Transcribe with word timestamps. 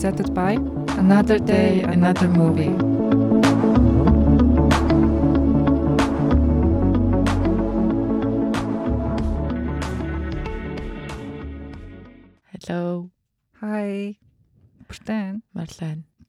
presented 0.00 0.32
by 0.34 0.52
Another 0.98 1.38
Day, 1.38 1.82
Another 1.82 2.28
Movie. 2.28 2.89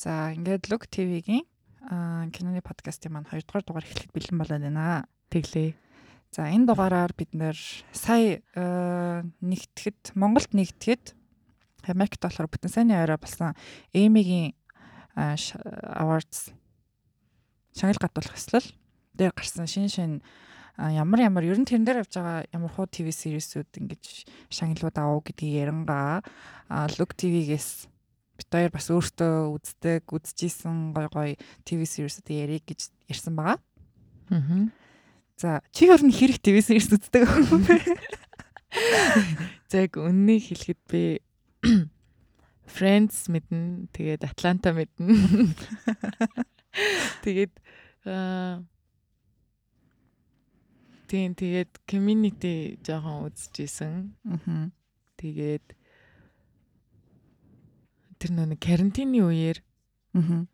За, 0.01 0.33
ингээд 0.33 0.65
Look 0.73 0.89
TV-гийн 0.89 1.45
киноны 2.33 2.65
подкастын 2.65 3.13
маань 3.13 3.29
2 3.29 3.45
дугаар 3.45 3.61
дугаар 3.61 3.85
эхлэхэд 3.85 4.09
бэлэн 4.17 4.37
болоод 4.41 4.65
байна. 4.65 5.05
Тэглээ. 5.29 5.77
За, 6.33 6.49
энэ 6.49 6.65
дугаараар 6.65 7.13
бид 7.13 7.37
нэр 7.37 7.53
сая 7.93 8.41
нэгтгэхэд 9.45 10.17
Монголд 10.17 10.57
нэгтгэхэд 10.57 11.13
Америкт 11.85 12.17
болохоор 12.17 12.49
бүтэн 12.49 12.73
сайнны 12.73 12.97
орой 12.97 13.21
болсон 13.21 13.53
Эмигийн 13.93 14.57
awards 15.13 16.49
шагнал 17.77 18.01
гадуулах 18.01 18.41
ёслол 18.41 18.65
дээр 19.13 19.37
гарсан 19.37 19.69
шин 19.69 19.85
шин 19.85 20.11
ямар 20.81 21.29
ямар 21.29 21.45
ер 21.45 21.61
нь 21.61 21.67
тэрэн 21.69 21.85
дээр 21.85 22.01
явж 22.01 22.17
байгаа 22.17 22.49
ямар 22.49 22.71
хуу 22.73 22.89
ТV 22.89 23.13
сериусүүд 23.13 23.69
ингэж 23.77 24.25
шагналууд 24.49 24.97
аваа 24.97 25.21
гэдгийг 25.21 25.61
ярангаа 25.61 26.25
Look 26.97 27.13
TV-гээс 27.13 27.90
бид 28.41 28.49
хоёр 28.49 28.71
бас 28.73 28.89
өөртөө 28.89 29.53
үздэг, 29.53 30.09
үзчихсэн 30.09 30.97
гой 30.97 31.07
гой 31.13 31.29
ТV 31.61 31.85
сериусүүд 31.85 32.27
ярих 32.33 32.65
гэж 32.65 32.89
ярьсан 33.05 33.37
байгаа. 33.37 33.61
Аа. 34.33 34.73
За 35.37 35.61
чи 35.69 35.85
ер 35.85 36.01
нь 36.01 36.09
хэрэг 36.09 36.41
ТV 36.41 36.57
сериус 36.65 36.89
үздэг 36.89 37.29
юм 37.29 37.61
бэ? 37.69 37.77
За 39.69 39.85
яг 39.85 39.93
үннийг 40.01 40.49
хэлэхэд 40.49 40.81
би 40.89 41.21
Friends 42.71 43.29
мэднэ, 43.29 43.93
тэгээд 43.93 44.25
Atlanta 44.25 44.73
мэднэ. 44.73 45.53
Тэгээд 47.23 47.53
аа 48.07 48.63
Тийм 51.11 51.35
тэгээд 51.35 51.83
community 51.83 52.79
жоохон 52.79 53.27
үзчихсэн. 53.27 54.15
Аа. 54.31 54.71
Тэгээд 55.19 55.75
тэр 58.21 58.31
нөө 58.37 58.53
нэг 58.53 58.61
карантины 58.61 59.25
үеэр 59.25 59.59
Аа. 60.13 60.45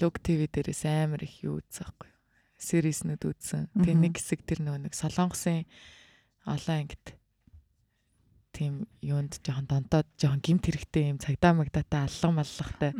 Look 0.00 0.24
TV 0.24 0.48
дээрээс 0.48 0.88
амар 0.88 1.22
их 1.28 1.44
юу 1.44 1.60
үзсэн 1.60 1.84
байхгүй 1.84 2.08
юу? 2.08 2.20
Сериснүүд 2.56 3.22
үзсэн. 3.28 3.68
Тэгээ 3.76 3.96
нэг 4.00 4.14
хэсэг 4.16 4.40
тэр 4.48 4.64
нөө 4.64 4.88
нэг 4.88 4.96
Солонгосын 4.96 5.68
олон 6.48 6.88
ангит 6.88 7.20
тийм 8.56 8.88
юунд 9.04 9.36
жоохон 9.44 9.68
донтоод 9.68 10.08
жоохон 10.16 10.40
гимт 10.40 10.64
хэрэгтэй 10.64 11.12
юм 11.12 11.20
цагдаа 11.20 11.52
магдаатай 11.52 12.08
аллах 12.08 12.32
маллахтай 12.32 12.92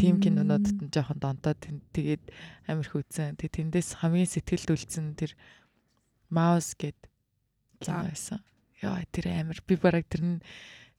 тийм 0.00 0.20
кинонуудад 0.20 0.76
нь 0.80 0.92
жоохон 0.92 1.20
донтоод 1.20 1.60
тэгээд 1.96 2.24
амар 2.68 2.84
их 2.84 2.92
үзсэн. 2.92 3.40
Тэгээ 3.40 3.72
тэндээс 3.72 4.04
хамгийн 4.04 4.28
сэтгэлд 4.28 4.72
үлдсэн 4.76 5.16
тэр 5.16 5.32
Mouse 6.28 6.76
гэд 6.76 7.00
кино 7.80 8.12
байсан. 8.12 8.44
Яа 8.84 9.00
тэр 9.08 9.32
амар 9.32 9.60
би 9.64 9.80
бараг 9.80 10.04
тэр 10.08 10.24
нь 10.24 10.44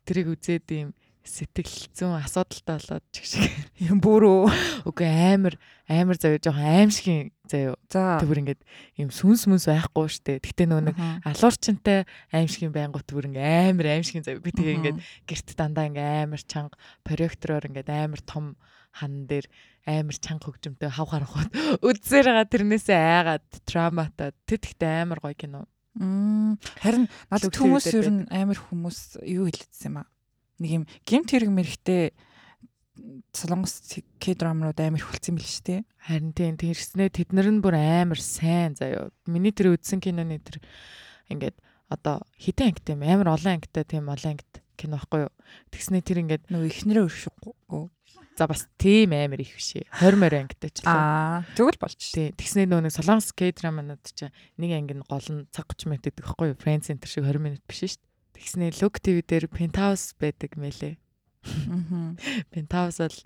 тэрийг 0.06 0.34
үзээд 0.34 0.66
юм 0.74 0.90
сэтгэл 1.26 1.90
зүүн 1.98 2.22
асуудалтай 2.22 2.78
болоод 2.78 3.06
чиг 3.10 3.26
шиг 3.26 3.50
юм 3.82 3.98
бүрөө. 4.00 4.86
Үгүй 4.86 5.10
амар 5.10 5.58
амар 5.90 6.18
заяа 6.22 6.38
жоохон 6.38 6.70
аимшигын 6.70 7.34
заяа. 7.50 7.74
За. 7.90 8.22
Тэр 8.22 8.46
ингээд 8.46 8.62
юм 9.02 9.10
сүнс 9.10 9.50
мүнс 9.50 9.66
байхгүй 9.66 10.08
штэ. 10.08 10.38
Гэтэ 10.40 10.70
нөө 10.70 10.82
нэг 10.86 10.98
Аха. 11.02 11.34
алуурчинтай 11.34 12.06
аимшигын 12.30 12.72
байнгут 12.72 13.10
бүр 13.10 13.30
ингээ 13.34 13.74
амар 13.74 13.98
аимшигын 13.98 14.26
заяа. 14.26 14.40
Би 14.46 14.54
тэгээ 14.54 14.78
ингээд 14.80 15.00
гэрт 15.26 15.50
дандаа 15.58 15.90
ингээ 15.90 16.30
амар 16.30 16.42
чанга 16.46 16.78
проектороор 17.02 17.66
ингээд 17.74 17.90
амар 17.90 18.22
том 18.22 18.54
хан 18.94 19.26
дээр 19.26 19.50
амар 19.90 20.18
чанга 20.22 20.46
хөгжмөнтэй 20.54 20.90
хав 20.94 21.10
харахад 21.10 21.50
үзсээр 21.90 22.32
байгаа 22.32 22.48
тэрнээсээ 22.54 23.02
айгаад 23.02 23.48
травматаа 23.66 24.30
тэтгэхдээ 24.46 25.04
амар 25.04 25.20
гоё 25.20 25.36
кино. 25.36 25.66
Харин 25.96 27.08
надад 27.32 27.56
хүмүүс 27.56 27.86
ер 27.96 28.10
нь 28.12 28.24
амар 28.28 28.60
хүмүүс 28.60 29.24
юу 29.26 29.48
хэлсэн 29.48 29.90
юм 29.90 29.98
аа. 30.04 30.08
Нэг 30.60 30.70
юм 30.72 30.84
гемт 31.04 31.30
хэрэг 31.32 31.52
мэрэгтэй 31.52 32.16
солонгос 33.36 34.00
К-драмнууд 34.20 34.80
амар 34.80 35.00
их 35.00 35.12
болсон 35.12 35.36
юм 35.36 35.40
биш 35.44 35.60
үү? 35.68 35.84
Харин 36.00 36.32
тийм 36.32 36.56
тэрснээ 36.56 37.10
тэд 37.12 37.36
нар 37.36 37.52
нь 37.52 37.60
бүр 37.60 37.76
амар 37.76 38.20
сайн 38.20 38.76
заяа. 38.76 39.12
Миний 39.28 39.52
тэр 39.52 39.76
үзсэн 39.76 40.00
киноны 40.00 40.40
тэр 40.40 40.64
ингээд 41.28 41.60
одоо 41.92 42.24
хитэн 42.40 42.72
ангитай 42.72 42.96
юм 42.96 43.04
амар 43.04 43.36
олон 43.36 43.60
ангитай 43.60 43.84
тийм 43.84 44.08
олон 44.08 44.40
ангит 44.40 44.64
кино 44.80 44.96
байхгүй 44.96 45.28
юу. 45.28 45.34
Тэгснээ 45.76 46.02
тэр 46.08 46.18
ингээд 46.24 46.44
Нөгөө 46.48 46.72
ихнэрээ 46.72 47.04
өршөхгүй. 47.04 47.90
за 48.36 48.48
бас 48.48 48.68
тийм 48.80 49.16
амар 49.16 49.40
их 49.40 49.56
биш 49.56 49.80
ээ. 49.80 49.88
20 50.04 50.20
морь 50.20 50.36
ангитай 50.36 50.70
ч 50.72 50.84
лээ. 50.84 50.92
Аа, 50.92 51.48
тэгвэл 51.56 51.80
болж 51.80 52.00
шүү. 52.00 52.16
Тийм. 52.16 52.32
Тэгснээ 52.36 52.68
нөгөө 52.68 52.92
солонгос 52.92 53.32
К-драманууд 53.32 54.04
чинь 54.12 54.36
нэг 54.60 54.72
анги 54.76 54.96
нь 54.96 55.08
гол 55.08 55.28
нь 55.32 55.48
цаг 55.56 55.72
30 55.72 55.88
минут 55.88 56.04
гэдэг 56.04 56.20
байхгүй 56.20 56.48
юу. 56.52 56.60
Friends 56.60 56.92
Center 56.92 57.08
шиг 57.08 57.24
20 57.24 57.40
минут 57.40 57.64
биш 57.64 57.80
шүү 57.88 57.96
дээ. 57.96 58.15
Тэгснээ 58.36 58.84
Look 58.84 59.00
TV 59.00 59.24
дээр 59.24 59.48
Penthouse 59.48 60.12
байдаг 60.20 60.60
мэлээ. 60.60 60.96
Аа. 61.48 62.14
Penthouse 62.54 63.00
бол 63.00 63.18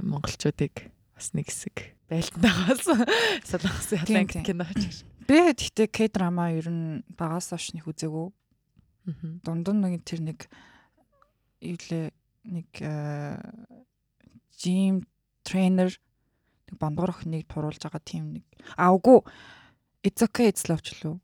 монголчуудыг 0.00 0.88
бас 1.14 1.30
нэг 1.36 1.52
хэсэг 1.52 1.76
байлтнаагаас 2.08 2.84
солонгосын 3.48 4.02
Тийм, 4.08 4.24
халанг 4.24 4.32
тийм. 4.32 4.44
кино 4.46 4.64
ч 4.72 5.04
Би 5.28 5.52
гэхдээ 5.52 5.88
К-драма 5.92 6.56
ер 6.56 6.72
нь 6.72 7.04
багаас 7.12 7.52
хойш 7.52 7.76
нэг 7.76 7.84
үзээгүй. 7.84 8.32
гэсэн. 9.04 9.32
Дундун 9.44 9.84
нэг 9.84 10.00
тэр 10.08 10.24
нэг 10.24 10.48
юу 11.60 11.76
лээ 11.76 12.08
нэг 12.48 12.68
жим 14.56 15.04
тренер 15.44 15.92
нэг 16.70 16.76
бондгор 16.80 17.12
охиныг 17.12 17.44
туруулж 17.44 17.76
байгаа 17.84 18.00
тийм 18.00 18.40
нэг 18.40 18.44
аа 18.80 18.96
үгүй 18.96 19.20
It's 20.06 20.22
okay 20.22 20.48
it's 20.48 20.64
love 20.70 20.80
ч 20.80 20.94
лөө. 21.02 21.18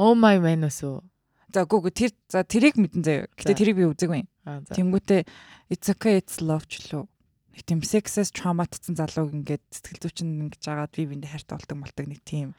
Oh 0.00 0.16
my 0.18 0.40
man 0.40 0.64
өсөө. 0.66 1.04
За 1.54 1.62
үгүй 1.62 1.78
үгүй 1.78 1.94
тэр 1.94 2.10
за 2.26 2.42
тэрийг 2.42 2.74
мэдэн 2.74 3.02
заяа. 3.06 3.30
Гэтэ 3.38 3.54
тэрийг 3.54 3.78
би 3.78 3.86
үзээгүй. 3.86 4.26
Тэнгүүтээ 4.74 5.22
It's 5.70 5.88
okay 5.88 6.20
it's 6.20 6.40
love 6.44 6.68
ч 6.68 6.92
лөө. 6.92 7.08
Нэг 7.56 7.64
тийм 7.64 7.80
sexes 7.80 8.28
traumatсан 8.36 8.98
залууг 8.98 9.32
ингээд 9.32 9.64
сэтгэл 9.72 10.02
зүйчин 10.04 10.28
ингэж 10.44 10.60
жагаад 10.60 10.92
би 10.92 11.08
биндээ 11.08 11.32
хайртай 11.32 11.56
болдог 11.56 11.78
молдог 11.80 12.06
нэг 12.10 12.20
тийм 12.26 12.52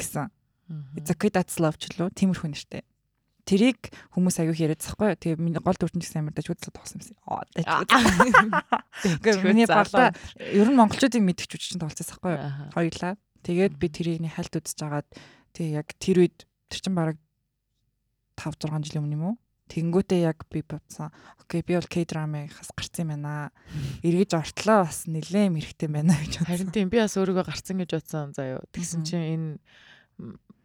гэсэн. 0.00 0.32
It's 0.96 1.12
okay 1.12 1.28
that's 1.28 1.60
love 1.60 1.76
ч 1.76 1.92
лөө. 1.92 2.08
Тиймэрхүү 2.16 2.48
нэртэй. 2.48 2.82
Тэрийг 3.44 3.92
хүмүүс 4.16 4.40
аягүй 4.40 4.64
яриад 4.64 4.80
захгүй. 4.80 5.12
Тэгээ 5.20 5.40
миний 5.40 5.60
гол 5.60 5.76
дүртэн 5.76 6.00
гэсэн 6.00 6.24
амар 6.24 6.36
дажгуудлаа 6.36 6.72
тоглосон 6.72 7.00
юмсан. 7.00 7.16
Аа. 7.24 7.84
Гэхдээ 9.04 9.44
миний 9.44 9.68
балта 9.68 10.12
ер 10.40 10.68
нь 10.68 10.76
монголчуудыг 10.76 11.20
мэдчих 11.24 11.52
үуч 11.52 11.64
чинь 11.76 11.80
тоглосон? 11.80 12.16
Аа. 12.26 12.72
Хоёлаа. 12.72 13.16
Тэгээд 13.44 13.76
би 13.76 13.86
тэрийг 13.88 14.24
хальт 14.28 14.52
үзэж 14.56 14.78
агаад 14.84 15.08
тэгээ 15.56 15.80
яг 15.80 15.88
тэр 15.96 16.16
үед 16.28 16.44
тэр 16.68 16.80
чин 16.80 16.92
бараг 16.96 17.16
5 18.38 18.58
6 18.70 18.88
жилийн 18.88 19.04
өмнө 19.04 19.16
юм 19.18 19.24
уу? 19.26 19.36
Тэнгүүтээ 19.68 20.20
яг 20.24 20.48
би 20.48 20.64
бодсон. 20.64 21.12
Окей, 21.44 21.60
би 21.60 21.76
бол 21.76 21.84
К-драмыг 21.84 22.56
хас 22.56 22.72
гарсан 22.72 23.04
юм 23.04 23.20
байна. 23.20 23.52
Эргэж 24.00 24.32
ортлоо 24.40 24.88
бас 24.88 25.04
нилээн 25.04 25.52
мэрэгтэй 25.52 25.88
байна 25.92 26.16
гэж 26.16 26.40
Харин 26.40 26.72
бодсон. 26.72 26.72
тийм 26.72 26.88
би 26.88 26.98
бас 27.04 27.14
өөрийгөө 27.20 27.44
гарцсан 27.44 27.76
гэж 27.76 27.90
бодсон 27.92 28.32
заяа. 28.32 28.64
Тэгсэн 28.72 29.04
чинь 29.04 29.28
энэ 29.28 29.50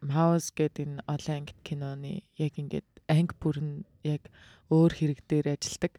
Mouse 0.04 0.52
гэдэг 0.56 0.84
энэ 0.84 1.04
олон 1.04 1.34
ангит 1.36 1.60
киноны 1.64 2.24
яг 2.36 2.52
ингээд 2.56 2.88
анги 3.08 3.34
бүр 3.40 3.56
нь 3.60 3.74
яг 4.04 4.28
өөр 4.72 4.92
хэрэг 4.92 5.20
дээр 5.28 5.56
ажилдаг. 5.56 5.92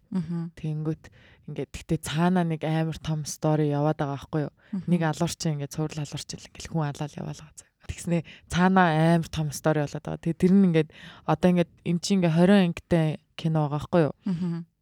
Тэнгүүт 0.58 1.04
ингээд 1.50 1.72
тэгтээ 1.74 2.00
цаанаа 2.02 2.46
нэг 2.46 2.62
амар 2.66 2.98
том 3.02 3.26
стори 3.26 3.70
яваад 3.70 4.02
байгаа 4.02 4.18
байхгүй 4.18 4.42
юу? 4.50 4.54
Нэг 4.90 5.02
алуурчин 5.06 5.62
ингээд 5.62 5.74
цуврал 5.74 6.06
алуурчин 6.06 6.42
ингээд 6.42 6.70
хүн 6.70 6.86
алаал 6.90 7.18
яваалгаа. 7.18 7.54
Тэгснээ 7.86 8.22
цаанаа 8.50 9.16
амар 9.16 9.30
том 9.30 9.50
стори 9.52 9.86
болоод 9.86 10.04
байгаа. 10.04 10.22
Тэгээ 10.22 10.42
тэр 10.42 10.54
нь 10.54 10.66
ингээд 10.70 10.90
одоо 11.26 11.50
ингээд 11.54 11.72
эн 11.86 11.98
чинь 12.02 12.22
ингээд 12.22 12.36
20 12.36 12.66
ангитай 12.66 13.08
кино 13.38 13.70
байгаа 13.70 13.74
байхгүй 13.80 14.02
юу? 14.10 14.16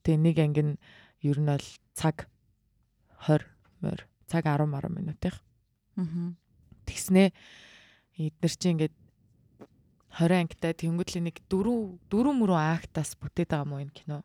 Тэгээ 0.04 0.20
нэг 0.24 0.38
анги 0.40 0.64
нь 0.64 0.74
ер 1.24 1.38
нь 1.40 1.50
бол 1.52 1.68
цаг 1.94 2.28
20 3.28 3.44
морь 3.84 4.04
цаг 4.28 4.44
10 4.48 4.68
10 4.68 4.90
минутын. 4.92 5.36
Тэгснээ 6.88 7.28
эдгээр 8.18 8.54
чи 8.58 8.68
ингээд 8.74 8.96
20 10.14 10.42
ангитай 10.46 10.74
тэнгуүтлийн 10.78 11.26
нэг 11.30 11.42
дөрөв 11.50 11.98
дөрөв 12.10 12.36
мөрөө 12.38 12.60
актаас 12.78 13.18
бүтээд 13.18 13.50
байгаа 13.50 13.66
мó 13.70 13.82
энэ 13.82 13.96
кино. 13.98 14.22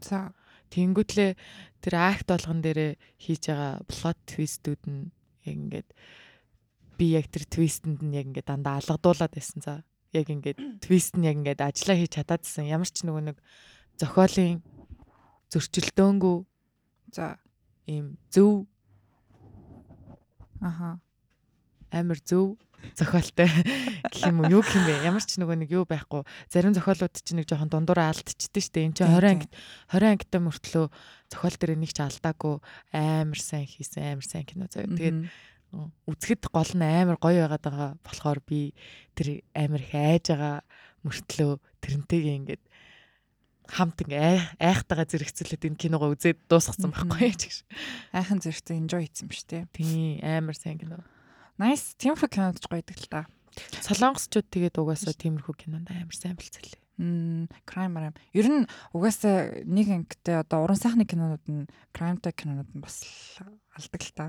За. 0.00 0.30
Тэнгуүтлээ 0.70 1.36
тэр 1.82 1.94
акт 1.98 2.30
болгон 2.30 2.62
дээрээ 2.62 2.92
хийж 3.18 3.50
байгаа 3.50 3.82
плот 3.90 4.18
твистүүд 4.30 4.82
нь 4.86 5.10
ингээд 5.44 5.88
би 7.02 7.18
яг 7.18 7.26
тэр 7.26 7.50
твистэнд 7.50 7.98
нь 8.06 8.14
яг 8.14 8.30
ингээд 8.30 8.46
дандаа 8.46 8.78
алгадуулаад 8.78 9.34
байсан 9.34 9.58
за. 9.58 9.82
яг 10.14 10.28
ингээд 10.30 10.58
твист 10.84 11.18
нь 11.18 11.26
яг 11.26 11.42
ингээд 11.42 11.66
ажиллаа 11.66 11.98
хийж 11.98 12.14
чадаадсэн. 12.14 12.70
Ямар 12.70 12.86
ч 12.86 13.02
нөгөө 13.02 13.22
нэг 13.32 13.38
зохиолын 13.98 14.62
зөрчилдөөнгүй 15.50 16.36
За. 17.12 17.36
ийм 17.90 18.16
зөв 18.30 18.68
Аха. 20.62 21.00
амар 21.90 22.20
зөв 22.22 22.56
зохиолтой 22.94 23.50
гэх 24.10 24.26
юм 24.26 24.42
уу 24.42 24.50
юу 24.58 24.62
гэх 24.62 24.78
юм 24.78 24.84
бэ 24.86 24.94
ямар 25.06 25.22
ч 25.22 25.38
нөгөө 25.38 25.56
нэг 25.64 25.70
юу 25.70 25.84
байхгүй 25.86 26.22
зарим 26.50 26.74
зохиолууд 26.74 27.14
чинь 27.14 27.42
нэг 27.42 27.46
жоохон 27.50 27.70
дундуур 27.70 28.00
алдчихдээ 28.00 28.62
штэ 28.62 28.80
энэ 28.86 28.96
чинь 28.96 29.12
20 29.12 29.28
анги 29.28 29.48
20 29.92 30.12
ангитай 30.12 30.40
мөртлөө 30.42 30.86
зохиол 31.30 31.56
дээр 31.58 31.78
нэг 31.78 31.92
ч 31.94 31.98
алдаагүй 32.02 32.54
амар 32.90 33.40
сайн 33.40 33.66
хийсэн 33.70 34.18
амар 34.18 34.26
сайн 34.26 34.46
кино 34.46 34.66
заяа 34.66 34.90
тэгээд 34.90 35.18
үзэхэд 36.06 36.52
гол 36.52 36.72
нь 36.76 36.84
амар 36.84 37.16
гоё 37.16 37.48
байгаад 37.48 37.64
байгаа 37.64 37.90
болохоор 38.04 38.40
би 38.44 38.76
тэр 39.16 39.40
амар 39.56 39.80
их 39.80 39.94
айж 39.96 40.24
байгаа 40.30 40.56
мөртлөө 41.02 41.52
тэрнтэйгээ 41.80 42.38
ингээд 42.40 42.62
хамт 43.72 44.04
ингээ 44.04 44.60
айхтайгаа 44.60 45.08
зэрэгцүүлээд 45.08 45.66
энэ 45.72 45.80
киногоо 45.80 46.12
үзээд 46.12 46.44
дуусгасан 46.44 46.92
байхгүй 46.92 47.32
ч 47.32 47.42
гэж. 47.48 47.58
Айхан 48.12 48.38
зэрэгцээ 48.44 48.76
enjoy 48.76 49.08
хийсэн 49.08 49.32
шүү 49.32 49.48
дээ. 49.48 49.64
Тийм 49.72 50.20
амар 50.20 50.56
сайн 50.58 50.76
кино. 50.76 51.00
Nice. 51.56 51.96
Тиймэрхүү 51.96 52.28
кинод 52.28 52.60
ч 52.60 52.68
гоё 52.68 52.84
л 52.84 53.08
та. 53.08 53.24
Солонгосчууд 53.80 54.48
тэгээд 54.52 54.76
угаасаа 54.76 55.16
тиймэрхүү 55.16 55.54
кинонд 55.56 55.88
амар 55.88 56.12
сайн 56.12 56.36
бэлцэлээ. 56.36 56.80
Мм, 57.00 57.48
crime 57.64 57.96
crime. 57.96 58.16
Ер 58.36 58.46
нь 58.52 58.68
угаасаа 58.92 59.64
нэг 59.64 59.88
ангитай 59.88 60.36
одоо 60.36 60.68
уран 60.68 60.76
сайхны 60.76 61.08
кинонууд 61.08 61.44
нь 61.48 61.64
crime-тай 61.96 62.36
кинонууд 62.36 62.68
нь 62.76 62.84
бас 62.84 63.00
алдаг 63.72 64.02
л 64.04 64.12
та. 64.12 64.26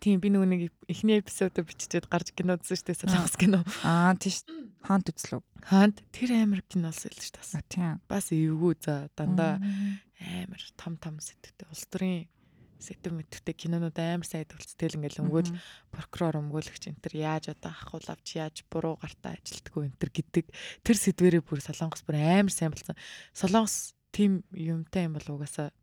Тийм 0.00 0.20
би 0.20 0.32
нөгөө 0.32 0.48
нэг 0.48 0.62
эхний 0.88 1.20
эпизодод 1.20 1.68
биччихээд 1.68 2.08
гарч 2.08 2.32
кино 2.32 2.56
үзсэн 2.56 2.76
шүү 2.80 2.88
дээ 2.88 3.00
солонгос 3.04 3.36
кино. 3.36 3.60
Аа 3.84 4.16
тийш 4.16 4.48
хаант 4.80 5.12
үзлөө. 5.12 5.44
Хаант 5.68 6.00
тэр 6.08 6.40
амар 6.40 6.64
кино 6.64 6.88
л 6.88 6.96
шүү 6.96 7.12
дээ. 7.36 7.68
Тийм. 7.68 8.00
Бас 8.08 8.32
эвгүй 8.32 8.80
за 8.80 9.12
дандаа 9.12 9.60
амар 9.60 10.62
том 10.80 10.96
том 10.96 11.20
сэтгтэй 11.20 11.68
улс 11.68 11.84
төрийн 11.92 12.32
сэтэв 12.80 13.12
мэтгтэй 13.12 13.52
кинонууд 13.52 13.96
амар 14.00 14.24
сайн 14.24 14.48
төгөлцтэй 14.48 14.88
л 14.88 14.96
ингээл 15.04 15.20
өнгөөл 15.28 15.52
прокурор 15.92 16.40
өмгөөлөгч 16.40 16.88
энэ 16.88 17.02
төр 17.04 17.14
яаж 17.20 17.52
одоо 17.52 17.76
ахуул 17.76 18.08
авч 18.08 18.40
яаж 18.40 18.64
буруу 18.72 18.96
гартаа 18.96 19.36
ажилтдаггүй 19.36 19.92
энэ 19.92 20.00
төр 20.00 20.10
гэдэг 20.16 20.46
тэр 20.80 20.96
сэдвэрээ 20.96 21.42
бүр 21.44 21.60
солонгос 21.60 22.02
бүр 22.08 22.16
амар 22.16 22.52
сайн 22.52 22.72
болсон. 22.72 22.96
Солонгос 23.36 23.92
тим 24.16 24.48
юмтай 24.56 25.04
юм 25.04 25.20
болов 25.20 25.44
угаасаа 25.44 25.76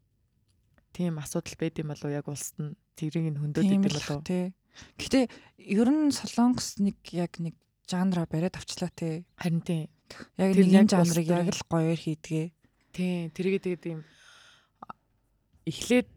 тийм 0.89 1.21
асуудал 1.21 1.53
байд 1.61 1.77
юм 1.77 1.93
болов 1.93 2.09
яг 2.09 2.25
улсад 2.25 2.57
нь 2.57 2.73
тэрийг 2.97 3.29
нь 3.31 3.39
хөндөд 3.39 3.63
идэв 3.63 3.93
болов. 3.93 4.25
Тий. 4.25 4.51
Гэтэ 4.97 5.29
ер 5.61 5.89
нь 5.93 6.09
солонгос 6.09 6.81
нэг 6.81 6.97
яг 7.13 7.37
нэг 7.37 7.53
жанра 7.85 8.25
бариад 8.25 8.57
авчлаа 8.57 8.89
тий. 8.89 9.23
Харин 9.37 9.61
тий. 9.61 9.89
Яг 10.37 10.57
нэг 10.57 10.67
юм 10.73 10.89
жанрыг 10.89 11.27
яг 11.29 11.53
л 11.53 11.63
гоёор 11.69 11.99
хийдгээ. 12.01 12.45
Тий. 12.97 13.29
Тэрийг 13.31 13.61
тэгээд 13.61 13.85
ийм 13.85 14.01
эхлээд 15.69 16.07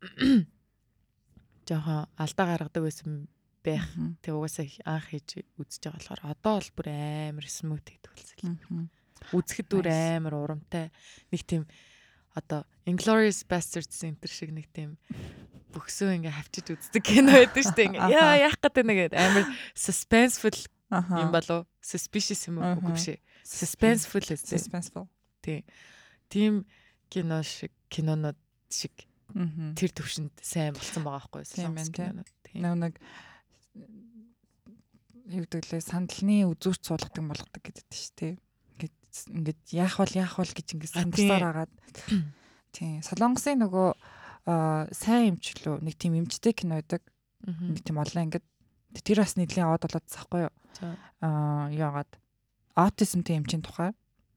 жоохон 1.68 2.06
алдаа 2.16 2.46
гаргадаг 2.46 2.82
байсан 2.86 3.28
байх. 3.64 3.86
Тэг 4.22 4.34
угаасаа 4.34 4.66
анх 4.86 5.12
хийж 5.12 5.44
үзэж 5.60 5.82
байгаа 5.84 5.98
болохоор 5.98 6.22
одоо 6.32 6.52
бол 6.56 6.70
бүр 6.76 6.88
амар 6.90 7.46
смут 7.48 7.86
хийдэг 7.88 8.12
болсон. 8.14 8.88
Үзэхэд 9.36 9.68
бүр 9.68 9.88
амар 9.90 10.34
урамтай. 10.36 10.88
Нэг 11.28 11.42
тийм 11.44 11.68
одоо 12.34 12.66
Inglorious 12.86 13.42
Bastards 13.46 14.00
энэ 14.02 14.18
шиг 14.26 14.50
нэг 14.54 14.70
тийм 14.72 14.98
бөхсөө 15.74 16.18
ингээ 16.18 16.34
хавчиж 16.34 16.66
үздэг 16.74 17.02
кино 17.02 17.34
байдаг 17.34 17.62
шүү 17.62 17.76
дээ. 17.78 17.88
Ингээ 17.94 18.14
яа 18.14 18.34
яах 18.50 18.58
гэдэг 18.58 18.84
нэг 18.86 18.98
амар 19.14 19.46
suspenseful 19.74 20.58
юм 20.90 21.30
болов 21.30 21.66
suspicious 21.78 22.46
юм 22.50 22.58
уу 22.58 22.74
үгүй 22.78 22.92
биш. 22.98 23.06
Suspenseful 23.46 24.22
эсвэл 24.26 24.58
suspenseful. 24.58 25.06
Тийм. 25.42 25.62
Тийм 26.30 26.54
кино 27.10 27.42
шиг 27.46 27.70
кинонууд 27.90 28.38
шиг 28.70 28.94
тэр 29.78 29.90
төвшөнд 29.94 30.34
сайн 30.42 30.74
болсон 30.74 31.06
байгаа 31.06 31.26
байхгүй 31.30 31.46
юу? 31.46 32.26
Тийм 32.50 32.62
нэг 32.82 32.94
юу 35.30 35.46
гэдэг 35.46 35.70
лээ 35.70 35.82
сандалны 35.86 36.42
үзүүрч 36.50 36.82
суулгадаг 36.90 37.22
болгодог 37.22 37.62
гэдэг 37.62 37.86
шүү 37.94 38.14
дээ. 38.18 38.34
Ингээд 39.30 39.62
яах 39.74 39.96
бол 39.98 40.12
яах 40.14 40.34
бол 40.38 40.52
гэж 40.52 40.66
ингээд 40.74 40.94
сандрсаар 40.94 41.44
агаад 41.44 41.72
тийм 42.74 43.02
солонгосын 43.02 43.60
нөгөө 43.64 43.88
сайн 44.94 45.36
эмчлөө 45.36 45.82
нэг 45.84 45.94
тийм 46.00 46.16
эмчтэй 46.16 46.54
кино 46.54 46.80
байдаг. 46.80 47.02
Нэг 47.44 47.82
тийм 47.84 48.00
олон 48.00 48.30
ингээд 48.30 48.46
тэр 49.04 49.22
бас 49.22 49.36
нэлийн 49.36 49.66
аваад 49.66 49.84
болоод 49.84 50.06
цахгүй 50.08 50.40
юу? 50.48 50.52
Аа 51.20 51.68
яагаад 51.70 52.10
аутизмтэй 52.74 53.36
эмчийн 53.36 53.62
тухай. 53.62 53.92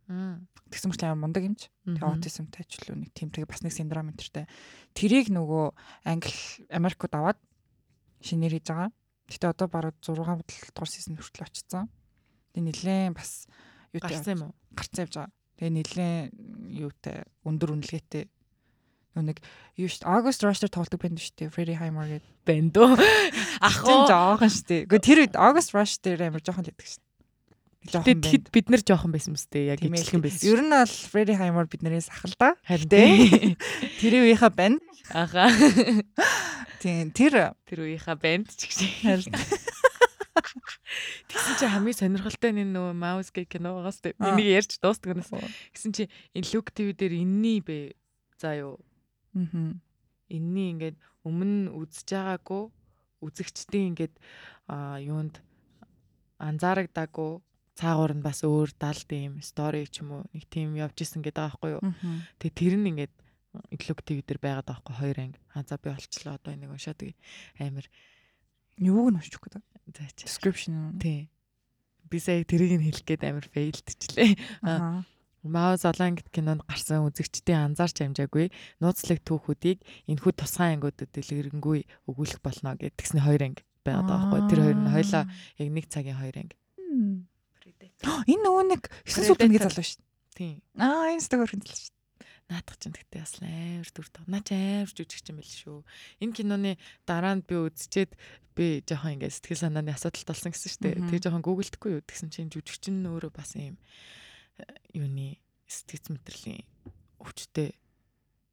Тэгсэн 0.07 0.89
мэт 0.91 1.03
амар 1.05 1.21
мундаг 1.29 1.43
юмч. 1.45 1.69
Тэгээ 1.85 2.03
аутизмтай 2.03 2.65
ч 2.67 2.81
л 2.83 2.97
нэг 2.97 3.13
тэгээ 3.15 3.47
бас 3.47 3.61
нэг 3.63 3.73
синдром 3.73 4.11
энтертэй. 4.11 4.49
Тэрийг 4.97 5.29
нөгөө 5.31 5.73
англи 6.09 6.35
Америкууд 6.73 7.13
аваад 7.13 7.39
шинээр 8.19 8.59
хийж 8.59 8.67
байгаа. 8.73 8.91
Гэтэ 9.29 9.47
одоо 9.53 9.67
бараг 9.71 9.95
6 10.03 10.17
дугаар 10.17 10.89
сизон 10.89 11.15
хүртэл 11.15 11.47
очсон. 11.47 11.87
Тэгээ 12.51 12.67
нилээн 12.67 13.13
бас 13.15 13.47
юу 13.93 14.01
гарсан 14.01 14.33
юм 14.33 14.43
уу? 14.49 14.53
Гарсан 14.73 15.01
явж 15.05 15.13
байгаа. 15.15 15.31
Тэгээ 15.57 15.75
нилээн 15.77 16.21
юутай 16.73 17.17
өндөр 17.45 17.69
үнэлгээтэй 17.77 18.25
нэг 19.21 19.37
юу 19.77 19.89
шүү 19.89 20.01
дээ. 20.01 20.09
August 20.09 20.41
Rush 20.41 20.65
тоглодог 20.65 20.97
банд 20.97 21.21
шүү 21.21 21.37
дээ. 21.37 21.53
Freddie 21.53 21.77
Highmore 21.77 22.17
гэдэг 22.17 22.33
банд 22.49 22.75
уу? 22.81 22.97
Ах 23.69 23.77
уу 23.85 24.09
жоохон 24.09 24.49
шүү 24.49 24.65
дээ. 24.65 24.81
Гэхдээ 24.89 25.05
тэр 25.05 25.19
үед 25.21 25.35
August 25.37 25.77
Rush 25.77 26.01
дээр 26.01 26.33
амар 26.33 26.41
жоохон 26.41 26.65
л 26.65 26.73
байдаг 26.73 26.89
шүү 26.89 27.03
жоохон 27.91 28.23
тэгэд 28.23 28.47
бид 28.53 28.67
нар 28.71 28.81
жоохон 28.83 29.11
байсан 29.11 29.35
мэт 29.35 29.55
яг 29.59 29.79
ижилхэн 29.83 30.23
байсан. 30.23 30.47
Ер 30.47 30.61
нь 30.63 30.71
бол 30.71 30.95
Freddie 31.11 31.37
Highmore 31.37 31.67
биднээс 31.67 32.07
ахал 32.09 32.35
да. 32.39 32.55
Харин 32.63 32.87
тий. 32.87 33.57
Тэр 33.99 34.23
үеийнхаа 34.23 34.51
банд. 34.55 34.79
Аха. 35.11 35.51
Тийм 36.79 37.11
тэр 37.11 37.51
тэр 37.67 37.83
үеийнхаа 37.83 38.15
банд 38.15 38.47
ч 38.55 38.71
гэж. 38.71 39.27
Тэгсэн 41.29 41.55
чи 41.61 41.65
хамгийн 41.69 41.97
сонирхолтой 41.97 42.51
нь 42.57 42.73
нөгөө 42.73 42.93
Mouse 42.97 43.29
гэх 43.29 43.53
кино 43.53 43.77
байгаас 43.77 44.01
тий. 44.01 44.17
Энийг 44.17 44.65
ярьж 44.65 44.81
дуустдаг 44.81 45.13
нас. 45.17 45.29
Гэсэн 45.73 45.91
чи 45.93 46.03
энэ 46.33 46.49
Look 46.53 46.73
TV 46.73 46.97
дээр 46.97 47.13
инний 47.21 47.61
бэ. 47.61 47.93
За 48.41 48.57
юу. 48.57 48.81
Аа. 49.37 49.77
Инний 50.33 50.73
ингээд 50.73 50.97
өмнө 51.21 51.71
үзэж 51.77 52.07
байгаагүй 52.17 52.63
үзэгчдийн 53.23 53.93
ингээд 53.93 54.15
юунд 55.05 55.39
анзаарагдаагүй 56.41 57.31
цаагуур 57.79 58.13
нь 58.13 58.25
бас 58.25 58.43
өөр 58.45 58.69
далд 58.77 59.09
юм 59.13 59.41
стори 59.41 59.87
ч 59.87 60.03
юм 60.03 60.21
уу 60.21 60.23
нэг 60.35 60.45
тийм 60.51 60.75
явж 60.77 60.97
исэн 61.01 61.23
гэдэг 61.23 61.41
байхгүй 61.41 61.71
юу. 61.77 61.83
Тэгээ 62.37 62.59
тэр 62.59 62.73
нь 62.77 62.89
ингээд 62.91 63.13
тв 63.53 64.19
дээр 64.25 64.39
байгаад 64.41 64.67
байгаа 64.67 64.81
байхгүй 64.81 64.95
хоёр 64.97 65.17
анги. 65.21 65.39
А 65.53 65.63
за 65.63 65.77
би 65.77 65.89
олчлоо 65.89 66.35
одоо 66.37 66.51
энийг 66.53 66.73
уншаад 66.73 67.01
амар 67.57 67.85
юуг 68.77 69.07
нь 69.09 69.17
уншчих 69.17 69.41
гээд. 69.41 69.61
Description. 69.91 70.99
Тий. 70.99 71.29
Би 72.09 72.19
сая 72.19 72.43
тэрийг 72.43 72.79
нь 72.79 72.85
хэлэх 72.87 73.03
гээд 73.03 73.23
амар 73.27 73.47
фейлдчихлээ. 73.49 74.37
Аа. 74.63 75.03
Маа 75.43 75.75
золон 75.75 76.15
гэд 76.15 76.31
кинонд 76.31 76.63
гарсан 76.63 77.03
үзэгчдийн 77.03 77.75
анзаарч 77.75 77.99
амжаагүй 77.99 78.47
нууцлаг 78.79 79.19
түүхүүдийг 79.27 79.83
энэхүү 80.07 80.31
тусгай 80.39 80.71
ангиудад 80.71 81.11
дэлгэрэнгүй 81.11 81.83
өгүүлэх 82.07 82.39
болно 82.39 82.79
гэдгсний 82.79 83.19
хоёр 83.19 83.51
анги 83.51 83.67
байгаад 83.83 84.07
байгаа 84.07 84.31
байхгүй. 84.31 84.47
Тэр 84.47 84.61
хоёр 84.63 84.79
нь 84.79 84.93
хоёлаа 84.95 85.23
яг 85.59 85.67
нэг 85.67 85.85
цагийн 85.91 86.15
хоёр 86.15 86.35
анги. 86.39 86.55
Энэ 88.31 88.43
нөгөө 88.47 88.63
нэг 88.71 88.81
9 89.03 89.27
сүүлдний 89.27 89.59
залуу 89.59 89.83
шүү. 89.83 90.03
Тийм. 90.31 90.55
Аа 90.79 91.11
энэ 91.11 91.23
стог 91.27 91.43
хөрхөн 91.43 91.59
залуу 91.59 91.75
шүү. 91.75 91.92
Наадах 92.53 92.77
чинь 92.77 92.93
тэгтээ 92.93 93.25
бас 93.25 93.33
амар 93.41 93.89
дүр 93.89 94.07
тав. 94.13 94.29
Наа 94.29 94.45
чи 94.45 94.53
амар 94.53 94.93
жүжигч 94.93 95.25
юм 95.33 95.41
байл 95.41 95.49
шүү. 95.49 95.79
Энэ 96.21 96.37
киноны 96.37 96.71
дараа 97.09 97.33
нь 97.33 97.41
би 97.41 97.57
үзчихэд 97.57 98.13
би 98.53 98.85
жоохон 98.85 99.17
ингээд 99.17 99.33
сэтгэл 99.33 99.65
санааны 99.65 99.89
асуудалт 99.97 100.29
болсон 100.29 100.53
гэсэн 100.53 100.69
шүү 100.69 100.81
дээ. 100.85 101.01
Тэгээ 101.09 101.23
жоохон 101.25 101.41
гуглдэхгүй 101.41 101.91
юу 101.97 102.05
гэсэн 102.05 102.29
чинь 102.29 102.53
жүжигч 102.53 102.93
нь 102.93 103.09
өөрөө 103.09 103.33
бас 103.33 103.57
юм 103.57 103.81
э, 104.61 104.69
юуны 104.93 105.41
сэтгэц 105.65 106.13
мэтрэлийн 106.13 106.61
өвчтэй 107.17 107.73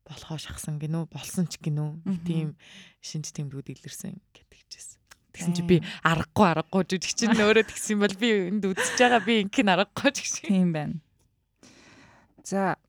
болохоо 0.09 0.39
шахсан 0.41 0.81
гинөө 0.81 1.13
болсон 1.13 1.45
ч 1.45 1.61
гинөө 1.61 2.25
тийм 2.25 2.57
шинж 3.05 3.37
тэмдгүүд 3.37 3.77
илэрсэн 3.77 4.17
гэдэг 4.33 4.61
чийсэн. 4.73 4.99
Тэгсэн 5.37 5.55
чи 5.55 5.63
би 5.63 5.77
аргагүй 6.03 6.47
аргагүй 6.49 6.83
жүжиг 6.89 7.13
чинь 7.15 7.37
өөрөө 7.37 7.69
тэгсэн 7.69 8.01
бол 8.01 8.17
би 8.17 8.29
энд 8.49 8.65
үзэж 8.65 8.97
байгаа 8.97 9.21
би 9.21 9.35
инкийг 9.45 9.69
аргагүй 9.69 10.11
ч 10.17 10.19
гэсэн. 10.25 10.49
Тийм 10.49 10.73
байна. 10.73 10.97
За 12.43 12.80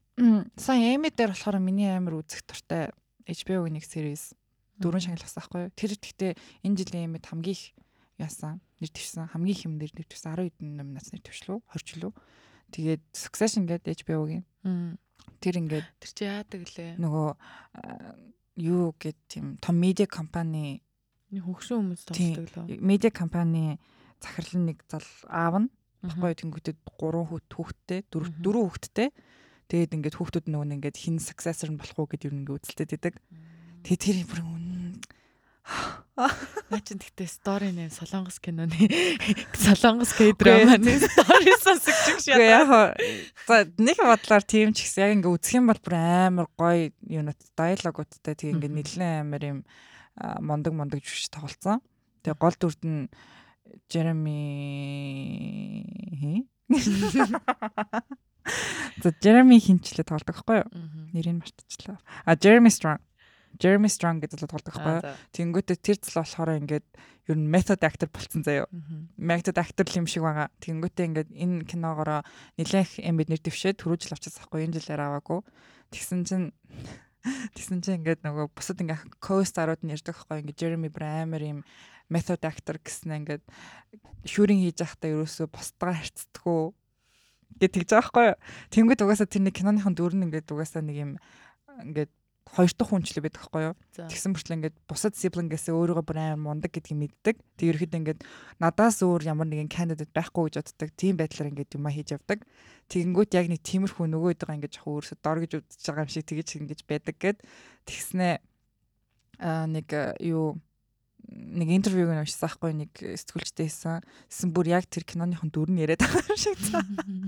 сайн 0.57 0.99
Эми 0.99 1.09
дээр 1.09 1.33
болохоор 1.33 1.59
миний 1.59 1.91
амар 1.91 2.19
үзэх 2.19 2.43
дуртай 2.45 2.91
HBO-гийн 3.27 3.79
нэг 3.79 3.85
series 3.85 4.33
дөрөв 4.81 5.05
шагналсан 5.05 5.39
байхгүй 5.39 5.61
юу? 5.69 5.75
Тэр 5.77 5.91
гэхдээ 5.95 6.31
энэ 6.65 6.77
жилийн 6.79 7.05
Эмид 7.07 7.25
хамгийн 7.29 7.55
их 7.55 7.63
яасан 8.19 8.59
нэр 8.81 8.91
твсэн 8.91 9.29
хамгийн 9.31 9.55
их 9.55 9.65
юм 9.65 9.73
нэр 9.77 9.91
10 9.93 10.09
хэдэн 10.09 10.69
номинац 10.75 11.13
нэр 11.13 11.23
твшлүү 11.23 11.57
20 11.69 12.01
лөө. 12.01 12.13
Тэгээд 12.71 13.03
Succession 13.13 13.63
гэдэг 13.69 14.03
HBO-гийн. 14.03 14.43
Тэр 15.39 15.55
ингээд 15.61 15.87
тэр 16.01 16.11
чи 16.11 16.23
яадаг 16.25 16.61
лээ. 16.65 16.97
Нөгөө 16.97 17.29
юу 18.61 18.93
гэд 18.97 19.17
тийм 19.29 19.57
том 19.61 19.75
медиа 19.77 20.09
компани 20.09 20.81
Хөгшин 21.31 21.87
хүмүүс 21.87 22.03
тоглодог 22.11 22.67
лөө. 22.67 22.83
Медиа 22.83 23.11
компани 23.15 23.79
захирлын 24.19 24.75
нэг 24.75 24.83
зал 24.91 25.07
аав 25.31 25.63
нь 25.63 25.69
Баггүй 26.01 26.33
тэнгүүтээ 26.33 26.75
3 26.97 27.29
хүүхд 27.29 27.51
хүүхдтэй, 27.53 27.99
4 28.09 28.41
4 28.41 28.57
хүүхдтэй. 28.65 29.09
Тэгээд 29.71 29.95
ингээд 29.95 30.17
хүүхдүүд 30.19 30.51
нөгөө 30.51 30.67
нь 30.67 30.75
ингээд 30.75 30.99
хин 30.99 31.15
successor 31.23 31.71
нь 31.71 31.79
болох 31.79 31.95
уу 31.95 32.11
гэдээ 32.11 32.27
юу 32.27 32.43
ингээд 32.43 32.55
үзэлтэй 32.59 32.87
байдаг. 32.91 33.15
Тэгээд 33.87 34.03
тэр 34.03 34.17
бүр 34.27 34.43
үнэн 34.43 34.99
Наа 36.11 36.81
чин 36.83 36.99
тэгтээ 36.99 37.29
story 37.31 37.71
нэм 37.71 37.87
Солонгос 37.87 38.43
киноны 38.43 38.75
Солонгос 39.63 40.11
К-драманы 40.13 40.99
story 40.99 41.55
сонсогч 41.63 42.19
шиг 42.27 42.35
яа. 42.35 42.91
За 43.47 43.63
нэг 43.79 43.95
бодлоор 43.95 44.43
тийм 44.43 44.75
ч 44.75 44.83
гэсэн 44.85 45.01
яг 45.07 45.11
ингээ 45.23 45.31
үзэх 45.31 45.55
юм 45.57 45.71
бол 45.71 45.79
бүр 45.79 45.95
амар 45.95 46.47
гоё 46.59 46.91
юунот 47.07 47.39
диалогуудтай 47.55 48.35
тийм 48.35 48.59
ингээ 48.59 48.75
нэлээд 48.75 49.23
амар 49.23 49.43
юм 49.47 49.63
мондог 50.43 50.75
мондог 50.75 50.99
жүжиг 50.99 51.31
тоглолцсон. 51.31 51.79
Тэгээ 52.27 52.37
гол 52.37 52.55
дүрд 52.59 52.83
нь 52.83 53.07
Jeremy 53.87 54.43
За 59.01 59.09
Jeremy 59.21 59.57
хинчлээ 59.61 60.05
тоглодог 60.05 60.35
байхгүй 60.41 60.57
юу? 60.65 60.69
Нэрийг 61.13 61.41
мартчихлаа. 61.41 61.99
А 62.25 62.35
Jeremy 62.35 62.71
Strong. 62.73 62.99
Jeremy 63.61 63.89
Strong 63.91 64.21
гэдэг 64.23 64.41
л 64.41 64.49
тоглодог 64.49 64.73
байхгүй 64.73 64.95
юу? 64.97 65.15
Тэнгүүтээ 65.35 65.77
тэр 65.77 65.97
зал 66.01 66.25
болохоор 66.25 66.57
ингээд 66.61 66.87
ер 67.29 67.37
нь 67.37 67.47
method 67.47 67.81
actor 67.85 68.09
болцсон 68.09 68.41
заяо. 68.41 68.65
Method 69.17 69.57
actor 69.61 69.85
юм 69.93 70.07
шиг 70.09 70.25
байгаа. 70.25 70.49
Тэнгүүтээ 70.59 71.07
ингээд 71.09 71.29
энэ 71.31 71.65
киногоороо 71.69 72.25
нэлээх 72.57 73.01
юм 73.05 73.15
бид 73.21 73.29
нэр 73.29 73.41
дэвшээ 73.41 73.77
төрүүжл 73.77 74.15
авчихсан 74.17 74.41
байхгүй 74.41 74.65
энэ 74.65 74.75
жилээр 74.81 75.01
аваагүй. 75.05 75.39
Тэгсэн 75.93 76.21
чинь 76.25 76.47
Тэгсэн 77.55 77.85
чинь 77.85 78.01
ингээд 78.01 78.25
нөгөө 78.25 78.49
бусад 78.57 78.81
ингээд 78.81 79.21
co-starууд 79.21 79.85
нь 79.85 79.93
ярьдаг 79.93 80.17
байхгүй 80.17 80.41
ингээд 80.41 80.61
Jeremy 80.61 80.89
Brammer 80.89 81.41
юм 81.45 81.59
method 82.09 82.41
actor 82.41 82.81
гэсэн 82.81 83.21
ингээд 83.21 83.45
шүүрийн 84.25 84.65
хийж 84.65 84.81
байхдаа 84.81 85.09
ерөөсөө 85.13 85.47
бусдгаа 85.53 85.93
харьцдаггүй 86.01 86.73
гэж 87.59 87.71
тэгж 87.75 87.89
байгаа 87.91 88.01
байхгүй 88.05 88.25
юу. 88.31 88.37
Тэнгүүд 88.71 89.01
угаасаа 89.03 89.27
тэр 89.27 89.43
нэг 89.47 89.55
киноныхон 89.57 89.95
дүр 89.97 90.13
нь 90.15 90.25
ингээд 90.29 90.51
угаасаа 90.51 90.85
нэг 90.85 90.97
юм 90.97 91.11
ингээд 91.83 92.11
хоёр 92.51 92.71
дахь 92.75 92.89
хүнчлэг 92.91 93.23
байдаг 93.23 93.41
байхгүй 93.41 93.63
юу. 93.71 93.75
Тэгсэн 93.95 94.31
мөрчлөө 94.35 94.57
ингээд 94.59 94.77
бусад 94.89 95.15
сиблингээс 95.15 95.71
өөрийгөө 95.71 96.03
бүр 96.03 96.19
амар 96.19 96.41
мундаг 96.41 96.71
гэдгийг 96.75 96.99
мэддэг. 96.99 97.35
Тэг 97.55 97.67
ерөөхдөө 97.71 97.99
ингээд 98.01 98.19
надаас 98.59 98.99
өөр 98.99 99.23
ямар 99.23 99.47
нэгэн 99.47 99.71
кандидат 99.71 100.11
байхгүй 100.11 100.51
гэж 100.51 100.55
боддог. 100.59 100.89
Тийм 100.99 101.15
байдлаар 101.15 101.51
ингээд 101.51 101.75
юма 101.79 101.95
хийж 101.95 102.11
явдаг. 102.11 102.43
Тэгэнгүүт 102.91 103.31
яг 103.39 103.47
нэг 103.47 103.61
тиймэрхүү 103.63 104.03
нөгөө 104.03 104.31
идэга 104.35 104.55
ингээд 104.59 104.75
жоохон 104.75 104.93
өөрөөсөө 104.99 105.19
дор 105.23 105.39
гэж 105.39 105.51
үзэж 105.63 105.85
байгаа 105.87 106.03
юм 106.03 106.11
шиг 106.11 106.25
тэгэж 106.27 106.47
ингэж 106.59 106.79
байдаг 106.91 107.15
гэд 107.15 107.37
тэгснэ 107.87 108.29
аа 109.39 109.65
нэг 109.71 109.87
юу 110.19 110.59
нэг 111.31 111.69
интервьюг 111.71 112.11
нь 112.11 112.21
уншсан 112.21 112.51
хгүй 112.51 112.71
нэг 112.75 112.91
сэтгүүлчтэй 112.91 113.71
хийсэн. 113.71 114.03
Тэсэн 114.27 114.49
бүр 114.51 114.67
яг 114.75 114.85
тэр 114.91 115.07
киноныхон 115.07 115.47
дүр 115.47 115.71
нь 115.71 115.79
яриад 115.79 116.03
байгаа 116.03 116.27
юм 116.27 116.35
шиг 116.35 116.59
цаа. 116.59 116.83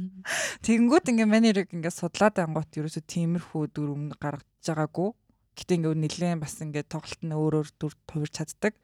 Тэгэнгүүт 0.67 1.07
ингээ 1.07 1.27
манерыг 1.27 1.72
ингээ 1.72 1.93
судлаад 1.95 2.36
ангуут 2.43 2.75
ерөөсө 2.75 3.00
тиймэрхүү 3.07 3.63
дүр 3.72 3.95
өмнө 3.95 4.19
гаргаж 4.19 4.43
байгаагүй. 4.67 5.10
Гэтэ 5.55 5.75
ингээ 5.79 5.95
нэлээд 6.03 6.43
бас 6.43 6.60
ингээ 6.60 6.86
тоглолт 6.91 7.22
нь 7.24 7.31
өөрөөр 7.31 7.69
дүр 7.79 7.93
хувирч 8.12 8.43
чаддаг. 8.43 8.75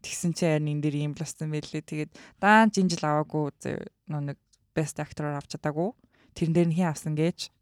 Тэгсэн 0.00 0.32
чи 0.32 0.48
харин 0.48 0.72
энэ 0.72 0.82
дэр 0.88 0.96
юм 1.04 1.12
болсон 1.12 1.52
байлээ. 1.52 1.84
Тэгээд 1.84 2.12
даан 2.40 2.72
жинжил 2.72 3.04
аваагүй 3.04 3.52
нэг 4.08 4.38
best 4.72 4.96
actor 4.98 5.30
авч 5.36 5.54
чадаагүй. 5.54 5.92
Тэрэн 6.32 6.54
дээр 6.56 6.68
нь 6.72 6.76
хин 6.80 6.88
авсан 6.88 7.14
гэж 7.14 7.52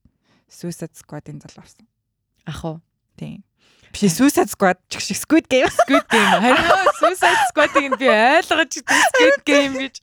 Suicide 0.50 0.95
Squad-ын 0.95 1.43
зал 1.43 1.59
авсан. 1.59 1.87
Ах 2.47 2.64
уу. 2.64 2.79
Тийм. 3.19 3.43
Биш 3.90 4.14
Suicide 4.14 4.50
Squad 4.50 4.79
ч 4.87 5.02
шиг 5.02 5.19
Squid 5.19 5.47
Game. 5.50 5.67
Squid 5.67 6.07
Game. 6.07 6.31
Харин 6.38 6.67
Suicide 7.02 7.43
Squad-ыг 7.50 7.99
би 7.99 8.07
ойлгож 8.07 8.73
Squid 9.11 9.38
Game 9.43 9.75
гэж 9.83 9.95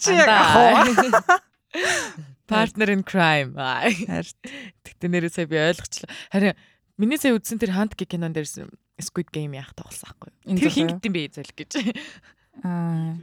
чи 0.00 0.12
яг 0.12 0.28
ах. 0.28 1.40
Partner 2.52 2.92
in 2.92 3.00
crime. 3.00 3.56
Тэгтээ 3.56 5.08
нэрээ 5.08 5.32
сая 5.32 5.48
би 5.48 5.56
ойлгочлаа. 5.56 6.12
Харин 6.28 6.52
миний 7.00 7.16
сая 7.16 7.32
үзсэн 7.32 7.56
тэр 7.56 7.72
Hunt 7.72 7.96
гэх 7.96 8.12
кинон 8.12 8.36
дээр 8.36 8.44
Squid 9.00 9.32
Game 9.32 9.56
яах 9.56 9.72
тоглосон 9.72 10.12
байхгүй 10.12 10.28
юу? 10.44 10.60
Тэр 10.60 10.70
хин 10.70 10.88
гэтэн 10.92 11.12
бэ 11.16 11.22
зэлг 11.32 11.56
гэж. 11.56 11.72
Аа. 12.60 13.16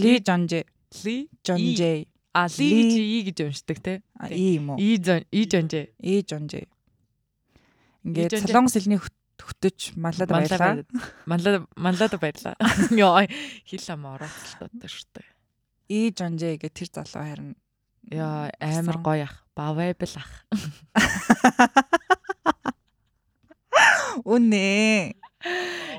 Ли 0.00 0.12
Жонжэ. 0.24 0.64
Ли 1.04 1.28
Жонжэ. 1.44 2.08
А 2.32 2.48
Ли 2.48 2.68
гэж 2.72 2.92
И 2.96 3.18
гэж 3.28 3.38
уншдаг 3.44 3.78
те. 3.84 4.00
И 4.32 4.56
юм 4.56 4.72
уу? 4.72 4.80
И 4.80 4.96
И 4.96 5.44
Жонжэ. 5.44 5.92
И 6.00 6.24
Жонжэ. 6.24 6.64
Ингээд 8.08 8.42
солонгос 8.48 8.74
хэлний 8.80 9.00
хөтөж 9.38 9.94
маллаад 9.96 10.30
баярлаа. 10.32 10.82
Маллаа 11.28 11.64
маллаад 11.76 12.14
баярлаа. 12.18 12.54
Йоо 13.00 13.22
хэл 13.68 13.86
ам 13.94 14.02
орооцолтой 14.16 14.88
шүү 14.90 15.08
дээ. 15.14 15.28
И 15.88 15.98
Жонжэ 16.12 16.58
гэх 16.60 16.72
тэр 16.74 16.88
залуу 16.92 17.24
харин 17.24 17.50
яа 18.10 18.50
амар 18.60 18.98
гоё 19.00 19.24
ах. 19.28 19.44
Бавайбл 19.56 20.14
ах. 20.18 20.32
Үнэ. 24.24 25.14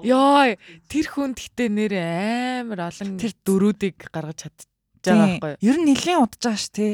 Йоо 0.03 0.55
тэр 0.91 1.05
хүн 1.07 1.31
гэхдээ 1.33 1.69
нэр 1.71 1.93
амар 2.63 2.91
олон 2.91 3.17
тэр 3.19 3.33
дөрүүдийг 3.43 4.11
гаргаж 4.11 4.47
чадчих 4.47 4.67
байгаа 5.03 5.39
байхгүй 5.39 5.51
юу? 5.55 5.63
Ер 5.63 5.77
нь 5.79 5.87
нэлийн 5.87 6.23
удаж 6.23 6.43
байгаа 6.43 6.59
ш 6.59 6.67
тий. 6.71 6.93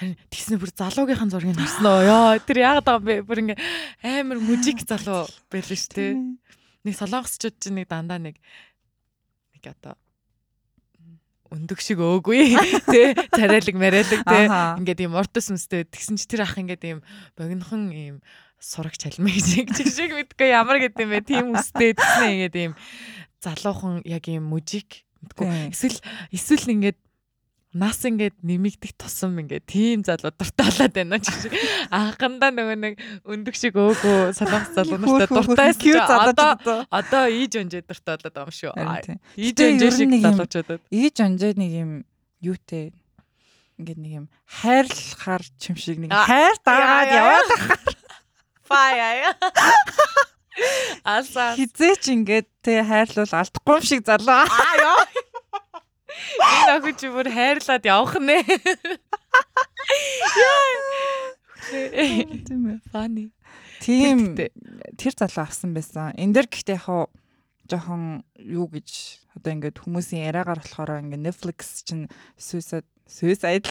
Тэгснэ 0.00 0.56
бүр 0.56 0.72
залуугийнхан 0.72 1.28
зургийг 1.28 1.60
харсан 1.60 1.84
уу? 1.84 2.00
Йоо, 2.08 2.40
тэр 2.40 2.58
яагаад 2.64 2.88
байгаа 2.88 3.04
бэ? 3.04 3.14
Бүр 3.28 3.38
ингээ 3.44 3.58
амар 4.00 4.40
мужик 4.40 4.80
залуу 4.88 5.28
байлаа 5.52 5.76
шүү 5.76 5.92
дээ. 5.92 6.12
Нэг 6.88 6.94
солонгосчууд 6.96 7.56
чинь 7.60 7.76
нэг 7.76 7.88
дандаа 7.92 8.16
нэг 8.16 8.40
нэг 8.40 9.64
одоо 9.68 10.00
өндөг 11.50 11.82
шиг 11.82 11.98
өөгүй 12.00 12.54
тий 12.88 13.12
царайлаг 13.34 13.76
мараалаг 13.76 14.22
тий 14.22 14.46
ингээд 14.48 15.04
юм 15.04 15.18
уртас 15.18 15.50
өмстэй 15.50 15.82
тэгсэн 15.82 16.16
чи 16.16 16.30
тэр 16.30 16.46
ах 16.46 16.54
ингээд 16.54 16.84
юм 16.86 17.00
богинохон 17.34 17.90
юм 17.90 18.16
сураг 18.56 18.94
чалмыг 18.94 19.34
шиг 19.36 19.68
шиг 19.74 20.14
мэдгүй 20.14 20.48
ямар 20.54 20.78
гэдэг 20.78 21.02
юм 21.02 21.10
бэ? 21.10 21.26
Тийм 21.26 21.46
үстэй 21.58 21.92
тэгснэ 21.98 22.26
ингээд 22.48 22.56
юм 22.70 22.74
залуухан 23.42 24.06
яг 24.06 24.24
юм 24.30 24.46
мужик 24.46 25.02
мэдгүй. 25.26 25.74
Эсвэл 25.74 25.98
эсвэл 26.30 26.70
ингээд 26.70 26.98
нас 27.70 28.02
ингээд 28.02 28.42
нэмэгдэх 28.42 28.98
тусам 28.98 29.38
ингээд 29.38 29.64
тийм 29.66 30.02
залуу 30.02 30.34
дуртаалаад 30.34 30.90
байна 30.90 31.22
ч 31.22 31.30
шиг. 31.30 31.54
Анхандаа 31.94 32.50
нөгөө 32.50 32.76
нэг 32.82 32.94
өндөг 33.22 33.54
шиг 33.54 33.78
өөгөө 33.78 34.34
солонгос 34.34 34.74
залуу 34.74 34.98
нартай 34.98 35.30
дуртайсан 35.30 36.02
одоо 36.02 36.82
одоо 36.90 37.24
ийж 37.30 37.54
онжээ 37.62 37.86
дуртаалаад 37.86 38.34
байгаа 38.34 38.50
юм 38.50 38.58
шүү. 38.58 38.74
Ийж 39.38 39.56
онжээ 39.62 39.90
шиг 39.94 40.10
залуучуудад. 40.18 40.82
ийж 40.90 41.16
онжээ 41.22 41.54
нэг 41.54 41.70
юм 41.70 41.90
юутэй 42.42 42.90
ингээд 43.78 44.00
нэг 44.02 44.12
юм 44.18 44.26
хайрлахаар 44.44 45.42
чим 45.56 45.76
шиг 45.78 46.02
нэг 46.02 46.10
хайр 46.10 46.56
даагаад 46.66 47.10
яваад 47.14 47.48
фая 48.66 49.34
Аса 51.04 51.56
хизээч 51.56 52.12
ингээд 52.12 52.48
тэ 52.60 52.84
хайрлуул 52.84 53.32
алдахгүй 53.32 53.78
юм 53.80 53.84
шиг 53.86 54.02
залуу 54.04 54.44
аа 54.44 54.74
ёо 54.76 55.00
Энэ 56.40 56.72
охин 56.78 56.96
чи 56.98 57.08
бүр 57.12 57.28
хайрлаад 57.30 57.84
явах 57.86 58.14
нэ. 58.18 58.38
Яа. 60.40 60.90
Тийм 61.70 62.62
ээ. 62.66 62.78
Funny. 62.90 63.26
Тийм 63.80 64.36
тэр 64.36 65.14
залуу 65.16 65.44
авсан 65.46 65.72
байсан. 65.74 66.12
Энд 66.18 66.34
дэр 66.36 66.48
гэхдээ 66.50 66.78
яг 66.80 67.10
жоохон 67.70 68.26
юу 68.36 68.66
гэж 68.66 68.88
одоо 69.38 69.50
ингээд 69.54 69.78
хүмүүсийн 69.78 70.26
яриагаар 70.26 70.58
болохоор 70.58 71.06
ингээд 71.06 71.22
Netflix 71.22 71.86
чинь 71.86 72.10
Suicide 72.34 72.86
Suicide 73.06 73.70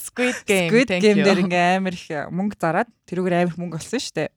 Squid 0.00 0.36
Game 0.48 0.70
Squid 0.72 0.88
Game 0.88 1.20
дээр 1.20 1.44
ингээд 1.44 1.76
амар 1.76 1.92
их 1.92 2.08
мөнгө 2.08 2.56
зараад 2.56 2.88
тэрүүгээр 3.04 3.36
амар 3.36 3.52
их 3.52 3.60
мөнгө 3.60 3.76
олсон 3.76 4.00
шүү 4.00 4.16
дээ. 4.16 4.30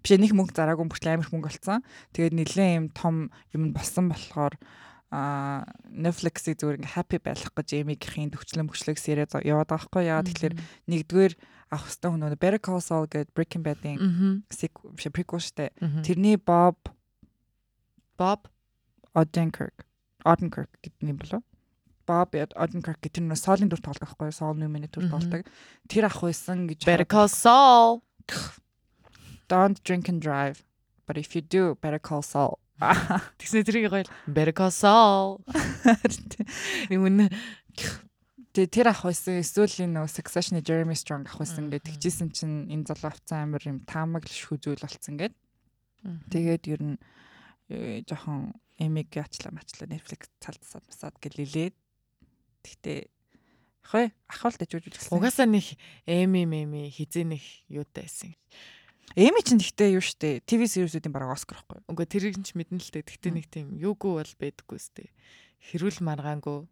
Биш 0.00 0.12
нэг 0.16 0.32
мөнгө 0.32 0.56
зараагүй 0.56 0.88
бүртэл 0.88 1.12
амар 1.12 1.26
их 1.28 1.32
мөнгө 1.36 1.50
олцсон. 1.52 1.84
Тэгээд 2.16 2.34
нэлээд 2.38 2.76
юм 2.80 2.86
том 2.96 3.28
юм 3.52 3.76
болсон 3.76 4.08
болохоор 4.08 4.56
а 5.08 5.64
Netflix-ийг 5.88 6.60
зүгээр 6.60 6.78
ингээ 6.84 6.96
happy 7.00 7.16
байх 7.16 7.48
гэж 7.56 7.80
Amy-ийн 7.80 8.28
төвчлэн 8.28 8.68
мөчлөг 8.68 9.00
сериа 9.00 9.24
яваад 9.40 9.72
байгаа 9.72 9.88
хгүй 9.88 10.04
яа. 10.04 10.20
Тэгэхээр 10.20 10.54
нэгдүгээр 10.84 11.34
авах 11.72 11.88
хэвээр 11.88 12.12
хүн 12.12 12.36
Better 12.36 12.60
Call 12.60 12.84
Saul 12.84 13.08
гэдэг 13.08 13.32
Breaking 13.32 13.64
Bad-ийн 13.64 14.44
prequel 14.52 15.40
штэ 15.40 15.72
тэрний 16.04 16.36
Bob 16.36 16.76
Bob? 18.20 18.52
Odenkirk. 19.16 19.88
Odenkirk 20.28 20.76
гэдэг 20.84 21.08
юм 21.08 21.16
болов. 21.16 21.42
Bob 22.04 22.36
Odenkirk 22.36 23.00
гэдэг 23.00 23.24
нь 23.24 23.32
Saul-ын 23.32 23.72
дүр 23.72 23.80
тоглох 23.80 24.12
байхгүй 24.12 24.36
Saul 24.36 24.60
Newman-ийн 24.60 24.92
дүр 24.92 25.08
тоглодог 25.08 25.48
тэр 25.88 26.04
ах 26.04 26.20
байсан 26.20 26.68
гэж 26.68 26.84
Better 26.84 27.08
Call 27.08 27.32
Saul. 27.32 28.04
Don't 29.48 29.80
drink 29.88 30.12
and 30.12 30.20
drive. 30.20 30.68
But 31.08 31.16
if 31.16 31.32
you 31.32 31.40
do 31.40 31.80
Better 31.80 31.96
Call 31.96 32.20
Saul 32.20 32.60
Тэгснэ 32.78 33.66
тэрийг 33.66 33.90
гоё 33.90 34.06
Saul. 34.70 35.42
Нэг 36.88 36.98
үнэ 36.98 37.26
Тэгээ 38.54 38.74
тэр 38.74 38.88
ах 38.90 39.06
байсан 39.06 39.38
эсвэл 39.38 39.86
энэ 39.86 40.06
Succession-ы 40.10 40.62
Jeremy 40.62 40.96
Strong 40.98 41.30
ах 41.30 41.38
байсан 41.38 41.70
гэдэг 41.70 41.94
тэгжсэн 41.98 42.30
чинь 42.34 42.66
энэ 42.70 42.90
залуу 42.90 43.14
авцсан 43.14 43.46
амар 43.46 43.62
юм 43.62 43.78
таамаг 43.86 44.26
л 44.26 44.34
шүү 44.34 44.58
зүйл 44.58 44.82
болцсон 44.82 45.14
гэд. 45.14 45.34
Тэгээд 46.30 46.64
ер 46.66 46.80
нь 46.82 46.96
э, 47.70 48.02
жоохон 48.02 48.56
эмиг 48.78 49.14
ачлаа 49.14 49.54
мачлаа 49.54 49.86
Netflix 49.86 50.26
цалдсаад 50.42 50.86
масаад 50.90 51.16
гэлэлээд. 51.22 51.74
Тэгтээ 52.66 52.98
Хөөе 53.88 54.12
ахвал 54.28 54.56
дэжүүж 54.58 54.84
үзсэн. 54.92 55.16
Угаасаа 55.16 55.48
нэг 55.48 55.64
эми 56.04 56.44
меми 56.44 56.92
хизээ 56.92 57.24
нэг 57.24 57.42
юутай 57.72 58.04
байсан. 58.04 58.36
Эми 59.16 59.40
ч 59.40 59.56
гэхдээ 59.56 59.96
юу 59.96 60.04
штэ 60.04 60.44
ТV 60.44 60.68
series-үүдийн 60.68 61.14
бараг 61.14 61.32
Оскар 61.32 61.62
ихгүй. 61.62 61.80
Үгүй 61.88 62.06
тэрийг 62.08 62.36
ч 62.44 62.52
мэднэ 62.52 62.82
л 62.82 62.90
дээ. 62.92 63.08
Тэгтээ 63.08 63.32
нэг 63.32 63.46
тийм 63.48 63.72
юугүй 63.78 64.20
бол 64.20 64.32
байдаггүй 64.36 64.78
сте. 64.82 65.08
Хэрүүл 65.64 66.04
маргаангүй. 66.04 66.68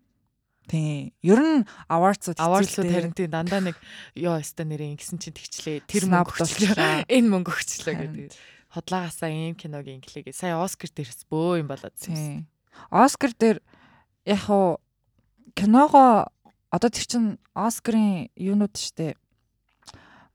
Тийм. 0.66 1.14
Ер 1.22 1.40
нь 1.40 1.62
awards-ууд 1.86 2.42
Awards-ууд 2.42 2.90
харин 2.90 3.14
тийм 3.14 3.30
дандаа 3.30 3.62
нэг 3.62 3.78
ёо 4.18 4.36
өстө 4.42 4.66
нэрээ 4.66 4.98
ингэсэн 4.98 5.18
чинь 5.22 5.36
тэгчлээ. 5.38 5.86
Тэр 5.86 6.10
мөнгө 6.10 6.42
өгчлээ. 6.42 7.06
Энэ 7.06 7.30
мөнгө 7.30 7.54
өгчлээ 7.54 7.94
гэдэг. 7.94 8.34
Хотлаагасаа 8.74 9.30
ийм 9.30 9.54
киног 9.54 9.86
инглигээ. 9.86 10.34
Сая 10.34 10.58
Оскар 10.58 10.90
дээрс 10.90 11.24
бөө 11.30 11.62
юм 11.62 11.70
болоод 11.70 11.94
Тийм. 11.94 12.50
Оскар 12.90 13.30
дээр 13.30 13.62
яг 14.26 14.42
хуу 14.50 14.82
киногоо 15.54 16.28
одоо 16.74 16.90
тэр 16.90 17.06
чин 17.06 17.24
Оскарын 17.54 18.28
юунууд 18.34 18.74
штэ 18.74 19.14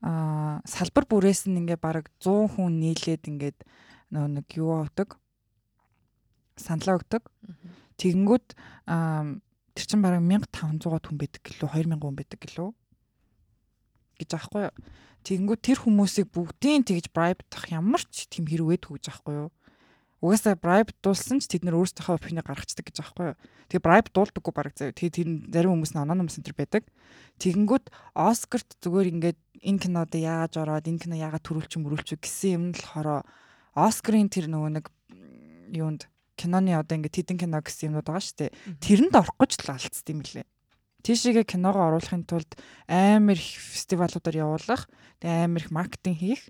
аа 0.02 0.60
салбар 0.66 1.06
бүрээс 1.06 1.46
нь 1.46 1.62
ингээ 1.62 1.78
баг 1.78 2.10
100 2.18 2.58
хүн 2.58 2.82
нийлээд 2.82 3.30
ингээд 3.30 3.58
нөө 4.10 4.26
нэг 4.42 4.46
юу 4.58 4.82
авдаг 4.82 5.16
саналаа 6.58 6.98
өгдөг. 6.98 7.22
Тэгэнгүүт 7.96 8.46
аа 8.90 9.38
тэр 9.72 9.86
чин 9.86 10.02
бараг 10.02 10.20
1500 10.20 11.06
хүн 11.06 11.16
байдаг 11.16 11.42
гэлөө 11.46 11.70
2000 11.70 12.02
хүн 12.02 12.16
байдаг 12.18 12.40
гэлөө 12.42 12.70
гэж 14.20 14.30
аахгүй 14.36 14.62
юу. 14.68 14.74
Тэгэнгүүт 15.22 15.62
тэр 15.62 15.78
хүмүүсийг 15.80 16.28
бүгдийн 16.34 16.82
тэгж 16.82 17.14
bribe-тах 17.14 17.70
ямар 17.70 18.02
ч 18.10 18.26
тийм 18.26 18.50
өгдөг 18.50 18.98
гэж 18.98 19.06
аахгүй 19.06 19.46
юу. 19.46 19.50
Угаасаа 20.22 20.54
bribe 20.54 20.94
дуулсан 21.02 21.42
ч 21.42 21.50
тэд 21.50 21.66
нар 21.66 21.78
өөрсдийнхөө 21.78 22.14
опинийг 22.18 22.46
гаргацдаг 22.46 22.86
гэж 22.86 22.96
аахгүй 23.02 23.34
юу. 23.34 23.36
Тэгээ 23.70 23.86
bribe 23.86 24.08
дуулдаггүй 24.14 24.54
бараг 24.54 24.74
заяа. 24.78 24.94
Тэгээ 24.94 25.14
тэр 25.18 25.28
зарим 25.50 25.74
хүмүүс 25.78 25.94
нь 25.94 26.02
номс 26.14 26.38
энэ 26.38 26.46
байдаг. 26.58 26.82
Тэгэнгүүт 27.42 27.86
Оскарт 28.14 28.70
зүгээр 28.82 29.10
ингээд 29.18 29.38
энэ 29.62 29.78
кинод 29.78 30.12
яагаад 30.12 30.54
ороод 30.58 30.86
энэ 30.90 31.02
кино 31.02 31.16
яагаад 31.16 31.46
төрүүлч 31.46 31.72
мөрүүлч 31.78 32.08
гэсэн 32.18 32.50
юм 32.52 32.64
л 32.74 32.82
хороо 32.82 33.22
Оскарын 33.72 34.28
тэр 34.28 34.52
нөгөө 34.52 34.70
нэг 34.76 34.86
юунд 35.72 36.12
киноны 36.36 36.76
одоо 36.76 37.00
ингээд 37.00 37.16
хідэн 37.24 37.40
кино 37.40 37.64
гэсэн 37.64 37.88
юмнууд 37.94 38.04
байгаа 38.04 38.20
шүү 38.20 38.36
дээ. 38.36 38.50
Тэрэнд 38.84 39.14
орох 39.16 39.36
гэж 39.40 39.52
л 39.64 39.72
алдсан 39.72 40.12
юм 40.12 40.20
лээ. 40.20 40.46
Тийшээгээ 41.02 41.46
киногоо 41.48 41.88
оруулахын 41.88 42.28
тулд 42.28 42.52
амар 42.86 43.38
их 43.40 43.48
фестивалуудаар 43.58 44.36
явуулах, 44.44 44.86
тэгээ 45.24 45.44
амар 45.48 45.62
их 45.64 45.70
маркетинг 45.72 46.18
хийх, 46.20 46.42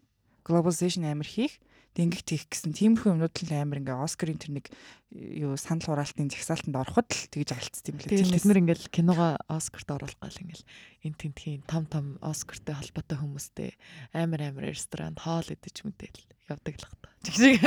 globalization 0.45 1.07
амар 1.07 1.25
хийх, 1.25 1.57
тэнгих 1.93 2.25
тийх 2.25 2.49
гэсэн 2.49 2.73
тиймэрхүү 2.73 3.13
юмнууд 3.13 3.37
л 3.37 3.53
амар 3.53 3.81
ингээ 3.85 4.01
Оскарын 4.01 4.41
тэр 4.41 4.53
нэг 4.57 4.67
юу 5.13 5.57
санал 5.61 5.93
хураалтын 5.93 6.33
жагсаалтанд 6.33 6.77
ороход 6.77 7.09
л 7.13 7.29
тэгж 7.29 7.53
алдсан 7.53 7.93
юм 7.93 7.99
лээ. 8.01 8.09
Тэгээд 8.17 8.33
бид 8.33 8.47
нар 8.49 8.61
ингээл 8.65 8.89
киногоо 8.89 9.31
Оскарт 9.45 9.89
оруулах 9.93 10.17
гал 10.17 10.41
ингээл 10.41 10.65
эн 11.05 11.15
тентхийн 11.21 11.63
том 11.69 11.85
том 11.85 12.17
Оскартай 12.25 12.73
холбоотой 12.73 13.19
хүмүүстэй 13.21 13.71
амар 14.17 14.41
амар 14.49 14.73
ресторан 14.73 15.21
хоол 15.21 15.45
идэж 15.53 15.85
мэдээл 15.85 16.21
явдаг 16.49 16.75
л 16.81 16.87
хата. 16.89 17.09
Чиг 17.29 17.37
шиг 17.37 17.61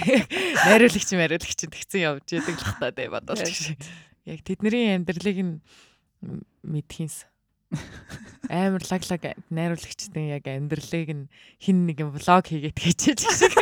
найруулагч 0.66 1.10
найруулагч 1.14 1.60
тэгсэн 1.70 2.02
явж 2.02 2.26
яадаг 2.34 2.56
л 2.58 2.66
хата 2.66 2.90
тий 2.90 3.06
бодвол. 3.06 3.42
Яг 4.26 4.40
тэдний 4.42 4.98
амьдралыг 4.98 5.38
нь 5.38 5.54
мэдхийнс 6.66 7.30
амар 8.50 8.82
лаглаг 8.82 9.22
найруулагчдын 9.50 10.26
яг 10.34 10.44
амьдралыг 10.50 11.08
нь 11.14 11.30
хин 11.62 11.86
нэгэн 11.86 12.10
влог 12.10 12.44
хийгээд 12.50 12.78
хийчихэж 12.78 13.20
шиг. 13.22 13.54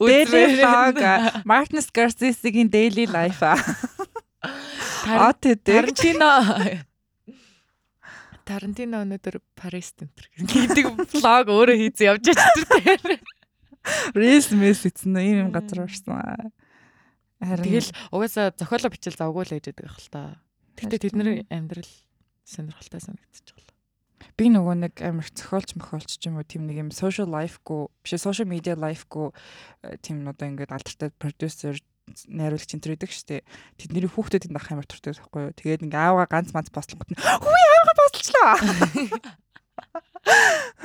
Daily 0.00 0.60
vlog 0.60 0.98
Martin 1.46 1.80
Scorsese-гийн 1.80 2.68
daily 2.68 3.06
life. 3.06 3.40
Тарантино 5.04 6.32
Тарантино 8.44 9.00
өнөөдөр 9.04 9.40
Парис 9.56 9.96
тентэр 9.96 10.28
гэдэг 10.36 10.84
влог 11.16 11.46
өөрөө 11.48 11.76
хийсэн 11.80 12.04
явж 12.12 12.24
байгаа. 12.36 13.16
Reels 14.12 14.52
мэс 14.52 14.84
эцэн 14.84 15.16
ийм 15.20 15.48
юм 15.48 15.50
газар 15.52 15.88
орсон. 15.88 16.52
Харин 17.40 17.64
тэгэл 17.64 17.90
угаасаа 18.12 18.52
зохиолоо 18.52 18.92
бичил 18.92 19.16
завгүй 19.16 19.44
л 19.48 19.56
ээжэдэг 19.56 19.84
байх 19.88 19.96
л 19.96 20.08
та. 20.12 20.20
Гэтэ 20.76 21.08
тэдний 21.08 21.44
амьдрал 21.48 21.88
сонирхолтой 22.44 23.00
санагдчих 23.00 23.56
жоо. 23.56 23.64
Би 24.34 24.48
нөгөө 24.50 24.74
нэг 24.82 24.94
амар 25.04 25.28
зохиолч 25.30 25.76
мохиолч 25.78 26.18
ч 26.18 26.26
юм 26.26 26.40
уу 26.40 26.46
тийм 26.46 26.66
нэг 26.66 26.80
юм 26.80 26.90
social 26.90 27.28
life-гүй 27.30 27.86
биш 28.02 28.18
social 28.18 28.48
media 28.48 28.74
life-гүй 28.74 29.30
тийм 30.02 30.26
одоо 30.26 30.48
ингээд 30.48 30.74
алдартай 30.74 31.12
продюсер 31.14 31.78
найруулагч 32.28 32.74
энэ 32.74 32.82
төр 32.82 32.96
идэг 32.98 33.12
штэ. 33.14 33.46
Тэдний 33.78 34.10
хүүхдүүд 34.10 34.50
энэ 34.50 34.58
ах 34.58 34.68
амар 34.74 34.88
туртай 34.90 35.14
байхгүй 35.14 35.40
юу. 35.48 35.56
Тэгээд 35.56 35.84
ингээ 35.86 36.02
аавга 36.02 36.26
ганц 36.28 36.50
манц 36.50 36.68
бослонгот 36.74 37.14
нь 37.14 37.20
хүү 37.20 37.54
аавга 37.54 37.94
бослоо. 38.00 38.52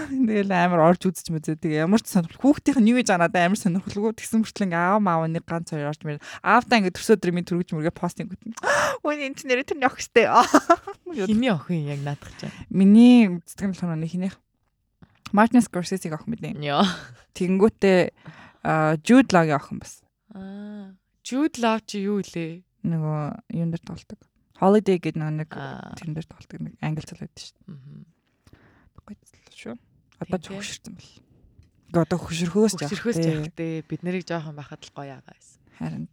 Тэгэл 0.10 0.52
амар 0.52 0.84
орж 0.92 1.08
үзэж 1.08 1.32
мэзээ. 1.32 1.60
Тэгээ 1.60 1.84
ямар 1.86 2.02
ч 2.04 2.12
сонирхол 2.12 2.56
хүүхдийнх 2.56 2.80
нь 2.80 2.90
юу 2.92 3.00
гэж 3.00 3.16
анаад 3.16 3.36
амар 3.36 3.60
сонирхолгүй 3.60 4.16
тэгсэн 4.16 4.44
мөртлөө 4.44 4.68
ингээ 4.68 4.80
аав 4.80 5.00
маав 5.00 5.24
нэг 5.28 5.44
ганц 5.48 5.72
хоёр 5.72 5.92
орж 5.92 6.02
мэр. 6.04 6.20
Аавтаа 6.44 6.80
ингээ 6.80 6.96
төрсөдөр 6.96 7.32
минь 7.32 7.48
төрөж 7.48 7.72
мөргөө 7.72 7.96
постинг 7.96 8.36
гүтэн. 8.36 8.56
Өө 9.04 9.16
энэ 9.28 9.44
нэр 9.48 9.64
тэр 9.64 9.80
нөх 9.80 10.00
штэ. 10.00 10.28
Хиний 11.30 11.52
охин 11.52 11.88
яг 11.88 12.02
наадах 12.04 12.32
чам. 12.40 12.52
Миний 12.68 13.40
үздэг 13.40 13.72
нь 13.72 13.78
тоноо 13.78 14.08
хинийх. 14.08 14.40
Мартин 15.32 15.62
Скорсесег 15.62 16.16
охин 16.16 16.36
мэдээ. 16.36 16.60
Яа. 16.64 16.84
Тэгэнгүүтээ 17.38 18.00
Jude 19.06 19.32
Law-гийн 19.32 19.60
охин 19.60 19.80
бас. 19.80 20.02
Аа. 20.34 20.96
Jude 21.24 21.60
Law 21.62 21.80
чи 21.86 22.04
юу 22.04 22.20
илээ? 22.20 22.66
Нөгөө 22.84 23.54
юун 23.56 23.72
дээр 23.72 23.84
тоглодог. 23.84 24.20
Holiday 24.60 24.98
гэдэг 25.00 25.20
нэг 25.20 25.52
тэрэн 25.52 26.16
дээр 26.18 26.28
тоглодог 26.28 26.60
нэг 26.60 26.74
англи 26.84 27.06
цал 27.06 27.22
байдаг 27.22 27.40
шүү 27.40 27.56
дээ. 27.56 27.70
Гоё 27.70 28.19
шүү. 29.60 29.76
Одоо 30.24 30.40
ч 30.40 30.46
хөшөрсөн 30.56 30.94
бэл. 30.96 31.14
Гэ 31.92 32.00
одоо 32.06 32.20
хөшөрхөөс 32.20 32.74
жаах. 32.80 32.92
Хөшөрхөөс 32.92 33.18
жаах 33.20 33.52
дээ. 33.56 33.84
Бид 33.84 34.02
нарыг 34.08 34.24
жоохон 34.24 34.56
бахад 34.56 34.84
л 34.86 34.94
гоё 34.96 35.20
агаа 35.20 35.36
байсан. 35.36 35.60
Харин. 35.76 36.08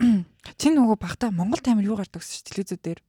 Чи 0.60 0.68
нөгөө 0.72 0.96
багтаа 0.96 1.28
Монгол 1.34 1.60
таймер 1.60 1.92
юу 1.92 2.00
гардаг 2.00 2.24
шүү 2.24 2.46
телевизүүд 2.48 2.80
дээр. 2.80 3.00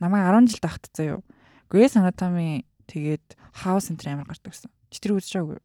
Намайг 0.00 0.28
10 0.28 0.50
жил 0.52 0.60
тахт 0.60 0.90
заяа. 0.92 1.24
Grey's 1.72 1.96
Anatomy 1.96 2.68
тэгээд 2.90 3.36
House 3.64 3.88
энэ 3.88 4.12
амар 4.12 4.28
гардаг 4.28 4.52
гэсэн. 4.52 4.68
Чи 4.92 4.98
тэр 5.00 5.16
үзэж 5.16 5.40
байгаагүй 5.40 5.56
юу? 5.56 5.64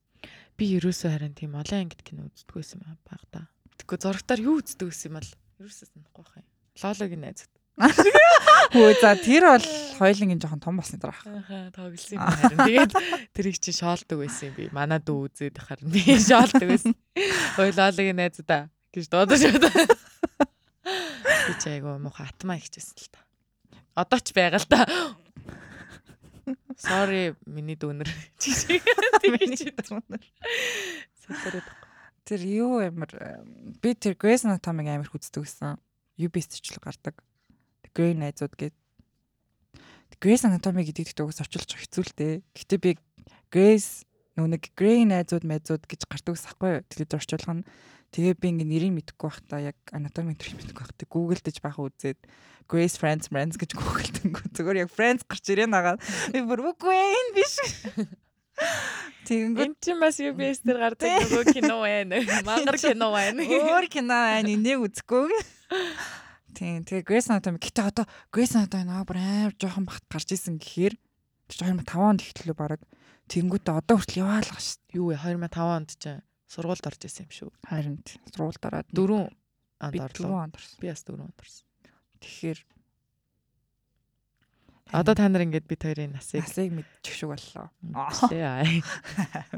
Би 0.55 0.65
ерөөсөө 0.79 1.09
харин 1.11 1.35
тийм 1.35 1.55
олон 1.59 1.83
ангид 1.83 2.03
кино 2.03 2.27
үздэггүй 2.27 2.63
юм 2.63 2.99
багтаа. 3.07 3.51
Тэгэхгүй 3.79 3.97
зурагтаар 3.99 4.41
юу 4.43 4.59
үздэг 4.63 4.87
гэсэн 4.87 5.11
юм 5.11 5.15
бол 5.19 5.29
ерөөсөө 5.59 5.87
санахгүй 5.89 6.23
байх 6.23 6.35
юм. 6.39 6.47
Лологийн 6.79 7.21
найз. 7.23 7.47
Хөө 7.79 8.91
за 8.99 9.15
тэр 9.15 9.43
бол 9.47 9.67
хоёлынгийн 9.97 10.39
жоохон 10.43 10.61
том 10.61 10.77
болсны 10.77 10.99
дараа. 10.99 11.15
Ахаа 11.25 11.71
тоглосон 11.73 12.19
юм 12.19 12.27
харин. 12.27 12.59
Тэгээд 12.67 12.91
тэрийг 13.33 13.57
чи 13.57 13.71
шоолдог 13.71 14.19
байсан 14.19 14.51
юм 14.51 14.55
би. 14.59 14.65
Манай 14.75 14.99
дүү 14.99 15.31
үзээд 15.31 15.57
харин 15.57 15.89
би 15.89 16.03
шоолдог 16.19 16.67
байсан. 16.67 16.93
Хоёлологийн 17.55 18.19
найзуудаа 18.19 18.69
гэж 18.93 19.05
дуудаж 19.09 19.41
байна. 19.47 19.71
Би 21.49 21.53
ч 21.57 21.63
айгу 21.71 21.97
муухай 21.97 22.27
атмаа 22.29 22.59
ихчихсэн 22.59 22.99
л 22.99 23.09
та. 23.09 23.23
Одоо 23.95 24.19
ч 24.19 24.35
байгаа 24.35 24.59
л 24.59 24.69
та. 24.69 24.85
Sorry 26.77 27.33
миний 27.47 27.79
дүүнер. 27.79 28.11
Миний 29.23 29.71
дүүнер. 29.71 30.23
Сэтэрэг 31.25 31.65
тэр 32.29 32.41
юу 32.45 32.85
амар 32.85 33.09
би 33.81 33.97
тэр 33.97 34.13
Grey's 34.13 34.45
Anatomy 34.45 34.85
амар 34.85 35.09
хүздэг 35.09 35.41
гэсэн. 35.41 35.81
UB-с 36.19 36.61
ч 36.61 36.75
л 36.75 36.83
гардаг. 36.83 37.17
Grey 37.93 38.13
найзууд 38.17 38.53
гээд 38.55 38.75
Grey's 40.19 40.43
Anatomy 40.43 40.83
гэдэг 40.83 41.15
ихтэй 41.15 41.23
угс 41.23 41.39
орчуулж 41.39 41.79
хэцүү 41.79 42.03
л 42.03 42.13
дээ. 42.19 42.33
Гэтэ 42.51 42.75
би 42.83 42.91
Grey's 43.47 44.03
нөгөө 44.35 44.51
нэг 44.51 44.63
Grey 44.75 45.07
найзууд 45.07 45.47
найзууд 45.47 45.87
гэж 45.87 46.11
гардаг 46.11 46.35
ус 46.35 46.43
ахгүй 46.43 46.83
телевизээр 46.91 47.19
орчуулах 47.23 47.63
нь. 47.63 47.67
Тэгээ 48.11 48.35
би 48.35 48.47
ингээ 48.51 48.67
нэрийг 48.67 48.93
мэдэхгүй 48.99 49.27
байхдаа 49.31 49.61
яг 49.71 49.77
Anatomy 49.95 50.35
төрийг 50.35 50.59
мэдэхгүй 50.59 50.83
байхдаа 50.83 51.07
Google 51.07 51.39
дэж 51.39 51.57
баха 51.63 51.87
үзээд 51.87 52.19
Grey's 52.67 52.99
Friends 52.99 53.31
Friends 53.31 53.55
гэж 53.55 53.77
гуглдангүү. 53.79 54.49
Зүгээр 54.59 54.81
яг 54.83 54.91
Friends 54.91 55.23
гарч 55.23 55.45
ирээ 55.55 55.69
нагаад 55.71 56.03
би 56.33 56.41
бүр 56.43 56.73
үгүй 56.73 56.97
энэ 56.99 57.31
биш. 57.37 57.55
Тэгэнгүүт 59.29 59.71
энэ 59.71 59.77
ч 59.79 59.85
бас 59.95 60.17
UBS 60.19 60.59
дээр 60.65 60.79
гардаг 60.83 61.09
нөгөө 61.31 61.45
кино 61.53 61.75
байна. 61.85 62.17
Мангар 62.43 62.77
кино 62.81 63.07
байна. 63.13 63.39
Өөр 63.45 63.87
кино 63.87 64.15
байна. 64.19 64.49
Энийг 64.51 64.83
үзэхгүй. 64.83 65.31
Тийм. 66.59 66.83
Тэгээ 66.83 67.07
Grace 67.07 67.31
Anatomy 67.31 67.55
гэтээ 67.63 67.87
одоо 67.87 68.05
Grace 68.35 68.59
Anatomy 68.59 68.83
наа 68.91 69.07
бүр 69.07 69.15
амар 69.23 69.55
жоохон 69.55 69.87
бахт 69.87 70.03
гарч 70.11 70.35
исэн 70.35 70.59
гэхээр 70.59 70.99
2005 71.47 71.87
онд 71.95 72.19
ихтлээ 72.19 72.51
баг. 72.51 72.83
Тэнгүүтээ 73.31 73.79
одоо 73.79 73.95
хүртэл 73.95 74.27
яваалгаа 74.27 74.59
шүү. 74.59 74.99
Юу 74.99 75.15
вэ 75.15 75.23
2005 75.23 75.55
онд 75.55 75.89
ч 75.95 76.19
сургуульд 76.51 76.83
орж 76.83 77.01
исэн 77.07 77.23
юм 77.23 77.31
шүү. 77.31 77.49
Харин 77.63 77.95
сургуульд 78.03 78.59
ороод 78.67 78.87
4 78.91 79.31
онд 79.79 79.95
орлоо. 80.03 80.51
Би 80.83 80.91
бас 80.91 81.07
4 81.07 81.23
онд 81.23 81.39
орсон. 81.39 81.63
Тэгэхээр 82.19 82.59
Одоо 84.89 85.13
та 85.13 85.29
нар 85.29 85.45
ингээд 85.45 85.69
бид 85.69 85.85
хоёрын 85.85 86.17
насыг 86.17 86.41
насыг 86.41 86.73
мэдчих 86.73 87.13
шиг 87.13 87.29
боллоо. 87.29 87.69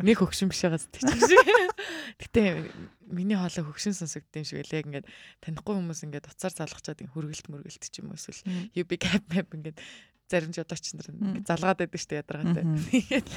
Нэг 0.03 0.17
хөгшин 0.21 0.51
биш 0.51 0.67
байгаас 0.67 0.91
тэгчих 0.91 1.23
шиг. 1.23 1.71
Гэтэ 2.19 2.67
миний 3.07 3.39
хоолой 3.39 3.63
хөгшин 3.63 3.95
сонсогдсон 3.95 4.43
шиг 4.43 4.67
л 4.67 4.75
яг 4.75 4.85
ингээд 4.91 5.07
танихгүй 5.39 5.75
хүмүүс 5.79 6.03
ингээд 6.03 6.27
уцаар 6.27 6.51
залгачаад 6.51 6.99
хөргөлт 7.15 7.47
мөргөлт 7.47 7.79
ч 7.79 8.03
юм 8.03 8.11
уу 8.11 8.19
эсвэл 8.19 8.43
UB 8.75 8.91
cap 8.99 9.23
map 9.31 9.47
ингээд 9.55 9.79
зарим 10.27 10.51
жолооч 10.51 10.85
нар 10.99 11.07
ингэ 11.11 11.47
залгаад 11.47 11.79
байдаг 11.79 11.99
шүү 11.99 12.11
дээ 12.11 12.21
ядаргаатай. 12.23 12.65
Тэгээд 12.91 13.27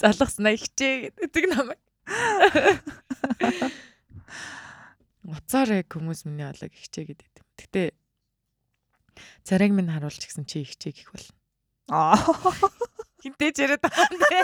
залгаснаа 0.00 0.52
ихчээ 0.52 0.94
гэдэг 1.16 1.44
намайг. 1.48 1.80
Уцаар 5.28 5.68
яг 5.80 5.88
хүмүүс 5.92 6.24
миний 6.24 6.48
олог 6.48 6.72
ихчээ 6.72 7.04
гэдэг. 7.08 7.32
Гэтэ 7.56 7.82
царайг 9.44 9.72
минь 9.76 9.92
харуулж 9.92 10.24
гисэн 10.24 10.48
чи 10.48 10.64
ихчээ 10.64 10.92
гэх 10.96 11.12
бол. 11.12 11.28
Аа. 11.88 12.16
Хинтээ 13.22 13.50
ч 13.52 13.58
яриад 13.64 13.82
байгаа 13.82 14.06
юм 14.12 14.20
бэ? 14.22 14.40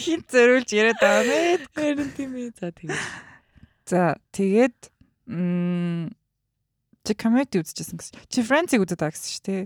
Хин 0.00 0.20
зөрүүлж 0.24 0.68
яриад 0.72 0.98
байгаа 1.02 1.24
мэд. 1.28 1.62
Харин 1.76 2.10
тийм 2.16 2.30
ээ. 2.38 2.50
За 2.56 2.68
тэгээд 2.72 3.02
За 3.88 4.02
тэгээд 4.32 4.78
м 5.28 6.08
чи 7.04 7.12
comedy 7.16 7.60
үзчихсэн 7.60 7.96
гэсэн. 8.00 8.16
Чи 8.28 8.40
Friends-ийг 8.44 8.84
үзээд 8.84 9.00
байгаа 9.00 9.16
гэсэн 9.16 9.32
шүү 9.32 9.44
дээ. 9.48 9.62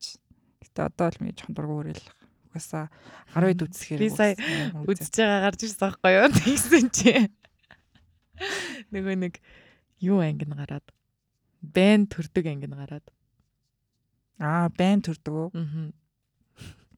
Ч- 0.00 0.20
Гэтэ 0.64 0.80
одоо 0.88 1.08
л 1.12 1.18
ми 1.20 1.32
жоохон 1.36 1.54
дургу 1.56 1.74
өрөөл. 1.84 2.04
Угаасаа 2.52 2.88
12-д 3.36 3.60
үзэхээр. 3.68 4.00
Би 4.00 4.08
сая 4.12 4.34
үзэж 4.88 5.12
байгаа 5.20 5.40
гарч 5.48 5.60
ирсэн 5.68 5.80
байхгүй 5.84 6.12
юу? 6.16 6.28
Тэгсэн 6.40 6.86
чи. 6.92 7.12
Нөгөө 8.92 9.14
нэг 9.20 9.34
юу 10.02 10.18
анги 10.24 10.44
нь 10.48 10.56
гараад 10.56 10.84
бэн 11.62 12.08
төрдөг 12.10 12.44
анги 12.50 12.66
нь 12.68 12.76
гараад. 12.76 13.04
Аа, 14.40 14.68
байн 14.74 15.00
төрдөг. 15.02 15.54
Аа. 15.54 15.92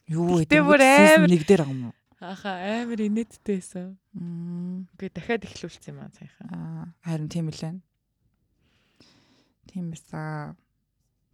Юу 0.08 0.40
гэдэг 0.40 0.62
амар- 0.62 1.28
нэг 1.28 1.42
дээр 1.46 1.62
байгаа 1.66 1.74
юм 1.74 1.84
уу? 1.90 1.94
Аха 2.20 2.50
амар 2.80 3.00
инээдтэй 3.02 3.60
байсан. 3.60 3.98
Үгүй 4.16 5.08
дахиад 5.12 5.44
эхлүүлсэн 5.44 5.92
юм 5.92 6.00
аа 6.00 6.10
саяхан. 6.16 6.46
Аа, 6.48 6.84
харин 7.04 7.28
тийм 7.28 7.50
үлээ. 7.52 7.76
Тийм 9.68 9.92
эсаа. 9.92 10.56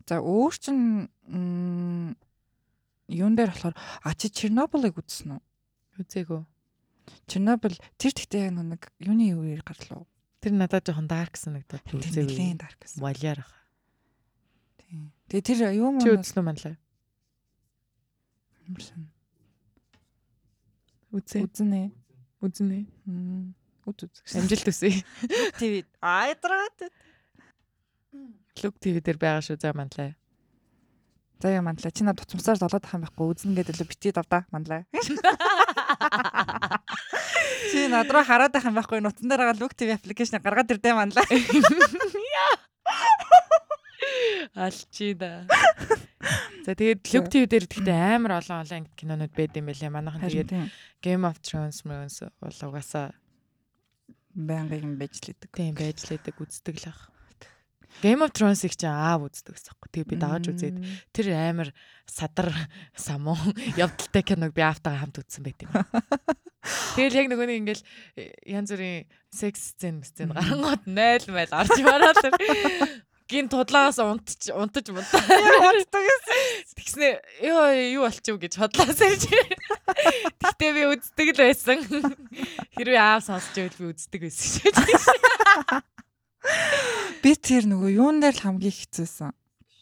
За 0.09 0.19
өөр 0.19 0.55
чин 0.59 1.07
м, 1.31 2.17
юун 3.07 3.37
дээр 3.39 3.53
болохоор 3.55 3.77
а 4.03 4.15
чи 4.19 4.27
Чернобылыг 4.29 4.99
үзсэн 4.99 5.39
үү? 5.39 5.43
Үзээгөө. 6.03 6.43
Чернобыль 7.31 7.79
тэр 8.01 8.13
тэгтээ 8.19 8.51
нэг 8.51 8.91
юуны 8.99 9.31
үеэр 9.39 9.63
гарлуу. 9.63 10.09
Тэр 10.43 10.59
надад 10.59 10.83
жоохон 10.91 11.07
дарк 11.07 11.39
санагдаад 11.39 11.87
үзээгүй. 11.87 12.59
дарк 12.59 12.83
гэсэн. 12.83 12.99
Валиар 12.99 13.47
ах. 13.47 13.55
Тэгээ 15.33 15.49
тэр 15.49 15.73
юу 15.73 15.97
Чи 15.97 16.13
мөн 16.13 16.21
үзсэн 16.21 16.41
үү 16.41 16.45
манлаа? 16.45 16.77
Үзээ. 21.13 21.45
үзнэ. 21.45 21.93
Үзнэ. 22.41 22.79
Мм. 23.09 23.53
Үз 23.85 24.01
үз. 24.05 24.17
Амжилт 24.37 24.65
төсөө. 24.69 24.93
ТV. 25.61 25.85
Айдраад. 26.01 26.79
Лук 28.61 28.77
ТV 28.81 29.01
дээр 29.01 29.19
байгаа 29.21 29.43
шүү 29.45 29.57
за 29.61 29.73
манлаа. 29.77 30.13
За 31.41 31.49
яа 31.53 31.65
манлаа. 31.65 31.93
Чи 31.93 32.05
надад 32.05 32.29
тутамсаар 32.29 32.59
золоод 32.61 32.85
ах 32.85 32.95
юм 32.97 33.05
байхгүй 33.09 33.27
үзнэ 33.33 33.57
гэдэг 33.61 33.77
л 33.77 33.89
бити 33.89 34.13
давда 34.13 34.45
манлаа. 34.53 34.85
Чи 37.73 37.89
надруу 37.89 38.25
хараад 38.25 38.57
ах 38.57 38.69
юм 38.69 38.77
байхгүй 38.77 39.01
нутан 39.01 39.29
дээр 39.29 39.41
байгаа 39.41 39.61
Look 39.61 39.75
TV 39.77 39.97
аппликейшн 39.97 40.41
гаргаад 40.41 40.73
ирдэ 40.73 40.93
манлаа. 40.97 41.25
Алчи 44.55 45.15
да. 45.15 45.47
За 46.67 46.79
тэгээд 46.79 47.03
Лук 47.19 47.27
ТV 47.33 47.45
дээр 47.51 47.67
гэхдээ 47.67 47.99
амар 48.19 48.39
олон 48.39 48.63
олон 48.63 48.77
англи 48.87 48.95
кинонууд 48.95 49.35
байд 49.35 49.59
юм 49.59 49.67
байлээ. 49.67 49.91
Манайхан 49.91 50.23
тэгээд 50.23 50.53
Game 51.03 51.27
of 51.27 51.43
Thrones 51.43 51.83
мөрөөс 51.83 52.19
бол 52.39 52.59
угаасаа 52.71 53.11
байнга 54.35 54.79
юм 54.79 54.95
байж 54.95 55.19
лээдэг. 55.27 55.51
тийм 55.51 55.75
байж 55.75 55.99
лээдэг 56.07 56.39
үздэг 56.39 56.77
л 56.87 56.89
ах. 56.95 57.11
Game 58.01 58.23
of 58.25 58.33
Thrones-ыг 58.33 58.73
чи 58.79 58.87
аав 58.87 59.27
үздэг 59.29 59.59
гэсэн 59.59 59.75
юм. 59.75 59.91
Тэгээ 59.93 60.09
би 60.09 60.17
дааж 60.17 60.45
үзээд 60.49 60.77
тэр 61.13 61.27
амар 61.37 61.69
садар 62.09 62.49
самуу 62.97 63.37
явдалтай 63.83 64.23
киног 64.23 64.55
би 64.57 64.63
аавтайгаа 64.65 65.03
хамт 65.05 65.21
үзсэн 65.21 65.45
байт 65.45 65.61
юм. 65.67 65.75
Тэгэл 66.97 67.19
яг 67.19 67.27
нөгөө 67.29 67.47
нэг 67.51 67.59
ингээл 67.67 67.85
э, 68.17 68.33
янз 68.49 68.71
бүрийн 68.71 69.11
секс 69.35 69.75
сцен 69.75 70.01
сцен 70.07 70.31
гарангууд 70.31 70.87
0 70.87 71.35
майл 71.35 71.53
орж 71.53 71.75
мараад 71.83 72.17
тэр 72.23 72.33
гин 73.33 73.49
тудлаагаас 73.49 73.99
унтж 74.05 74.53
унтаж 74.53 74.93
мунтаа. 74.93 75.25
Боддог 75.65 76.05
гэсэн. 76.05 76.77
Тэгснэ 76.77 77.09
ёо 77.49 77.73
юу 77.97 78.05
болчих 78.05 78.37
вэ 78.37 78.45
гэж 78.45 78.61
бодлоос 78.61 79.01
ирж. 79.01 79.25
Тэгтээ 80.37 80.71
би 80.77 80.83
үздэг 80.93 81.29
л 81.33 81.41
байсан. 81.41 81.79
Хэрвээ 82.77 83.01
аав 83.01 83.25
сонсч 83.25 83.57
байвал 83.57 83.81
би 83.81 83.87
үздэг 83.97 84.21
байсан 84.29 84.47
шүү. 84.61 85.81
Би 87.23 87.33
тэр 87.39 87.65
нөгөө 87.71 87.91
юун 87.97 88.21
дээр 88.21 88.37
л 88.37 88.45
хамгийн 88.45 88.77
хэцүүсэн. 88.77 89.33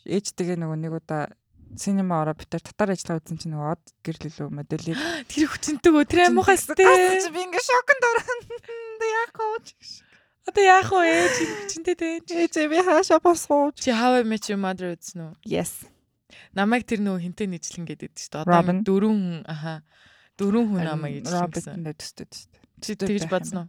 Ээжтэйгээ 0.06 0.58
нөгөө 0.60 0.78
нэг 0.80 0.92
удаа 1.00 1.32
синема 1.76 2.20
ороо 2.22 2.34
битэр 2.34 2.60
татар 2.60 2.92
ажиллаа 2.92 3.20
үзсэн 3.20 3.38
чинь 3.40 3.54
нөгөө 3.54 3.70
од 3.72 3.82
гэрэл 4.04 4.28
илүү 4.28 4.48
моделийг 4.50 4.98
Тэр 5.30 5.46
хүчнэдэг 5.48 5.92
өө 5.94 6.04
тэр 6.04 6.20
сте. 6.58 6.84
чи 6.84 7.30
би 7.30 7.40
ингээ 7.46 7.64
шоконд 7.64 8.04
орсон. 8.10 8.40
Яг 9.00 9.30
хооч. 9.34 9.66
Одоо 10.48 10.62
яах 10.64 10.90
вэ? 10.90 11.28
Чи 11.36 11.42
хүчнэтэй 11.44 11.96
дээ. 11.96 12.48
Ээжээ 12.48 12.66
би 12.72 12.78
хаашаа 12.80 13.20
босгооч. 13.20 13.76
Чи 13.76 13.92
How 13.92 14.20
I 14.20 14.24
Met 14.24 14.48
Your 14.48 14.60
Mother 14.60 14.96
үзсэн 14.96 15.20
үү? 15.20 15.32
Yes. 15.44 15.84
Намайг 16.56 16.88
тэр 16.88 17.04
нөгөө 17.04 17.20
хинтээ 17.28 17.48
нийцлэн 17.50 17.84
гэдэг 17.86 18.16
шүү 18.16 18.30
дээ. 18.40 18.48
Одоо 18.48 18.80
дөрвөн 18.82 19.18
хүн 19.20 19.40
аха 19.46 19.84
дөрвөн 20.40 20.66
хүн 20.72 20.80
намайг 20.86 21.28
Роберт 21.28 21.76
гэсэн. 21.76 22.24
Чи 22.80 22.96
тэгж 22.96 23.28
бодсон 23.28 23.68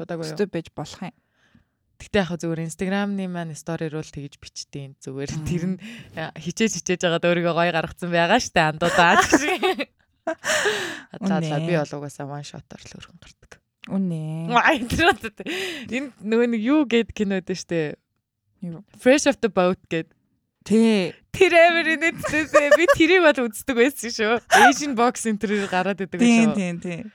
Бодаагүй 0.00 0.24
юу? 0.26 0.34
Төстэй 0.34 0.48
байж 0.50 0.68
болох 0.74 1.02
юм. 1.04 1.14
Гэтэ 1.94 2.18
яг 2.20 2.30
зүгээр 2.42 2.66
Instagram-ны 2.66 3.24
маань 3.30 3.54
story 3.54 3.86
руу 3.86 4.02
л 4.02 4.10
тэгж 4.10 4.42
бичтiin 4.42 4.98
зүгээр 4.98 5.30
тэр 5.46 5.64
нь 5.70 5.78
хичээж 6.18 6.82
хичээж 6.82 7.00
байгаад 7.06 7.28
өөрийгөө 7.30 7.54
гоё 7.54 7.70
гаргацсан 7.70 8.10
байгаа 8.10 8.40
штэ 8.42 8.60
андуудаа. 8.74 9.22
Адлаа 11.14 11.38
Үнэ. 11.38 11.68
би 11.68 11.76
бол 11.78 11.94
угаасаа 12.00 12.26
one 12.26 12.42
shot-оор 12.42 12.82
л 12.82 12.96
өргөн 12.98 13.18
гардаг. 13.22 13.52
Үнэ. 13.88 14.48
Маа 14.48 14.72
энэ 14.76 16.12
нөгөө 16.24 16.48
нэг 16.56 16.62
юу 16.64 16.88
гээд 16.88 17.12
кинод 17.12 17.48
штэ. 17.52 18.00
Юу? 18.64 18.80
Fresh 18.96 19.28
off 19.28 19.38
the 19.44 19.52
boat 19.52 19.80
гээд 19.92 20.08
Тэ. 20.64 21.12
тэр 21.28 21.52
амир 21.52 22.00
нэцтэй 22.00 22.48
би 22.72 22.88
тэрийг 22.96 23.20
бол 23.20 23.52
үздэг 23.52 23.76
байсан 23.76 24.08
шүү. 24.08 24.40
Asian 24.64 24.96
box 24.96 25.28
энэ 25.28 25.36
төрөөр 25.36 25.68
гараад 25.68 26.00
идэг 26.00 26.16
байсан. 26.16 26.56
тийм 26.56 26.76
тийм. 26.80 27.12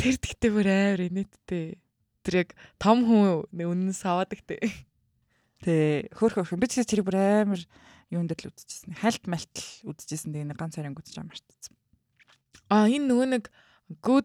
Тэр 0.00 0.16
тэгтээ 0.16 0.50
бүр 0.56 0.68
амир 0.72 1.12
нэттэй. 1.12 1.76
Тэр 2.24 2.34
яг 2.40 2.56
том 2.80 3.04
хүн 3.04 3.44
үнэн 3.52 3.92
саваад 3.92 4.32
ихтэй. 4.32 4.72
Тэ. 5.60 6.08
Хөөх 6.16 6.40
хөөх. 6.40 6.56
Би 6.56 6.66
ч 6.72 6.80
тэр 6.88 7.04
бүр 7.04 7.20
амар 7.44 7.60
юунд 8.08 8.32
л 8.32 8.48
үзчихсэн. 8.48 8.96
Хальт 8.96 9.28
малт 9.28 9.52
л 9.52 9.92
үзчихсэн. 9.92 10.32
Тэгээ 10.32 10.48
нэг 10.48 10.56
ганц 10.56 10.80
харин 10.80 10.96
үзэж 10.96 11.20
байгаа 11.20 11.28
мартсан. 11.28 11.76
А 12.72 12.88
энэ 12.88 13.12
нөгөө 13.12 13.28
нэг 13.36 13.44
good 14.00 14.24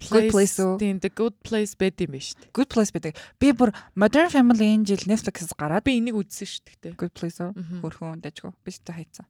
Good 0.00 0.30
Place 0.32 0.56
үү? 0.60 0.78
Тийм 0.80 0.96
the 1.00 1.10
good 1.10 1.36
place 1.44 1.74
байд 1.78 1.98
юм 2.00 2.14
биш 2.14 2.34
үү? 2.34 2.50
Good 2.54 2.70
Place 2.70 2.90
байдаг. 2.94 3.14
Би 3.38 3.52
бүр 3.52 3.70
Modern 3.94 4.30
Family 4.32 4.66
энэ 4.74 4.88
жил 4.88 5.04
Netflix-с 5.06 5.54
гараад 5.54 5.84
Би 5.84 5.98
энийг 5.98 6.18
үзсэн 6.18 6.48
шүү 6.48 6.62
дээ. 6.82 6.94
Good 6.98 7.14
Place? 7.14 7.40
Мгм. 7.40 7.80
Хөрхөн 7.82 8.20
дажгүй. 8.24 8.52
Би 8.64 8.70
ч 8.72 8.80
та 8.82 8.94
хайцсан. 8.96 9.26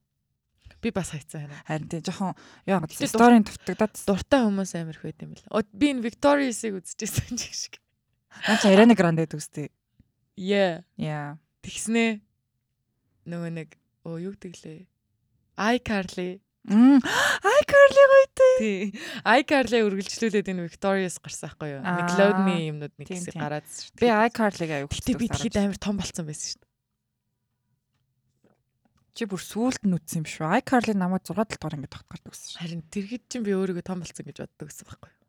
Би 0.84 0.90
бас 0.92 1.10
хайцсан 1.12 1.48
хараа. 1.48 1.60
Харин 1.64 1.88
тий 1.88 2.00
жоохон 2.04 2.36
яа 2.68 2.80
гэдэг 2.84 3.08
сторийн 3.08 3.44
тавтагдаад. 3.48 3.94
Дуртай 4.04 4.40
хүмүүс 4.44 4.72
амир 4.76 4.96
их 4.96 5.04
байд 5.04 5.20
юм. 5.24 5.32
Оо, 5.48 5.64
Би 5.72 5.92
энэ 5.92 6.04
Victorious-ыг 6.04 6.76
үзчихсэн 6.80 7.36
ч 7.40 7.52
шиг. 7.52 7.74
Наа 8.44 8.58
чи 8.60 8.68
Ariana 8.68 8.92
Grande 8.92 9.24
дүүстэй. 9.24 9.72
Yeah. 10.36 10.84
Яа. 11.00 11.38
Тэгснэ 11.64 12.20
нөгөө 13.24 13.50
нэг 13.56 13.68
оо 14.04 14.20
юу 14.20 14.36
гэдэглээ. 14.36 14.84
iCarly. 15.56 16.42
Мм. 16.64 16.96
Ай 17.44 17.62
Carly 17.68 18.04
гойтой. 18.08 18.54
Тий. 18.58 18.80
iCarly 19.20 19.84
үргэлжлүүлээд 19.84 20.48
энэ 20.48 20.64
Victorious 20.64 21.20
гарсан 21.20 21.52
байхгүй 21.52 21.76
юу? 21.76 21.82
Nickelodeon-ы 21.84 22.56
юмнууд 22.72 22.94
нэг 22.96 23.08
хэсэг 23.12 23.36
гараад 23.36 23.68
шүү 23.68 23.92
дээ. 23.92 24.00
Би 24.00 24.08
Ай 24.08 24.30
Carly-г 24.32 24.72
аяа 24.72 24.88
Гэтэ 24.88 25.12
би 25.20 25.28
тэгэхэд 25.28 25.60
амир 25.60 25.76
том 25.76 26.00
болцсон 26.00 26.24
байсан 26.24 26.56
шүү 26.56 26.60
дээ. 26.64 26.72
чи 29.14 29.28
бүр 29.30 29.38
сүулт 29.38 29.82
нь 29.86 29.94
үтсэн 29.94 30.24
юм 30.24 30.26
шүү. 30.26 30.44
Ай 30.50 30.62
Carly 30.66 30.92
намайг 30.98 31.22
6 31.22 31.38
7 31.38 31.54
дугаар 31.54 31.76
ингээд 31.78 31.94
тогтгардаг 31.94 32.32
гэсэн 32.34 32.48
шүү. 32.50 32.58
Харин 32.58 32.82
тэрхэд 32.90 33.24
чинь 33.30 33.46
би 33.46 33.54
өөрийгөө 33.54 33.86
том 33.86 34.02
болцсон 34.02 34.26
гэж 34.26 34.36
боддог 34.42 34.66
гэсэн 34.66 34.86
байхгүй 34.90 35.10
юу? 35.14 35.22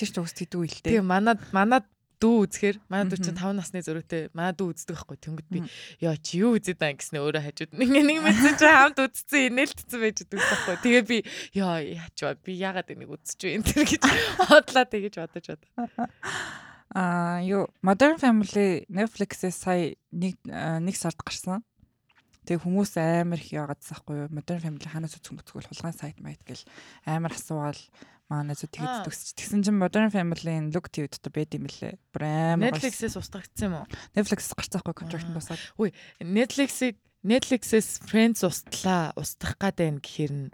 Тэр 0.00 0.08
ч 0.08 0.16
үс 0.24 0.34
тэдүү 0.40 0.62
илтэй. 0.64 0.88
Тэгээ 0.96 1.04
манад 1.04 1.38
манад 1.52 1.84
дүү 2.20 2.36
үзэхээр 2.46 2.76
манад 2.92 3.10
дүү 3.10 3.20
чинь 3.24 3.34
Мгм. 3.34 3.50
5 3.50 3.58
насны 3.58 3.80
зөрүүтэй 3.80 4.22
манад 4.36 4.56
дүү 4.60 4.68
үздэг 4.76 4.94
байхгүй. 4.94 5.16
Тэнгод 5.24 5.48
би 5.48 5.58
яа 6.04 6.16
чи 6.20 6.44
юу 6.44 6.54
үзээд 6.60 6.78
байгаа 6.78 7.00
гэснээр 7.00 7.24
өөрөө 7.24 7.42
хажууд 7.48 7.72
нэг 7.80 7.90
нэг 7.90 8.18
мэдсэн 8.20 8.54
чи 8.60 8.66
хамт 8.68 9.00
үзсэн 9.00 9.40
инээлтсэн 9.48 10.00
байж 10.04 10.18
байгаа 10.28 10.48
байхгүй. 10.52 10.76
Тэгээ 10.84 11.04
би 11.08 11.18
яа 11.56 11.80
яач 11.80 12.16
ба 12.20 12.36
би 12.36 12.52
яагаад 12.60 12.92
энийг 12.92 13.10
үзэж 13.16 13.40
энэ 13.48 13.64
төр 13.64 13.84
гэж 13.88 14.02
бодлаа 14.44 14.84
тэгэж 14.84 15.14
бодож 15.16 15.46
бод 15.48 15.62
Аа 16.90 17.38
юу 17.46 17.70
Modern 17.86 18.18
Family 18.18 18.82
Netflix-ээс 18.90 19.62
сая 19.62 19.94
нэг 20.10 20.34
нэг 20.44 20.96
сард 20.98 21.22
гарсан. 21.22 21.62
Тэгээ 22.42 22.66
хүмүүс 22.66 22.98
амар 22.98 23.38
их 23.38 23.54
яагаадсан 23.54 23.94
хгүй 24.02 24.26
юу? 24.26 24.32
Modern 24.34 24.58
Family 24.58 24.90
ханаас 24.90 25.14
үзэх 25.14 25.38
мөцгөл 25.38 25.70
хулгайн 25.70 25.94
сайт 25.94 26.18
майт 26.18 26.42
гэл 26.42 26.66
амар 27.06 27.30
асуувал 27.30 27.78
манай 28.30 28.54
зү 28.54 28.70
Аа. 28.70 28.72
тэгээд 28.72 29.04
төгсч. 29.10 29.26
Тэгсэн 29.34 29.60
чинь 29.66 29.76
Modern 29.82 30.08
Family-ийн 30.14 30.70
Look 30.70 30.88
TV 30.94 31.10
дотор 31.10 31.34
байд 31.34 31.50
юм 31.58 31.66
лээ. 31.66 31.98
Бүр 32.14 32.22
амар. 32.24 32.70
Netflix-ээс 32.70 33.18
устгагдсан 33.18 33.66
юм 33.66 33.74
уу 33.82 33.86
Netflix 34.14 34.54
гарцсан 34.54 34.80
хгүй 34.86 34.94
контракт 34.94 35.26
Аа. 35.26 35.34
босаад. 35.34 35.60
Netflix-ийг 36.22 36.96
Netflix-с 37.20 38.00
Friends 38.08 38.40
устлаа, 38.46 39.12
устгах 39.18 39.58
гад 39.60 39.76
байна 39.76 40.00
гэхээр 40.00 40.32
нь 40.32 40.48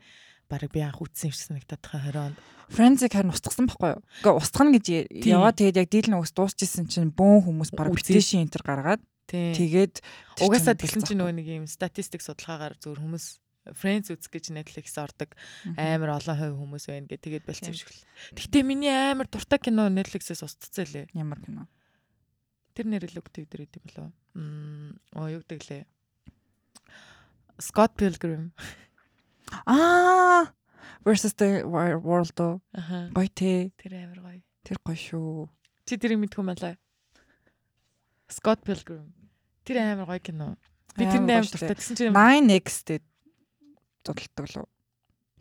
барыг 0.51 0.73
би 0.75 0.83
анх 0.83 0.99
үтсэн 0.99 1.31
юм 1.31 1.35
шиг 1.37 1.47
санагдаад 1.47 1.83
байгаа 1.85 2.11
20 2.11 2.27
онд. 2.33 2.39
Friends-ийг 2.67 3.13
харин 3.15 3.31
устгасан 3.31 3.67
байхгүй 3.71 3.91
юу? 3.95 4.03
Гэхдээ 4.03 4.35
устгах 4.43 4.67
нь 4.67 4.75
гэж 4.75 4.87
яваа 5.31 5.55
тэгээд 5.55 5.79
яг 5.79 5.89
дийл 5.91 6.11
нөгөөс 6.11 6.33
дуусчихсан 6.35 6.91
чинь 6.91 7.15
бөөн 7.15 7.47
хүмүүс 7.47 7.71
бараг 7.79 7.95
petition 7.95 8.43
энтер 8.43 8.67
гаргаад 8.67 9.03
тэгээд 9.31 10.03
угаасаа 10.43 10.75
тэгсэн 10.75 11.03
чинь 11.07 11.19
нөгөө 11.23 11.35
нэг 11.39 11.47
юм 11.47 11.67
статистик 11.71 12.23
судалгаагаар 12.23 12.75
зөвөр 12.79 12.99
хүмүүс 13.03 13.27
Friends 13.75 14.13
үзэх 14.13 14.31
гэж 14.31 14.55
Netflix 14.55 14.95
ордог 15.01 15.35
амар 15.75 16.15
олон 16.21 16.37
хувь 16.39 16.57
хүмүүс 16.61 16.85
байна 16.87 17.11
гэх 17.11 17.25
тэгээд 17.25 17.47
болчих 17.49 17.73
юм 17.73 17.79
шиг 17.81 17.91
л. 17.91 18.05
Гэтэ 18.39 18.63
миний 18.63 18.93
амар 18.93 19.27
дуртай 19.27 19.59
кино 19.59 19.89
Netflix-ээс 19.91 20.47
устцсан 20.47 20.87
лээ. 20.87 21.07
Ямар 21.17 21.43
кино? 21.43 21.67
Тэр 22.77 22.87
нэр 22.87 23.09
л 23.11 23.19
өгдөг 23.19 23.49
дэр 23.51 23.67
идэм 23.67 23.83
болов. 23.91 24.13
Оо 25.17 25.27
юу 25.33 25.43
гэдэг 25.43 25.63
лээ. 25.67 25.85
Scott 27.59 27.97
Pilgrim. 27.97 28.53
Аа 29.67 30.53
versus 31.07 31.35
the 31.35 31.63
world. 31.65 32.35
Гоё 33.15 33.29
те. 33.35 33.71
Тэр 33.79 33.95
амар 33.95 34.21
гоё. 34.21 34.43
Тэр 34.63 34.79
гоё 34.85 34.99
шүү. 34.99 35.49
Чи 35.87 35.97
тэрийг 35.97 36.21
мэдгүй 36.21 36.43
юм 36.43 36.51
байна. 36.53 36.77
Scott 38.29 38.61
Pilgrim. 38.67 39.15
Тэр 39.65 39.81
амар 39.81 40.07
гоё 40.11 40.21
кино. 40.21 40.57
Би 40.99 41.07
тэр 41.07 41.23
амар 41.23 41.47
дуртай 41.47 41.77
гэсэн 41.79 41.95
чинь 41.97 42.13
9X-тэй 42.13 43.01
зодтолдог 44.07 44.47
лу. 44.55 44.65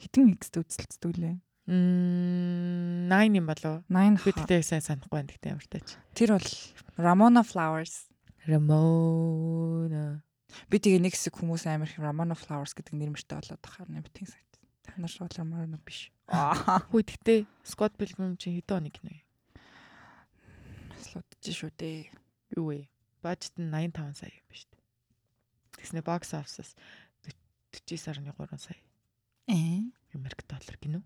Хитэн 0.01 0.33
X-тэй 0.33 0.65
үзэлцдэг 0.65 1.13
лээ. 1.21 1.35
Мм 1.65 3.09
9 3.09 3.37
юм 3.37 3.45
болов. 3.49 3.85
9 3.89 4.21
Би 4.21 4.31
тэгтээ 4.33 4.61
сайн 4.61 4.85
санахгүй 4.85 5.17
байна 5.17 5.29
тэгтээ 5.33 5.53
ямар 5.53 5.65
тач. 5.69 5.97
Тэр 6.13 6.37
бол 6.37 6.49
Ramona 6.97 7.41
Flowers. 7.41 8.09
Ramona. 8.45 10.21
Би 10.69 10.77
тэгээ 10.77 11.01
нэг 11.01 11.17
хэсэг 11.17 11.41
хүмүүс 11.41 11.65
амар 11.65 11.89
их 11.89 11.97
Ramona 11.97 12.37
Flowers 12.37 12.77
гэдэг 12.77 12.93
нэр 12.93 13.17
мөртэй 13.17 13.37
болоод 13.41 13.61
тахаар 13.65 13.89
нэг 13.89 14.05
битгий 14.05 14.29
сайт. 14.29 14.51
Та 14.85 14.93
нар 15.01 15.09
шууд 15.09 15.33
Ramona 15.33 15.81
биш. 15.81 16.13
Хүй 16.29 17.01
тэгтээ 17.01 17.49
Scott 17.65 17.97
Pilgrim 17.97 18.37
чи 18.37 18.53
хэдэн 18.61 18.85
оны 18.85 18.89
кино 18.93 19.09
юм? 19.13 19.25
Слуудж 21.01 21.41
шүү 21.41 21.73
дээ. 21.73 22.13
Юу 22.53 22.69
вэ? 22.69 22.89
Бажет 23.25 23.57
нь 23.57 23.73
85 23.73 24.21
сая 24.21 24.29
юм 24.29 24.45
ба 24.45 24.53
шүү 24.53 24.69
дээ. 24.69 24.83
Тэгснэ 25.81 26.01
бокс 26.05 26.33
офисаас 26.33 26.77
49.3 27.83 28.57
сая. 28.59 28.79
Э. 29.47 29.91
Америк 30.15 30.45
доллар 30.47 30.77
гинөө. 30.79 31.03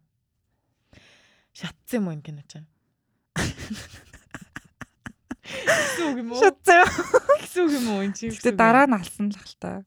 Шатсан 1.54 2.00
юм 2.00 2.08
уу 2.08 2.14
энэ 2.14 2.26
кино 2.26 2.44
чинь? 2.46 2.68
Гэсэн 5.50 6.06
үг 6.14 6.18
юм 6.22 6.32
уу? 6.34 6.40
Шатсан. 6.40 6.86
Гэсэн 7.42 7.62
үг 7.66 7.74
юм 7.74 7.88
уу 7.90 8.04
энэ 8.06 8.16
чинь? 8.16 8.32
Гэтэ 8.38 8.54
дараа 8.54 8.86
нь 8.86 8.96
алсан 8.96 9.34
л 9.34 9.40
хальтаа. 9.40 9.84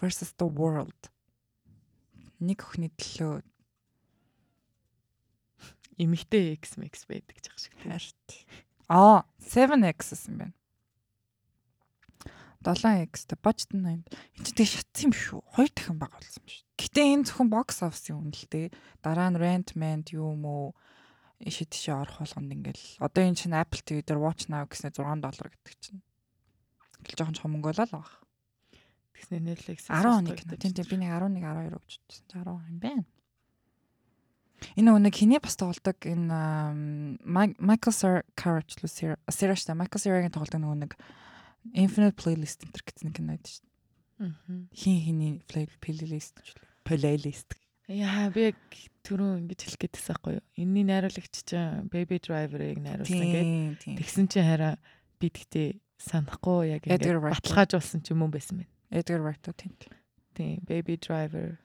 Versus 0.00 0.32
the 0.40 0.48
world. 0.48 1.12
Нэг 2.40 2.64
өхний 2.64 2.92
төлөө 2.96 3.44
эмэгтэй 5.96 6.56
X 6.56 6.76
Max 6.76 7.04
байдаг 7.08 7.40
ч 7.40 7.48
ах 7.48 7.56
шиг. 7.60 7.72
харт. 7.80 8.28
Аа, 8.88 9.24
7X 9.40 10.12
гэсэн 10.12 10.34
байна. 10.36 10.54
7X 12.66 13.30
тэ 13.30 13.38
budget 13.38 13.70
нь 13.70 13.86
8. 13.86 14.02
Энд 14.36 14.44
чинь 14.50 14.58
тэг 14.58 14.68
шатсан 14.68 15.04
юм 15.08 15.14
шүү. 15.14 15.40
Хоёр 15.54 15.70
дахин 15.70 15.98
бага 16.02 16.18
болсон 16.18 16.42
юм 16.42 16.50
шүү. 16.50 16.64
Гэтэ 16.76 17.00
энэ 17.06 17.26
зөвхөн 17.30 17.50
box 17.54 17.68
office-ийн 17.86 18.18
үнэлтэй. 18.18 18.66
Дараа 19.00 19.30
нь 19.30 19.38
rent 19.38 19.78
mand 19.78 20.10
юу 20.10 20.34
юм 20.34 20.44
уу? 20.44 20.74
иши 21.40 21.68
тийшээ 21.68 22.00
орох 22.00 22.24
болгонд 22.24 22.52
ингээл 22.52 22.84
одоо 23.00 23.22
энэ 23.24 23.36
чинь 23.36 23.52
Apple 23.52 23.82
TV 23.84 24.00
дээр 24.00 24.20
Watch 24.20 24.48
Now 24.48 24.64
гэснээр 24.64 24.96
6 24.96 25.20
доллар 25.20 25.48
гэдэг 25.52 25.74
чинь. 25.76 26.00
Ингээл 27.04 27.18
жоохон 27.20 27.36
чом 27.36 27.50
мөнгө 27.52 27.76
болоо 27.76 27.84
л 27.84 27.96
баг. 28.00 28.08
Тэгснэ 29.12 29.44
Netflix 29.44 29.78
10 29.92 30.00
хоног. 30.00 30.40
Тийм 30.56 30.72
тийм 30.72 30.86
би 30.88 30.96
нэг 30.96 31.12
11 31.12 31.44
12 31.44 31.76
өгч 31.76 31.92
утсан. 32.00 32.24
10 32.32 32.72
юм 32.72 32.78
байна. 32.80 33.04
Энэ 34.80 34.90
өнөг 34.96 35.12
хиний 35.12 35.40
бас 35.40 35.56
тоглодог 35.60 36.00
энэ 36.00 37.20
Michael 37.60 38.24
Cera 38.32 38.60
ч 38.64 38.80
лүү 38.80 38.88
Cera 38.88 39.16
Cera 39.28 39.76
Michael 39.76 40.00
Cera-гийн 40.00 40.32
тоглодог 40.32 40.60
нэг 40.64 40.96
Infinite 41.74 42.16
Playlist 42.20 42.62
энэ 42.62 42.76
гэсэн 42.76 43.10
кино 43.16 43.34
байдаг 43.34 43.50
шүү 43.50 43.64
дээ. 43.64 43.76
Аа. 44.16 44.32
Хин 44.72 44.98
хиний 45.04 45.32
playlist 45.48 46.36
ч 46.40 46.54
лээ. 46.56 46.64
Playlist. 46.86 47.52
Яа 47.86 48.30
би 48.34 48.50
яг 48.50 48.58
түрүү 49.06 49.46
ингэж 49.46 49.60
хэлэх 49.62 49.80
гээдсэн 49.86 50.06
байхгүй 50.10 50.32
юу? 50.40 50.44
Энийний 50.58 50.86
найруулагч 50.90 51.34
чинь 51.46 51.86
Baby 51.92 52.18
Driver-ыг 52.18 52.80
найруулсан 52.82 53.28
гэдэг. 53.30 53.98
Тэгсэн 54.00 54.26
чинь 54.26 54.48
хараа 54.48 54.74
би 55.20 55.30
тэгтээ 55.30 55.78
санахгүй 56.00 56.74
яг 56.74 56.82
ингэ 56.88 57.20
баталгаажуулсан 57.22 58.02
ч 58.02 58.10
юм 58.10 58.26
уу 58.26 58.32
байсан 58.34 58.64
байна. 58.64 58.72
Edgar 58.90 59.22
Wright 59.22 59.44
тийм. 59.54 59.76
Тийм, 60.34 60.64
Baby 60.66 60.96
Driver. 60.96 61.60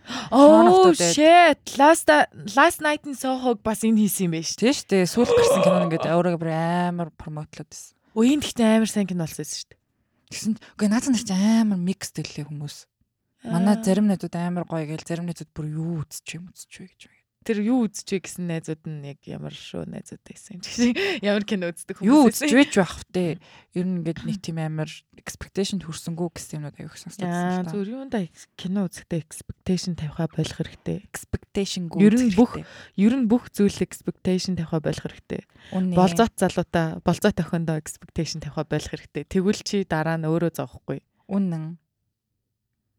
Oh 0.32 0.92
shit. 0.96 1.60
Last 1.76 2.08
last 2.56 2.80
night 2.80 3.04
in 3.06 3.14
Soho-г 3.14 3.60
бас 3.62 3.84
энэ 3.84 4.00
хийсэн 4.08 4.26
юм 4.26 4.34
байна 4.34 4.48
шүү. 4.48 4.58
Тийм 4.64 4.74
шүү 4.74 4.88
дээ. 4.90 5.04
Сүүлд 5.12 5.30
гарсан 5.36 5.62
кино 5.62 5.84
ингээд 5.86 6.08
өөрөө 6.08 6.36
бүр 6.40 6.50
амар 6.56 7.08
промотлоод 7.14 7.68
байсан. 7.68 7.99
Энэ 8.14 8.42
гэхдээ 8.42 8.68
амар 8.76 8.90
сайн 8.90 9.06
кино 9.06 9.24
болсон 9.24 9.46
шүү 9.46 9.70
дээ. 9.70 9.80
Тэгсэн 10.30 10.54
үгүй 10.74 10.88
наацсан 10.90 11.12
нар 11.14 11.24
чи 11.26 11.34
амар 11.34 11.78
микс 11.78 12.10
дэлээ 12.10 12.46
хүмүүс. 12.50 12.76
Манай 13.46 13.76
зарим 13.82 14.06
найзууд 14.10 14.34
амар 14.34 14.64
гоё 14.66 14.84
гээл 14.86 15.06
зарим 15.06 15.26
найзууд 15.30 15.50
бүр 15.54 15.66
юу 15.70 16.02
үзчих 16.02 16.42
юм 16.42 16.50
үзчих 16.50 16.82
вэ 16.82 16.90
гэж 16.90 17.02
байна. 17.06 17.19
Тэр 17.40 17.58
юу 17.64 17.88
үзчихвэ 17.88 18.20
гэсэн 18.20 18.44
найзууд 18.52 18.82
нь 18.84 19.16
яг 19.16 19.20
ямар 19.24 19.54
шүү 19.56 19.88
найзууд 19.88 20.20
байсан 20.28 20.58
юм 20.58 20.62
чи 20.62 20.92
ямар 21.24 21.44
кино 21.48 21.72
үздэг 21.72 21.96
хүмүүс 21.96 22.04
Юу 22.12 22.28
байсан? 22.28 22.44
үзчих 22.44 22.52
вэж 22.52 22.72
байх 22.76 22.92
втэ. 23.00 23.24
Ер 23.72 23.84
нь 23.88 23.96
ингээд 24.04 24.20
нэг 24.28 24.38
тийм 24.44 24.58
амар 24.60 24.90
expectation 25.16 25.80
хүрсэнгүү 25.80 26.28
гэсэн 26.36 26.60
юмнууд 26.60 26.76
аяг 26.76 26.92
Аа 26.92 27.00
сонсдогсан 27.00 27.48
л 27.48 27.64
та. 27.64 27.72
зүгээр 27.72 27.90
юунда 27.96 28.18
кино 28.60 28.80
үзэхдээ 28.88 29.20
expectation 29.24 29.92
тавихаа 29.96 30.28
болох 30.28 30.56
хэрэгтэй. 30.60 30.96
expectation 31.08 31.82
гоо. 31.88 32.00
Ер 32.04 32.14
нь 32.20 32.32
бүх- 32.36 32.60
Ер 33.00 33.12
нь 33.16 33.24
бүх 33.24 33.48
зүйл 33.48 33.78
expectation 33.88 34.52
тавихаа 34.60 34.84
болох 34.84 35.00
хэрэгтэй. 35.00 35.42
Болзоот 35.96 36.34
залуута 36.36 37.00
болзоот 37.00 37.40
охиндоо 37.40 37.80
expectation 37.80 38.44
тавихаа 38.44 38.68
болох 38.68 38.92
хэрэгтэй. 38.92 39.24
Тэгвэл 39.24 39.60
чи 39.64 39.84
дараа 39.88 40.20
нь 40.20 40.28
өөрөө 40.28 40.52
зовхгүй. 40.60 41.00
үнэн. 41.30 41.78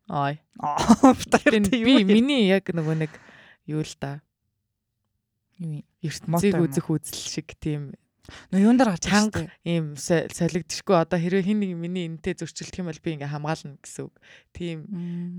Ой. 0.10 0.42
Би 1.72 2.04
миний 2.04 2.48
яг 2.50 2.68
нөгөө 2.74 2.96
нэг 3.06 3.12
юу 3.70 3.80
л 3.86 3.94
да. 4.02 4.20
Юу 5.62 5.86
ертөнцийг 6.02 6.58
үзэх 6.58 6.88
үзэл 6.90 7.22
шиг 7.22 7.48
тийм 7.62 7.94
нөө 8.50 8.60
юун 8.66 8.78
дээр 8.82 8.90
гарч 8.98 9.06
Чанга. 9.06 9.50
ийм 9.66 9.94
со- 9.98 10.26
солигдчихгүй 10.30 10.96
одоо 10.98 11.20
хэрвээ 11.22 11.46
хин 11.46 11.60
нэг 11.62 11.72
миний 11.78 12.06
энэтэй 12.10 12.34
зөрчилдөх 12.42 12.82
юм 12.82 12.90
бол 12.90 13.02
би 13.04 13.10
ингээ 13.18 13.30
хамгаална 13.30 13.78
гэсэн 13.82 14.04
үг. 14.10 14.16
Тийм 14.56 14.78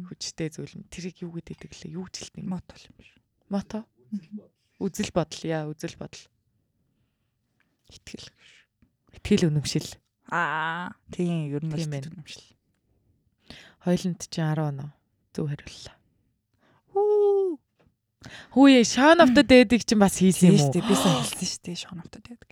хүчтэй 0.09 0.49
зүйл 0.55 0.75
нь 0.79 0.87
тэрийг 0.93 1.23
юу 1.27 1.33
гэдэг 1.35 1.73
лээ? 1.73 1.97
Юу 1.99 2.07
юм. 2.39 2.49
Мото 2.53 2.75
юм 2.79 2.95
биш. 2.99 3.11
Мото. 3.51 3.85
Үзэл 4.83 5.11
бодол 5.15 5.43
яа, 5.47 5.67
үзэл 5.71 5.95
бодол. 5.97 6.25
Итгэл. 7.93 8.29
Итгэл 9.15 9.49
үнэмшил. 9.53 9.89
Аа 10.33 10.93
тийм 11.13 11.53
ер 11.53 11.63
нь 11.65 11.71
Тийм 11.71 11.91
бол 11.93 11.93
байна. 11.93 12.09
юм 12.13 12.27
шил. 12.27 12.45
Хойлонд 13.85 14.21
чи 14.27 14.41
10 14.41 14.59
оноо. 14.59 14.91
Зөв 15.37 15.49
хариуллаа. 15.49 15.97
Хүү. 16.93 17.59
Хүүе, 18.55 18.81
Shaun 18.87 19.19
of 19.25 19.31
the 19.35 19.43
Dead-ийг 19.43 19.83
чинь 19.85 19.99
бас 20.03 20.19
хийсэн 20.19 20.51
Тийм 20.51 20.55
юм 20.55 20.61
уу? 20.61 20.65
шүү 20.69 20.73
дээ. 20.77 20.89
Би 20.89 20.95
сайн 20.95 21.17
хэлсэн 21.23 21.49
шүү 21.49 21.63
дээ. 21.67 21.77
Шонавтад 21.83 22.23
байдаг. 22.29 22.49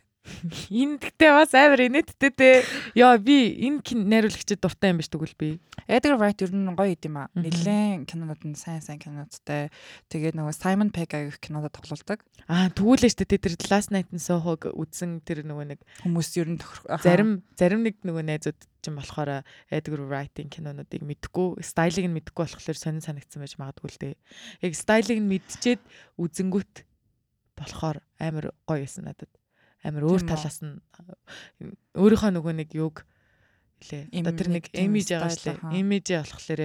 Энэ 0.70 0.98
гэтээ 1.00 1.30
бас 1.34 1.52
амар 1.54 1.80
инээдтэй 1.86 2.32
те. 2.32 2.48
Яа 2.94 3.18
би 3.18 3.54
энэ 3.66 3.82
найруулагчид 3.84 4.60
дуртай 4.60 4.94
юм 4.94 5.00
биш 5.02 5.10
тэгвэл 5.10 5.36
би. 5.36 5.58
Edgar 5.90 6.16
Wright 6.18 6.40
ер 6.42 6.54
нь 6.54 6.70
гоё 6.76 6.94
идэм 6.94 7.16
аа. 7.18 7.28
Нилээн 7.34 8.06
кинонууд 8.06 8.42
нь 8.46 8.54
сайн 8.54 8.80
сайн 8.84 9.02
киноудтай. 9.02 9.74
Тэгээд 10.08 10.38
нөгөө 10.38 10.54
Simon 10.54 10.94
Pegg 10.94 11.14
аяг 11.16 11.38
кинодод 11.42 11.74
тоглолдог. 11.74 12.22
Аа 12.46 12.70
тэгвэл 12.70 13.10
штэ 13.10 13.26
те 13.26 13.42
тэр 13.42 13.58
Last 13.70 13.90
Night 13.90 14.10
in 14.14 14.22
Soho-г 14.22 14.70
үзсэн 14.70 15.22
тэр 15.26 15.42
нөгөө 15.46 15.66
нэг 15.74 15.80
Хүмүүс 16.06 16.30
ер 16.38 16.48
нь 16.54 16.60
зарим 17.02 17.42
зарим 17.58 17.82
нэг 17.82 17.98
нөгөө 18.06 18.24
найзууд 18.26 18.60
чинь 18.80 18.96
болохоор 18.96 19.42
Edgar 19.70 20.00
Wright-ийн 20.06 20.48
кинонуудыг 20.48 21.04
мэдгүй, 21.04 21.60
стайлыг 21.64 22.06
нь 22.08 22.16
мэдгүй 22.16 22.44
болохоор 22.48 22.78
сонин 22.78 23.04
санагдсан 23.04 23.44
байж 23.44 23.54
магадгүй 23.60 23.88
л 23.92 24.00
дээ. 24.00 24.14
Яг 24.64 24.72
стайлыг 24.74 25.18
нь 25.20 25.30
мэдчихэд 25.30 25.82
үзэнгүүт 26.16 26.74
болохоор 27.60 28.00
амар 28.18 28.52
гоё 28.64 28.84
байсан 28.84 29.04
надад. 29.08 29.28
Амар 29.84 30.04
өөр 30.04 30.22
талаас 30.28 30.60
нь 30.60 30.76
өөрийнхөө 31.96 32.30
нөгөө 32.36 32.54
нэг 32.60 32.70
юг 32.76 33.04
лээ. 33.88 34.12
Одоо 34.20 34.32
тэр 34.36 34.48
нэг 34.52 34.64
Имиж, 34.76 35.08
байгаа 35.08 35.32
шлээ. 35.32 35.56
аха. 35.56 35.72
Имижээ 35.72 36.20
болохоор 36.20 36.62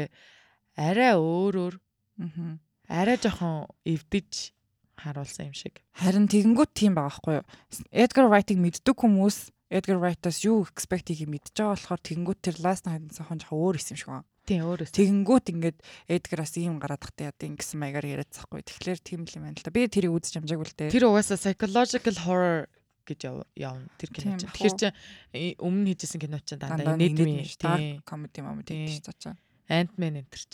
арай 0.75 1.13
өөрөөр 1.15 1.75
Мгм. 2.19 2.59
арай 2.91 3.17
жоохон 3.19 3.71
эвдэж 3.87 4.51
харуулсан 4.99 5.51
юм 5.51 5.55
шиг. 5.55 5.79
Харин 5.95 6.27
тэгэнгүүт 6.27 6.71
тийм 6.75 6.95
байгаа 6.95 7.11
байхгүй 7.11 7.35
юу? 7.39 7.45
Edgar 7.91 8.27
Wright-ыг 8.31 8.59
мэддэг 8.59 8.95
хүмүүс 8.95 9.51
Edgar 9.71 9.97
Wright-аас 9.99 10.43
юу 10.47 10.63
expect 10.67 11.11
хийх 11.11 11.27
мэдж 11.27 11.51
байгаа 11.55 11.75
болохоор 11.75 12.01
тэгэнгүүт 12.03 12.39
тэр 12.43 12.55
Last 12.63 12.87
Night 12.87 13.11
хон 13.15 13.39
жоохон 13.39 13.59
өөр 13.59 13.75
юм 13.79 13.97
шиг 13.99 14.07
байна. 14.11 14.27
Тийм 14.45 14.61
өөрөөс. 14.69 14.93
Тэгэнгүүт 14.93 15.45
ингээд 15.51 15.77
Edgar-аас 16.05 16.53
ийм 16.61 16.77
гараад 16.77 17.01
тахтай 17.01 17.27
яа 17.27 17.35
гэсэн 17.35 17.79
маягаар 17.81 18.05
яриад 18.21 18.29
захгүй. 18.29 18.61
Тэгэхээр 18.61 18.99
тийм 19.01 19.25
л 19.25 19.35
юм 19.35 19.43
байна 19.49 19.57
л 19.57 19.65
да. 19.65 19.73
Би 19.73 19.89
тэрийг 19.89 20.13
үзэж 20.13 20.37
амжаагүй 20.37 20.67
л 20.69 20.77
дээ. 20.77 20.93
Тэр 20.93 21.09
угаасаа 21.09 21.39
psychological 21.41 22.15
horror 22.29 22.69
гэж 23.05 23.19
яв- 23.29 23.47
явна 23.55 23.85
тэр 23.97 24.09
кино 24.09 24.35
чинь. 24.41 24.49
Тэгэхээр 24.49 24.75
чи 24.81 24.87
өмнө 25.61 25.93
хийжсэн 25.93 26.19
кино 26.21 26.37
чинь 26.41 26.59
дандаа. 26.59 26.97
Dark 27.61 27.77
тийм. 27.79 28.01
comedy 28.03 28.39
гэдэг 28.65 28.89
чинь 28.89 29.05
цаачаа. 29.05 29.35
Ant-Man 29.69 30.25
энэ 30.25 30.29
ч. 30.33 30.45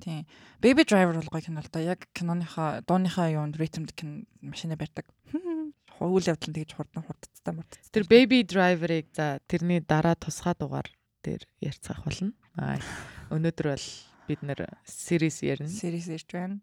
Тийм. 0.00 0.24
Baby 0.60 0.82
Driver 0.88 1.14
бол 1.20 1.28
гоё 1.30 1.44
кино 1.44 1.60
л 1.60 1.68
да. 1.70 1.80
Яг 1.80 2.08
киноныхаа 2.16 2.80
дууныхаа 2.88 3.28
юунд 3.30 3.56
ритмд 3.60 3.92
кин 3.92 4.26
машина 4.40 4.76
барьдаг. 4.76 5.04
Явдал 6.00 6.48
нь 6.48 6.56
тэгж 6.56 6.72
хурдан 6.72 7.04
хурдцтай 7.04 7.52
мурдцтай. 7.52 7.92
Тэр 7.92 8.04
Baby 8.08 8.40
Driver-ыг 8.48 9.12
за 9.12 9.40
тэрний 9.44 9.84
дараа 9.84 10.16
тусгай 10.16 10.56
дугаар 10.56 10.88
дээр 11.20 11.44
ярьцгаах 11.60 12.00
болно. 12.08 12.32
Аа 12.56 12.80
өнөөдөр 13.34 13.66
бол 13.76 13.86
бид 14.24 14.40
нэр 14.40 14.64
series 14.88 15.44
ярина. 15.44 15.68
Series 15.68 16.08
ирж 16.08 16.28
байна. 16.32 16.56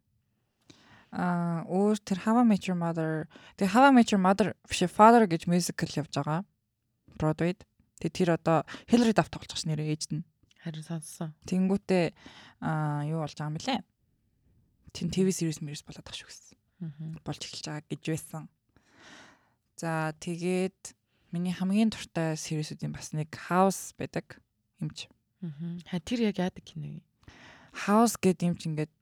Аа 1.17 1.65
өөр 1.65 1.97
тэр 2.05 2.21
I 2.21 2.45
Met 2.45 2.69
Your 2.69 2.77
Mother 2.77 3.25
тэр 3.57 3.73
I 3.73 3.89
Met 3.89 4.13
Your 4.13 4.21
Mother 4.21 4.53
биш 4.69 4.85
Father 4.85 5.25
гэж 5.25 5.49
musical 5.49 5.89
явж 5.89 6.13
байгаа. 6.13 6.45
Broadway-д. 7.17 7.65
Тэгээ 7.97 8.13
тэр 8.13 8.29
одоо 8.37 8.61
Hillary 8.85 9.17
Duff 9.17 9.33
тоглож 9.33 9.49
байгаа 9.49 9.57
ш 9.57 9.65
нэрээ 9.65 9.89
ээж 9.97 10.03
нь. 10.13 10.21
Харин 10.61 10.85
сонссон. 10.85 11.33
Тэнгүүтээ 11.49 12.13
аа 12.61 13.01
юу 13.09 13.25
болж 13.25 13.33
байгаа 13.33 13.49
юм 13.49 13.57
бэлээ? 13.57 13.81
Тин 14.93 15.09
ТV 15.09 15.33
series 15.33 15.57
мэрс 15.65 15.81
болоод 15.81 16.05
байгаа 16.05 16.21
шүү 16.21 16.29
гэсэн. 16.29 16.57
Аа. 16.85 17.17
Болж 17.25 17.41
эхэлж 17.41 17.65
байгаа 17.65 17.89
гэж 17.89 18.01
байсан. 18.05 18.43
За 19.81 20.13
тэгээд 20.21 20.93
миний 21.33 21.53
хамгийн 21.53 21.89
дуртай 21.89 22.37
series-үүдийн 22.37 22.93
бас 22.93 23.17
нэг 23.17 23.33
House 23.49 23.97
байдаг 23.97 24.37
юмч. 24.77 25.09
Аа. 25.41 25.97
Тэр 26.05 26.29
яг 26.29 26.37
яадаг 26.37 26.61
кино 26.61 27.01
юм. 27.01 27.01
House 27.89 28.17
гэдэг 28.21 28.45
юм 28.45 28.55
чи 28.57 28.69
ингээд 28.69 28.93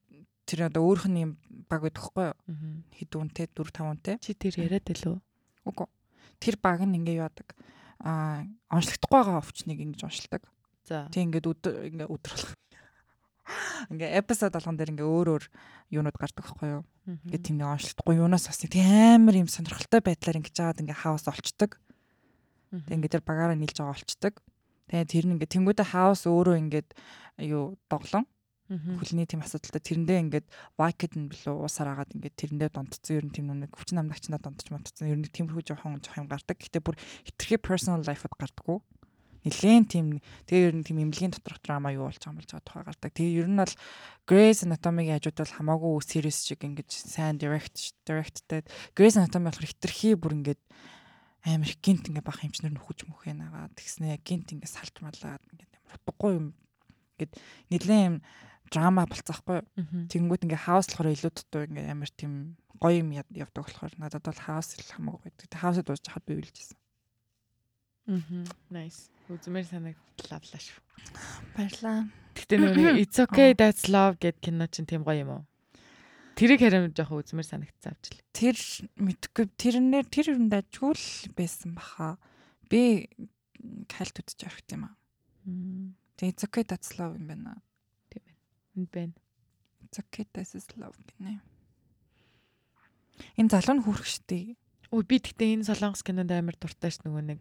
тэр 0.46 0.70
одоо 0.70 0.86
өөрх 0.86 1.10
нь 1.10 1.22
юм 1.26 1.32
баг 1.70 1.82
байдаг 1.82 2.04
хгүй 2.06 2.26
юу? 2.30 2.38
Хэд 2.94 3.12
үнэтэй 3.18 3.48
4 3.50 3.74
5 3.74 3.90
үнэтэй. 3.90 4.16
Чи 4.22 4.38
тэр 4.38 4.54
яриад 4.62 4.86
байлуу? 4.86 5.18
Үгүй. 5.66 5.88
Тэр 6.38 6.56
баг 6.62 6.86
нь 6.86 6.98
ингээ 7.02 7.20
яадаг. 7.26 7.58
Аа 8.06 8.46
онцлогдохгүй 8.70 9.18
байгаа 9.18 9.42
өвчнийг 9.42 9.82
ингэж 9.82 10.06
уншилдаг. 10.06 10.46
За. 10.86 11.10
Тэг 11.10 11.34
ингээд 11.34 11.50
ингээ 11.90 12.06
болох. 12.06 12.54
Ингээ 13.94 14.18
эпизод 14.22 14.54
болгон 14.54 14.78
дээр 14.78 14.94
ингээ 14.94 15.06
өөр 15.06 15.28
өөр 15.34 15.44
юунууд 15.94 16.18
гардаг 16.18 16.46
хгүй 16.46 16.82
юу? 16.82 16.84
Ингээ 17.06 17.42
тийм 17.42 17.58
нэг 17.62 17.70
онцлогдохгүй 17.78 18.16
юунаас 18.22 18.46
бас 18.50 18.62
нэг 18.62 18.74
амар 18.78 19.36
юм 19.38 19.50
сонирхолтой 19.50 20.02
байдлаар 20.02 20.40
ингэж 20.42 20.54
жаад 20.54 20.82
ингээ 20.82 21.02
хаус 21.06 21.26
олцдог. 21.30 21.78
Тэг 22.74 22.94
ингээ 22.94 23.14
тэр 23.18 23.24
багаараа 23.26 23.58
нийлж 23.58 23.78
байгаа 23.78 23.98
олцдог. 23.98 24.34
Тэгээ 24.90 25.10
тэр 25.10 25.26
нь 25.30 25.34
ингээ 25.38 25.54
тэнгуүдэ 25.54 25.86
хаус 25.86 26.26
өөрөө 26.26 26.58
ингээд 26.66 26.90
юу 27.46 27.78
доглон 27.90 28.26
хөлний 28.70 29.30
тийм 29.30 29.46
асуудалтай 29.46 29.78
тэрэндээ 29.78 30.20
ингээд 30.26 30.48
вакед 30.74 31.14
нь 31.14 31.30
билүү 31.30 31.54
уусаар 31.62 31.94
агаад 31.94 32.18
ингээд 32.18 32.34
тэрэндээ 32.34 32.70
донтцсон 32.74 33.14
ер 33.22 33.26
нь 33.30 33.34
тийм 33.36 33.54
нэг 33.54 33.70
хүчин 33.78 34.02
амлагчнаа 34.02 34.42
донтож 34.42 34.74
модцсон 34.74 35.06
ер 35.06 35.20
нь 35.22 35.30
тиймэрхүү 35.30 35.70
жоохон 35.70 36.02
жоох 36.02 36.18
юм 36.18 36.26
гардаг. 36.26 36.58
Гэтэ 36.58 36.82
бүр 36.82 36.98
хитрхи 37.30 37.62
personal 37.62 38.02
life-д 38.02 38.34
гардаггүй. 38.34 38.82
Нилээн 39.46 39.86
тийм 39.86 40.06
тэгээ 40.50 40.66
ер 40.74 40.76
нь 40.82 40.86
тийм 40.86 40.98
эмнэлгийн 41.06 41.38
доторх 41.38 41.62
драма 41.62 41.94
юу 41.94 42.10
болж 42.10 42.18
байгаа 42.18 42.34
юм 42.34 42.40
болж 42.42 42.50
байгаа 42.50 42.66
тухай 42.66 42.84
гардаг. 42.90 43.12
Тэгээ 43.14 43.38
ер 43.46 43.50
нь 43.54 43.62
бол 43.62 43.74
Grey's 44.26 44.66
Anatomy-гийн 44.66 45.22
хажууд 45.22 45.38
бол 45.38 45.58
хамаагүй 45.62 45.94
series 46.02 46.42
шиг 46.42 46.66
ингээд 46.66 46.90
сайн 46.90 47.38
direct 47.38 47.94
directed. 48.10 48.66
Grey's 48.98 49.14
Anatomy 49.22 49.54
болохоор 49.54 49.70
хитрхи 49.70 50.18
бүр 50.18 50.42
ингээд 50.42 50.62
амар 51.46 51.70
гинт 51.78 52.10
ингээ 52.10 52.26
бах 52.26 52.42
хэмжнэр 52.42 52.74
нөхөж 52.74 53.06
мөхөө 53.06 53.38
нагаад 53.38 53.78
тэгснэ 53.78 54.18
гинт 54.26 54.50
ингээ 54.50 54.66
салтмалаад 54.66 55.46
ингээ 55.54 55.70
утгагүй 55.94 56.32
юм 56.42 56.48
гэд 57.22 57.32
нилээн 57.70 58.26
драма 58.72 59.06
болцохгүй. 59.10 59.62
Тэгэнгүүт 60.10 60.46
ингээ 60.46 60.66
хаус 60.66 60.88
болохоор 60.90 61.14
илүү 61.14 61.32
дутуу 61.34 61.64
ингээ 61.70 61.92
амар 61.92 62.12
тийм 62.14 62.58
гоё 62.82 63.02
юм 63.02 63.12
явдаг 63.14 63.66
болохоор 63.66 63.94
надад 63.98 64.26
бол 64.26 64.42
хаус 64.42 64.76
л 64.78 64.94
хамаагүй 64.94 65.22
байдаг. 65.32 65.48
Тэг 65.50 65.60
хаусд 65.62 65.86
дуусч 65.86 66.06
хаад 66.10 66.26
би 66.26 66.34
үйлжсэн. 66.40 66.78
Аа. 68.06 68.22
Nice. 68.70 69.10
Үзмэр 69.30 69.66
санагдлаа 69.66 70.40
шүү. 70.62 70.82
Баярлаа. 71.58 72.06
Гэтэ 72.38 72.62
нөгөө 72.62 73.02
It's 73.02 73.18
okay 73.18 73.58
that's 73.58 73.90
love 73.90 74.22
гэд 74.22 74.38
кино 74.44 74.70
чинь 74.70 74.86
тийм 74.86 75.02
гоё 75.02 75.26
юм 75.26 75.32
уу? 75.34 75.44
Тэрийг 76.38 76.62
харин 76.62 76.94
жоохон 76.94 77.24
үзмэр 77.24 77.48
санагцсан 77.48 77.96
авчил. 77.96 78.22
Тэр 78.36 78.60
мэдгүй 79.00 79.46
тэрнэр 79.58 80.06
тэр 80.06 80.36
юм 80.36 80.52
дажгүй 80.52 80.94
л 80.94 81.08
байсан 81.34 81.74
баха. 81.74 82.20
Би 82.70 83.10
кальт 83.90 84.20
үдчих 84.20 84.52
орхит 84.52 84.70
юм 84.76 84.92
аа. 84.92 84.96
Тэгээ 86.20 86.34
It's 86.36 86.44
okay 86.46 86.64
that's 86.68 87.00
love 87.00 87.18
юм 87.18 87.26
байна. 87.26 87.58
Тийм 88.76 88.92
байна. 88.92 89.16
That's 89.96 90.76
love 90.76 91.00
гинэ. 91.16 91.40
Энэ 93.40 93.50
залуу 93.50 93.80
нь 93.80 93.84
хүрх 93.88 94.04
штий. 94.04 94.60
Өө 94.92 95.08
би 95.08 95.24
тэгтээ 95.24 95.56
энэ 95.56 95.68
солонгос 95.72 96.04
кинонд 96.04 96.36
амар 96.36 96.60
дуртай 96.60 96.92
ш 96.92 97.00
нөгөө 97.08 97.24
нэг 97.24 97.40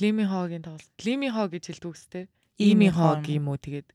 Лими 0.00 0.24
Хогийн 0.24 0.64
тоглолт. 0.64 0.88
Лими 1.04 1.28
Хо 1.28 1.46
гэж 1.52 1.68
хэлдэг 1.68 1.92
үстэй. 1.92 2.24
Ими 2.56 2.88
Хог 2.88 3.28
юм 3.28 3.52
уу 3.52 3.60
тэгээд 3.60 3.92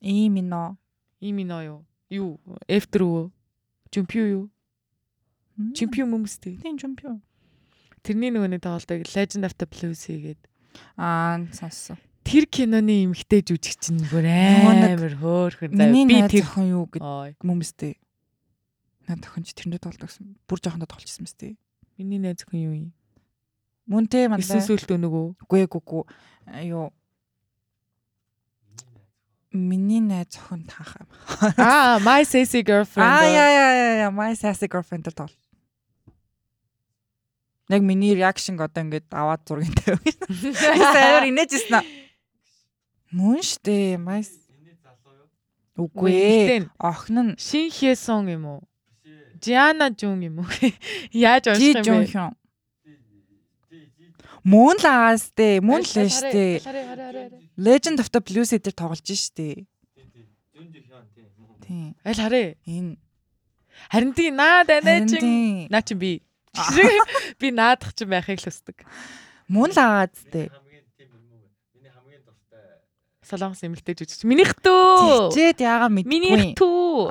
Ийм 0.00 0.32
мино. 0.34 0.78
Имино 1.20 1.60
юу? 1.62 1.84
Юу? 2.08 2.40
Эфтер 2.66 3.04
үү? 3.04 3.30
Жумпиу 3.92 4.24
юу? 4.24 4.44
Чемпион 5.76 6.08
хүмүүстэй. 6.16 6.56
Тийм 6.64 6.80
чемпион. 6.80 7.20
Тэрний 8.00 8.32
нөгөө 8.32 8.56
нэг 8.56 8.64
тоглолтыг 8.64 9.04
Legend 9.12 9.44
of 9.44 9.52
the 9.60 9.68
Blues 9.68 10.08
хийгээд 10.08 10.40
Аа 10.96 11.44
сонссон. 11.52 12.00
Тэр 12.30 12.46
киноны 12.46 13.10
эмгтэй 13.10 13.42
жүжигч 13.42 13.90
нь 13.90 14.06
бүр 14.06 14.22
амар 14.30 15.18
хөөхөн. 15.18 15.74
Миний 15.74 16.22
Би 16.22 16.38
тэр 16.38 16.46
охин 16.46 16.70
юу 16.70 16.86
гэдэг. 16.86 17.98
Наад 19.10 19.26
охин 19.26 19.42
чи 19.42 19.52
тэрэндээ 19.58 19.82
тоглосон. 19.82 20.38
Бүр 20.46 20.62
жоохондоо 20.62 20.86
тоглолчихсон 20.86 21.26
мэт 21.26 21.34
тий. 21.34 21.58
миний 21.98 22.22
найз 22.22 22.46
хүн 22.46 22.62
юу 22.62 22.74
юм? 22.78 22.88
Мөнтэй 23.90 24.30
мандаа. 24.30 24.46
Эсвэл 24.46 24.78
сүлт 24.78 24.94
өнөгөө. 24.94 25.26
Үгүй 25.42 25.66
гүгүү. 25.66 26.02
Юу 26.70 26.94
Миний 29.50 29.98
найз 29.98 30.38
охин 30.38 30.62
таах 30.70 30.94
юм. 31.02 31.08
Аа, 31.58 31.98
my 31.98 32.22
sassy 32.22 32.62
girlfriend. 32.62 33.10
Аа 33.10 33.26
яа 33.26 33.50
яа 33.50 34.06
яа 34.06 34.10
my 34.14 34.30
sassy 34.38 34.70
girlfriend 34.70 35.10
дээр 35.10 35.26
тоглол. 35.26 35.42
Яг 37.66 37.82
миний 37.82 38.14
реакшн 38.14 38.62
одоо 38.62 38.86
ингээд 38.86 39.10
аваад 39.10 39.42
зургинтай. 39.42 39.98
Би 39.98 40.14
саяар 40.94 41.26
инээжсэн 41.26 41.82
аа. 41.82 41.84
Мөн 43.10 43.42
штэ 43.42 43.98
my 43.98 44.22
Үгүй 45.80 46.12
ээ. 46.12 46.68
Охин 46.78 47.18
нь 47.24 47.36
Шин 47.40 47.70
Хьесон 47.72 48.28
юм 48.28 48.44
уу? 48.46 48.60
Жиана 49.40 49.88
Жун 49.90 50.20
юм 50.20 50.44
уу? 50.44 50.48
Яаж 51.12 51.50
унших 51.50 51.86
юм 51.88 52.04
бэ? 52.04 52.36
Мөн 54.44 54.76
л 54.80 54.86
аастэй, 54.86 55.60
мөн 55.60 55.82
л 55.82 55.88
штэ. 55.88 56.60
Legend 57.56 57.98
of 58.00 58.08
the 58.12 58.20
Blues 58.20 58.52
дээр 58.52 58.76
тоглож 58.76 59.04
штэ. 59.04 59.64
Тийм. 61.64 61.94
Аль 62.04 62.20
харъя. 62.20 62.56
Энэ 62.66 62.96
Харин 63.88 64.12
тий 64.12 64.30
наа 64.30 64.64
данаа 64.64 65.00
харин 65.00 65.08
чин. 65.08 65.68
Наа 65.72 65.82
чин 65.82 65.98
би. 65.98 66.20
Би 67.40 67.48
наадах 67.50 67.94
чин 67.96 68.10
байхыг 68.10 68.38
л 68.42 68.46
хүсдэг. 68.48 68.84
мөн 69.48 69.72
л 69.72 69.78
аастэй. 69.80 70.50
Солонгос 73.30 73.62
эмэгтэй 73.62 73.94
жүжигч. 73.94 74.26
Минийх 74.26 74.52
түү. 74.58 75.30
Тэгчээд 75.30 75.58
яага 75.62 75.86
мэдгүй. 75.94 76.10
Минийх. 76.10 76.58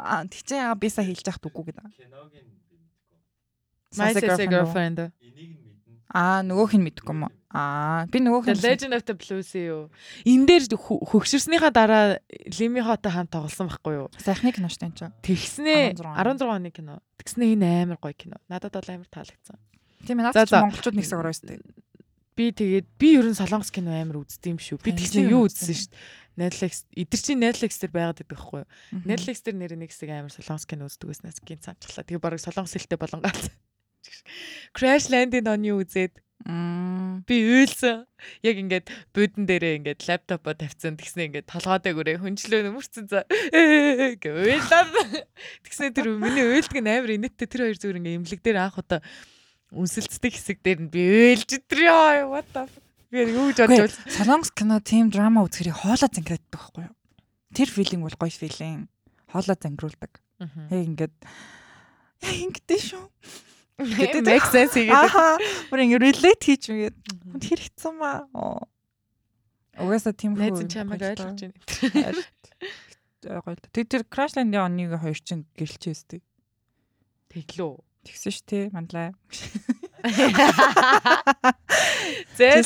Аа 0.03 0.27
тэгчээ 0.27 0.60
яага 0.60 0.75
бисаа 0.84 1.08
хэлж 1.08 1.23
яах 1.23 1.39
дүүгүй 1.39 1.63
гэдэг. 1.71 1.86
My 3.97 4.13
Sassy 4.13 4.21
sassy 4.27 4.45
girlfriend 4.45 4.99
уу? 4.99 5.10
girlfriend. 5.10 5.12
Аа 6.13 6.41
нөгөөх 6.45 6.73
нь 6.77 6.86
мэдгүй 6.86 7.10
юм 7.13 7.25
уу? 7.25 7.34
Аа 7.49 8.05
би 8.10 8.17
нөгөөх 8.21 8.45
нь 8.53 8.62
Legend 8.62 8.93
of 8.97 9.03
the 9.05 9.13
Blues 9.17 9.49
юу? 9.58 9.89
Эн 10.25 10.45
дээр 10.45 10.69
хө- 10.77 11.01
хөгшөрснийхаа 11.10 11.73
дараа 11.73 12.17
Лими 12.29 12.82
Хотой 12.86 13.10
хамт 13.13 13.29
тоглосон 13.34 13.69
байхгүй 13.69 13.93
юу? 14.05 14.08
сайхны 14.21 14.53
кино 14.53 14.69
штэ 14.69 14.89
энэ 14.89 14.97
чинь. 14.97 15.13
Тэгснээ 15.25 15.97
16 15.97 16.41
16 16.41 16.45
оны 16.49 16.69
кино. 16.69 17.01
Тэгснээ 17.17 17.53
энэ 17.58 17.67
амар 17.89 17.97
гоё 18.01 18.13
кино. 18.13 18.38
Надад 18.49 18.73
бол 18.77 18.89
амар 18.89 19.10
таалагдсан. 19.10 19.58
Тийм 20.05 20.17
ээ 20.21 20.25
наад 20.29 20.38
чи 20.38 20.45
за. 20.49 20.62
монголчууд 20.62 20.97
нэгсэг 20.97 21.17
ороо 21.17 21.34
штэ. 21.34 21.58
Би 22.40 22.56
тэгээд 22.56 22.87
би 22.96 23.19
ер 23.19 23.27
нь 23.27 23.35
солонгос 23.35 23.67
кино 23.67 23.92
амар 23.92 24.23
үздэг 24.23 24.56
юм 24.56 24.60
шүү. 24.63 24.79
Би 24.79 24.96
тэгсэн 24.96 25.27
юу 25.27 25.44
үзсэн 25.52 25.75
шүү 25.75 25.92
дээ. 25.92 26.00
Netflix 26.40 26.87
эдгэр 26.96 27.19
чинь 27.19 27.44
Netflix 27.44 27.71
дээр 27.83 27.92
байгаад 27.92 28.23
байдаг 28.23 28.31
байхгүй 28.31 28.60
юу? 28.63 28.69
Netflix 29.04 29.44
дээр 29.44 29.58
нэр 29.60 29.75
нэг 29.75 29.92
хэсэг 29.92 30.08
амар 30.08 30.31
солонгос 30.31 30.63
кино 30.63 30.87
үздэг 30.87 31.12
гэснээс 31.12 31.44
гин 31.44 31.60
санчлаа. 31.60 32.08
Тэгээ 32.08 32.23
барыг 32.23 32.40
солонгос 32.40 32.79
хэлтэй 32.79 32.96
болон 32.96 33.27
гац. 33.27 33.52
Crash 34.77 35.12
Landing 35.12 35.52
on 35.52 35.67
You 35.67 35.83
үзээд 35.83 36.15
би 37.27 37.35
уйлсан. 37.44 38.08
Яг 38.40 38.56
ингээд 38.56 38.87
буудан 39.12 39.44
дээрээ 39.44 39.83
ингээд 39.83 40.08
лаптопоо 40.08 40.56
тавьсан. 40.56 40.96
Тэгснэ 40.96 41.27
ингээд 41.27 41.52
толгойдоо 41.52 41.92
гүрээ 41.92 42.23
хүнчлөө 42.23 42.71
нөмөрцөн 42.71 43.12
за 43.12 43.27
гэ 43.27 44.23
уйлаад. 44.23 45.27
Тэгснэ 45.67 45.92
тэр 45.92 46.15
миний 46.15 46.48
уйлдаг 46.48 46.79
нь 46.79 46.87
амар 46.87 47.19
инэттэй 47.19 47.52
тэр 47.52 47.67
хоёр 47.67 47.75
зүгээр 47.75 48.00
ингээд 48.00 48.19
имлэг 48.23 48.40
дээр 48.40 48.63
анх 48.63 48.79
удаа 48.79 49.04
үнсэлцдэг 49.73 50.33
хэсэг 50.33 50.57
дээр 50.65 50.79
нь 50.85 50.91
би 50.91 51.01
уйлж 51.33 51.49
өдр 51.59 51.79
ёо 51.85 52.33
what 52.33 52.47
the. 52.53 52.65
Би 53.09 53.25
юу 53.25 53.49
гэж 53.53 53.65
бодож 53.65 53.93
Үгүй, 53.93 54.13
Солонгос 54.13 54.51
кино 54.53 54.77
тийм 54.81 55.09
драма 55.09 55.45
үзэхэрийг 55.45 55.77
хоолоо 55.81 56.09
зангираад 56.09 56.45
байхгүй 56.49 56.83
юу? 56.89 56.95
Тэр 57.53 57.69
филинг 57.69 58.05
бол 58.05 58.17
гоё 58.17 58.33
филинг. 58.33 58.89
Хоолоо 59.33 59.57
зангируулдаг. 59.57 60.21
байна. 60.37 60.69
Яг 60.69 60.81
ингээд 60.85 61.15
яа 62.21 62.33
ингэдэж 62.45 62.81
шүү. 62.93 63.05
Гэдэг 63.79 64.21
make 64.27 64.47
sense 64.51 64.75
хийгээд. 64.77 64.93
Аха. 64.93 65.37
Бүр 65.71 65.85
ингэ 65.85 66.01
relate 66.03 66.43
хийж 66.43 66.63
мэгээд. 66.69 66.97
Хүнд 67.33 67.43
хэрэгцсэн 67.49 67.93
маа. 67.97 68.27
Угаасаа 69.79 70.13
тийм 70.13 70.35
Найз 70.35 70.59
нь 70.59 70.69
чамайг 70.69 71.01
ойлгож 71.01 71.39
байна. 71.39 71.55
гоё. 73.23 73.55
Тэг 73.71 73.85
тэр 73.87 74.03
Crashland-ийн 74.05 74.63
оныг 74.63 74.99
хоёр 74.99 75.19
чинь 75.19 75.47
гэрэлчээ 75.55 75.93
өстэй. 75.95 76.21
Тэглүү. 77.31 77.88
Тэгсэн 78.08 78.31
ш 78.31 78.39
тий 78.47 78.63
манлаа. 78.71 79.12
Зээ 82.39 82.63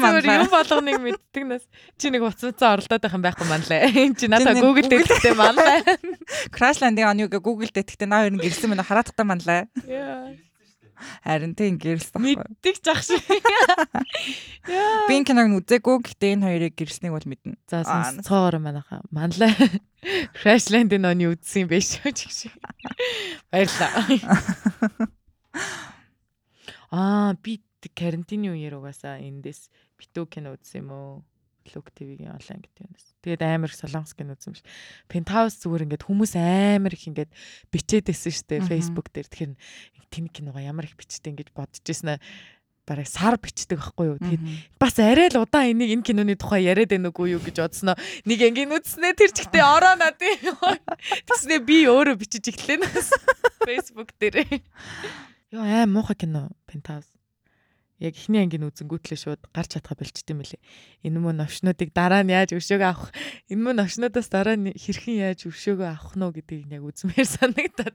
манлаа. 0.00 0.40
юм 0.40 0.48
болгоныг 0.48 0.96
мэддэг 0.96 1.44
нас 1.44 1.62
чи 2.00 2.08
нэг 2.08 2.24
уцуцаа 2.24 2.80
оролдоод 2.80 3.04
байх 3.04 3.12
юм 3.12 3.24
байхгүй 3.24 3.46
манлаа. 3.48 3.80
Чи 4.18 4.26
надаа 4.32 4.56
Google 4.56 4.88
дэвтэгтэй 4.88 5.34
манлаа. 5.36 5.84
Crashland-ийн 6.56 7.08
оныг 7.12 7.36
Google 7.44 7.68
дэтгэхдээ 7.68 8.08
наа 8.08 8.24
хоёр 8.24 8.34
нь 8.36 8.40
гэрэлсэн 8.40 8.72
мэнэ 8.72 8.88
хараадахтай 8.88 9.26
манлаа. 9.28 9.68
Яа. 9.84 10.32
Харин 11.24 11.54
тийм 11.54 11.78
гэрэлсэн 11.78 12.18
байхгүй. 12.18 12.36
Мэддэг 12.36 12.76
ч 12.82 12.86
ах 12.90 13.02
шиг. 13.02 13.22
Би 15.08 15.12
энэ 15.18 15.26
киног 15.26 15.50
үзээгүй 15.62 15.96
гэхдээ 16.02 16.32
энэ 16.38 16.46
хоёрыг 16.46 16.74
гэрэлснийг 16.78 17.12
бол 17.14 17.28
мэднэ. 17.28 17.58
За 17.66 17.82
Аа, 17.82 18.14
сонсцоогоор 18.14 18.58
манайха. 18.62 19.02
Манлаа. 19.10 19.52
Crashland-ийн 20.38 21.06
оны 21.10 21.30
үзсэн 21.34 21.66
юм 21.66 21.70
биш 21.70 21.98
үү 22.02 22.12
гэх 22.14 22.32
шиг. 22.32 22.54
Баярлаа. 23.50 23.90
Аа 26.92 27.34
би 27.40 27.60
карантины 27.96 28.52
үеэр 28.52 28.78
угаасаа 28.78 29.18
эндээс 29.18 29.72
битүү 29.96 30.24
кино 30.28 30.54
үзсэн 30.54 30.84
юм 30.84 30.90
уу? 30.92 31.24
Look 31.74 31.94
TV-гийн 31.94 32.34
онлайн 32.34 32.58
гэдэг 32.58 32.82
юмнаас. 32.82 33.06
Тэгээд 33.22 33.42
амар 33.46 33.70
их 33.70 33.78
солонгос 33.78 34.18
кино 34.18 34.34
үзсэн 34.34 34.58
биш. 34.58 34.66
Penthouse 35.06 35.62
зүгээр 35.62 35.86
ингээд 35.86 36.06
хүмүүс 36.10 36.34
амар 36.34 36.90
их 36.90 37.06
ингээд 37.06 37.30
бичээд 37.70 38.10
байсан 38.10 38.34
шүү 38.34 38.46
дээ. 38.50 38.66
Facebook 38.66 39.08
дээр. 39.14 39.30
Тэгэхээр 39.30 39.54
тэн 40.12 40.28
киногоо 40.28 40.60
ямар 40.60 40.84
их 40.84 41.00
бичдэг 41.00 41.32
ингэж 41.32 41.48
бодож 41.56 41.80
ирсэн 41.88 42.20
аа 42.20 42.20
бараг 42.86 43.06
сар 43.06 43.38
бичдэг 43.38 43.78
байхгүй 43.78 44.06
юу. 44.10 44.18
Тэгээд 44.18 44.42
бас 44.78 44.98
арай 44.98 45.30
л 45.30 45.46
удаан 45.46 45.70
энийг 45.70 46.02
энэ 46.02 46.06
киноны 46.06 46.34
тухай 46.34 46.66
яриад 46.66 46.90
байна 46.90 47.14
уугүй 47.14 47.38
юу 47.38 47.42
гэж 47.42 47.62
бодсноо 47.62 47.94
нэг 48.26 48.38
ангийн 48.42 48.74
үтснээ 48.74 49.14
тэр 49.14 49.30
чигтээ 49.30 49.62
ороо 49.62 49.94
над 49.94 50.18
тэгснээ 51.30 51.60
би 51.62 51.86
өөрөө 51.86 52.18
бичиж 52.18 52.50
эхлэв 52.50 52.82
нас 52.82 53.14
Facebook 53.62 54.10
дээр. 54.18 54.60
Ёо 55.54 55.62
аим 55.62 55.94
муухай 55.94 56.18
кино 56.18 56.50
Penthouse. 56.66 57.06
Яг 58.02 58.18
ихний 58.18 58.42
ангийн 58.42 58.66
үзэнгүүтлээ 58.66 59.18
шууд 59.30 59.42
гарч 59.54 59.78
чадхаа 59.78 59.94
болчт 59.94 60.26
юм 60.26 60.42
лээ 60.42 60.58
энэ 61.06 61.22
мөн 61.22 61.38
новшнуудыг 61.38 61.94
дараа 61.94 62.26
нь 62.26 62.34
яаж 62.34 62.50
өршөөгөө 62.50 62.90
авах? 62.90 63.14
Энэ 63.46 63.62
мөн 63.62 63.78
новшнуудаас 63.78 64.26
дараа 64.26 64.58
нь 64.58 64.74
хэрхэн 64.74 65.22
яаж 65.22 65.46
өршөөгөө 65.46 65.86
авах 65.86 66.18
нь 66.18 66.26
гэдгийг 66.34 66.66
яг 66.66 66.82
үзмээр 66.82 67.28
санагдаад 67.38 67.94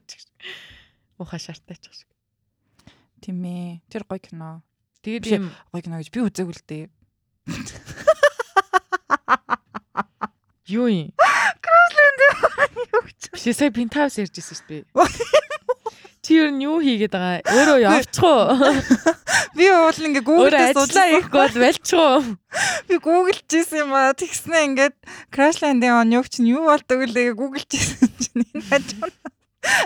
муухай 1.17 1.41
шартаач 1.41 1.83
шиг 1.91 2.09
Тийм 3.21 3.41
ээ. 3.43 3.81
Тэр 3.89 4.05
гоё 4.05 4.21
кино. 4.21 4.61
тэгээд 5.01 5.25
юм 5.41 5.49
Гоё 5.73 5.81
кино 5.81 5.97
гэж 5.97 6.09
би 6.13 6.21
үзээгүй 6.21 6.53
л 6.53 6.63
дээ. 6.69 6.85
юу 10.69 10.87
юм 10.87 11.09
Биш 13.33 13.55
сая 13.55 13.71
пентаус 13.71 14.17
ярьж 14.21 14.37
ирсэн 14.37 14.57
шүү 14.57 14.67
дээ. 14.69 14.83
Чи 16.21 16.35
юу 16.35 16.51
нь 16.51 16.59
юу 16.67 16.77
хийгээд 16.83 17.13
байгаа? 17.15 17.39
Өөрөө 17.47 17.79
явчих 17.87 18.23
уу? 18.25 18.51
Би 19.55 19.71
уул 19.71 19.95
ингээ 19.95 20.25
Өөрөө 20.27 20.27
Google-ээс 20.27 20.75
ажиллаа 20.75 21.07
хийхгүй 21.07 21.39
бол 21.39 21.57
байлчих 21.63 21.97
уу? 21.97 22.19
Би 22.91 22.95
гуглж 22.99 23.47
ийсэн 23.47 23.87
юм 23.87 23.91
аа. 23.95 24.11
Тэгснэ 24.11 24.57
ингээд 24.67 24.95
Crashland-ийн 25.31 25.95
он 26.03 26.11
юу 26.11 26.25
ч 26.27 26.43
нь 26.43 26.51
юу 26.51 26.67
болдог 26.67 26.99
лээ 26.99 27.31
гуглж 27.31 27.69
ийсэн 27.71 28.11
чинь 28.19 28.43
энэ 28.43 28.65
хажуу. 28.67 29.07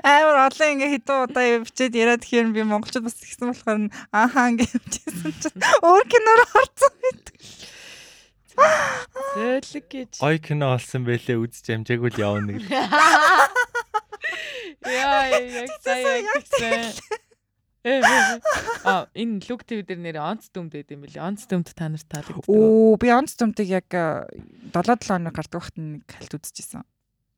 Амар 0.03 0.37
олон 0.47 0.69
ингээ 0.77 0.91
хэдэн 0.97 1.17
удаа 1.25 1.45
бичээд 1.65 1.93
яриад 1.97 2.21
тэгэхээр 2.23 2.55
би 2.55 2.63
монголчууд 2.65 3.05
бас 3.07 3.17
ихсэн 3.21 3.51
болохоор 3.51 3.79
нь 3.87 3.93
ааха 4.13 4.49
ингээ 4.51 4.69
бичсэн 4.71 5.33
чинь 5.41 5.59
өөр 5.85 6.05
киноор 6.09 6.41
орсон 6.55 6.93
байдаг. 7.01 7.35
Зөөлөг 9.35 9.85
гэж. 9.87 10.11
Гой 10.19 10.37
кино 10.43 10.75
олсон 10.75 11.07
байлээ 11.07 11.39
үзэж 11.39 11.65
амжаагүй 11.71 12.11
л 12.11 12.19
явна 12.19 12.59
гэж. 12.59 12.67
Яа 14.81 15.29
яг 15.31 15.71
сая 15.81 16.19
яг 16.19 16.43
тэгсэн. 16.51 16.91
А 18.85 19.07
энэ 19.17 19.41
лук 19.49 19.65
тв 19.65 19.81
дээр 19.87 19.97
нэр 20.03 20.17
онц 20.21 20.51
дүмд 20.53 20.75
байд 20.75 20.91
юм 20.93 21.01
билээ. 21.07 21.23
Онц 21.23 21.47
дүмд 21.49 21.73
та 21.73 21.89
нарт 21.89 22.05
таалагддаг. 22.05 22.45
Оо 22.45 22.93
би 22.99 23.09
онц 23.09 23.33
төмтөг 23.39 23.67
яг 23.71 23.89
7 23.89 24.29
7 24.75 25.09
хоног 25.09 25.33
гардаг 25.33 25.57
вахт 25.57 25.75
нэг 25.79 26.05
хальт 26.05 26.37
үзчихсэн. 26.37 26.85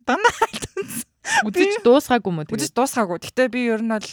Дандаа 0.04 0.34
хальт 0.36 0.68
үзсэн. 0.76 1.13
Үзэж 1.48 1.84
дуусгаагүй 1.88 2.32
уу 2.36 2.46
Үзэж 2.52 2.72
дуусгаагүй. 2.76 3.18
Гэтэ 3.24 3.48
би 3.48 3.68
ер 3.72 3.80
нь 3.80 3.92
бол 3.96 4.10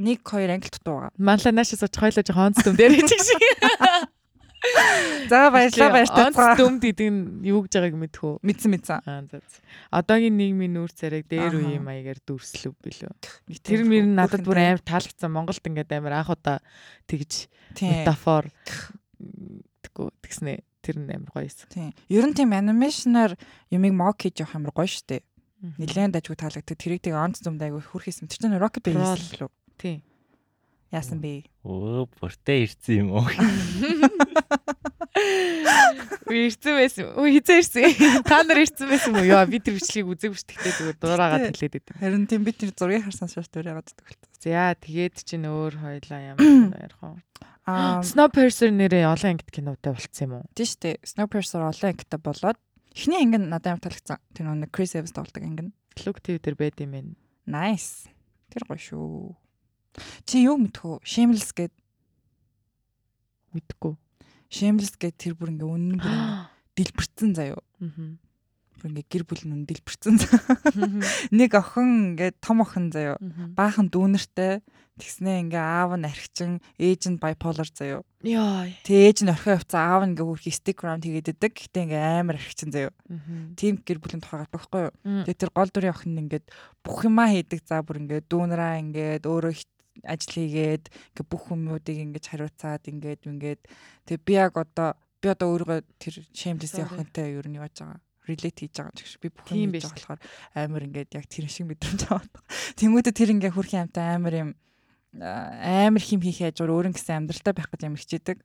1 0.00 0.24
2 0.24 0.48
англи 0.48 0.70
дутуу 0.72 0.94
байгаа. 0.96 1.12
Манлаа 1.20 1.52
наашаас 1.52 1.84
очих 1.84 2.00
хойлоо 2.00 2.24
жоохон 2.24 2.46
онц 2.52 2.58
дүм 2.64 2.76
дээр 2.76 2.92
хийчих 2.96 3.20
шиг. 3.20 3.40
За 5.30 5.50
баярлалаа 5.50 6.02
Онц 6.02 6.34
баярлалаа. 6.34 6.56
дүмд 6.58 6.82
гэдэг 6.82 7.08
нь 7.12 7.46
юу 7.46 7.62
гэж 7.66 7.72
байгааг 7.76 7.96
мэдхүү. 8.02 8.32
Мэдсэн 8.42 8.70
мэдсэн. 8.72 8.98
Аа 9.04 9.22
за. 9.30 9.38
Одоогийн 9.94 10.34
нийгмийн 10.34 10.72
нүүр 10.74 10.90
царайг 10.90 11.28
дээр 11.30 11.54
үеийн 11.54 11.84
маягаар 11.84 12.18
дүрслэв 12.24 12.74
билүү. 12.82 13.12
Тэр 13.62 13.86
мөр 13.86 14.04
нь 14.10 14.16
надад 14.16 14.42
бүр 14.42 14.58
амар 14.58 14.82
таалагдсан. 14.82 15.30
Монголд 15.30 15.62
ингээд 15.62 15.92
амар 15.94 16.24
анх 16.24 16.32
удаа 16.34 16.58
тэгж 17.06 17.46
метафор 17.78 18.50
тэггүй 19.86 20.08
тэгснэ. 20.24 20.64
Тэр 20.82 20.96
нь 21.04 21.10
амар 21.14 21.30
гоё 21.30 21.46
юмсан. 21.46 21.68
Тийм. 21.70 21.92
Ер 22.10 22.24
нь 22.26 22.34
тийм 22.34 22.50
анимашнаар 22.56 23.38
юмыг 23.70 23.92
мок 23.94 24.18
хийж 24.18 24.42
явах 24.42 24.56
амар 24.56 24.74
гоё 24.74 24.90
штэ. 24.90 25.22
Нилээн 25.60 26.12
дажгүй 26.12 26.36
таалагддаг. 26.36 26.76
Тэрийг 26.76 27.00
тийг 27.00 27.16
онц 27.16 27.40
зүмд 27.40 27.62
айгу 27.64 27.80
хүрхийсэн. 27.80 28.28
Тэр 28.28 28.38
чинь 28.44 28.60
Rocket 28.60 28.84
Brawl. 28.84 29.16
Base 29.16 29.40
лөө. 29.40 29.50
Тийм. 29.80 30.04
Яасан 30.92 31.18
бэ? 31.24 31.48
Өө 31.64 32.06
бүртээ 32.20 32.68
ирсэн 32.68 33.08
юм 33.08 33.16
уу? 33.16 33.26
Би 36.28 36.46
ирсэн 36.50 36.76
байсан. 36.76 37.08
Өө 37.16 37.40
хизээ 37.40 37.58
ирсэн. 37.62 38.22
Та 38.28 38.42
нар 38.44 38.60
ирсэн 38.62 38.86
байсан 38.90 39.16
уу? 39.16 39.24
Яа 39.24 39.48
би 39.48 39.58
тэр 39.58 39.80
бичлэгийг 39.80 40.12
үзээгүй 40.12 40.36
шүү 40.36 40.48
дээ. 40.52 40.76
Зүгээр 40.76 40.98
дуурайгаад 41.00 41.48
хэлээд 41.56 41.78
идэв. 41.80 41.96
Харин 41.98 42.26
тийм 42.28 42.42
би 42.44 42.52
тэр 42.52 42.70
зургийг 42.76 43.06
харсан 43.08 43.30
шаш 43.32 43.48
дуурайгаад 43.48 43.88
байдаг. 43.88 44.28
За 44.36 44.76
тэгээд 44.76 45.16
чинь 45.24 45.48
өөр 45.48 45.74
хоёлаа 45.80 46.20
ямар 46.36 46.76
ярих 46.76 47.00
вэ? 47.00 47.18
Аа 47.66 48.04
Snowpiercer 48.06 48.70
нэрээ 48.70 49.10
олон 49.10 49.34
ангит 49.34 49.50
кинотой 49.50 49.96
болцсон 49.96 50.22
юм 50.22 50.32
уу? 50.38 50.46
тийм 50.54 50.68
штэ. 50.70 51.02
Snowpiercer 51.02 51.62
олон 51.66 51.90
ангитай 51.90 52.20
болоод 52.22 52.58
эхний 52.96 53.20
анги 53.20 53.36
нь 53.36 53.52
надад 53.52 53.76
амар 53.76 53.84
таалагдсан. 53.84 54.18
Тэр 54.32 54.48
нэг 54.56 54.72
Chris 54.72 54.96
Evans 54.96 55.12
тоглодог 55.12 55.44
анги 55.44 55.68
нь. 55.68 55.74
Look 56.08 56.24
TV 56.24 56.40
дээр 56.40 56.56
байд 56.56 56.80
юм 56.80 56.96
байна. 56.96 57.12
Nice. 57.44 58.08
Тэр 58.48 58.64
гоё 58.64 58.80
шүү. 58.80 59.36
Чи 60.24 60.48
юу 60.48 60.56
мэдхүү? 60.56 61.04
Shameless 61.04 61.52
гэд 61.52 61.72
Мэдгүй. 63.56 63.96
Shameless 64.52 64.96
гэд 65.00 65.16
тэр 65.16 65.34
бүр 65.36 65.52
ингээ 65.56 65.68
үнэн 65.68 66.00
бүр 66.00 66.16
дэлбэрцэн 66.76 67.32
заяо. 67.36 67.60
Мгм. 67.80 68.20
Ингээ 68.84 69.06
гэр 69.08 69.24
бүл 69.24 69.42
нүн 69.48 69.64
дэлбэрцэн. 69.64 70.20
Нэг 71.38 71.52
охин 71.56 72.12
ингээ 72.12 72.36
том 72.44 72.60
охин 72.60 72.92
заяо. 72.92 73.16
Баахан 73.56 73.88
дүүнертэй 73.88 74.60
тэгснээ 74.96 75.48
ингээ 75.48 75.60
аав 75.60 75.96
нь 75.96 76.08
архичин, 76.08 76.60
ээж 76.80 77.02
нь 77.12 77.20
bipolar 77.20 77.68
заяо. 77.68 78.04
Яа. 78.24 78.68
Тэг 78.84 78.96
ээж 78.96 79.18
нь 79.24 79.32
орхио 79.32 79.60
явцсан 79.60 79.80
аав 79.80 80.02
нь 80.04 80.12
ингээ 80.16 80.28
хөрхи 80.28 80.52
around 80.80 81.04
хийгээд 81.04 81.32
идэг. 81.36 81.52
Гэтэ 81.52 81.84
ингээ 81.84 82.04
амар 82.20 82.36
архичин 82.40 82.70
заяо. 82.72 82.92
Тим 83.56 83.80
гэр 83.80 84.00
бүлийн 84.00 84.24
тухай 84.24 84.48
байхгүй 84.48 84.80
юу? 84.88 84.94
Мм. 85.04 85.24
Тэгээ 85.28 85.40
тэр 85.40 85.52
гол 85.52 85.70
дүрийн 85.72 85.94
охин 85.96 86.12
нь 86.16 86.22
ингээд 86.24 86.46
бүх 86.80 87.04
юмаа 87.04 87.28
хийдэг. 87.28 87.60
За 87.68 87.84
бүр 87.84 88.00
ингээд 88.04 88.28
дүүнраа 88.28 88.80
ингээд 88.80 89.24
өөрөө 89.28 89.52
ажил 90.04 90.32
хийгээд 90.36 90.84
ингээд 90.92 91.28
бүх 91.28 91.42
хүмүүдийг 91.48 91.98
ингээд 92.04 92.28
хариуцаад 92.28 92.84
ингээд 92.88 93.22
ингээд 93.24 93.60
тэгээ 94.04 94.24
би 94.24 94.32
яг 94.36 94.56
одоо 94.56 94.96
би 95.20 95.26
одоо 95.32 95.48
өөрөө 95.56 95.80
тэр 95.96 96.14
shameless-ийн 96.36 96.84
охинтой 96.84 97.36
ер 97.36 97.48
нь 97.48 97.56
яаж 97.56 97.80
байгаа 97.80 98.00
relate 98.26 98.58
хийж 98.66 98.74
байгаа 98.76 98.94
ч 98.94 99.00
гэж 99.06 99.14
би 99.22 99.28
бүх 99.30 99.48
юм 99.54 99.72
хийж 99.72 99.86
байгаа 99.86 100.18
болохоор 100.18 100.20
амар 100.54 100.82
ингээд 100.86 101.16
яг 101.16 101.26
тэр 101.30 101.46
шиг 101.48 101.66
мэдрэмж 101.70 102.02
аваад. 102.10 102.34
Тэнгүүтээ 102.76 103.14
тэр 103.14 103.30
ингээд 103.34 103.56
хөрхийн 103.56 103.84
амтай 103.86 104.06
амар 104.14 104.34
юм 104.36 104.50
амар 105.22 106.02
хим 106.02 106.20
хийх 106.20 106.44
яаж 106.44 106.60
өөр 106.60 106.92
гэсэн 106.92 107.24
амьдралтай 107.24 107.54
байх 107.56 107.70
гэж 107.72 107.82
амар 107.88 108.02
хичээдэг. 108.02 108.38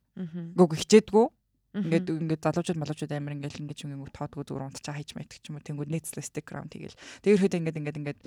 Гүг 0.55 0.71
хичээдгүү. 0.79 1.25
Ингээд 1.71 2.07
ингээд 2.11 2.43
залуучууд 2.43 2.79
малуучууд 2.83 3.15
амар 3.15 3.35
ингээд 3.39 3.63
ингээд 3.63 3.83
юм 3.87 3.95
ингээд 3.95 4.15
тоодгоо 4.19 4.43
зүгээр 4.43 4.67
унтчаа 4.67 4.91
хийж 4.91 5.15
маягдаг 5.15 5.39
ч 5.39 5.47
юм 5.47 5.55
уу. 5.55 5.63
Тэнгүүд 5.63 6.03
stick 6.19 6.51
around 6.51 6.75
тэгэл. 6.75 6.99
Тэр 7.23 7.39
хэд 7.39 7.55
ингээд 7.63 7.79
ингээд 7.79 7.99
ингээд 8.03 8.19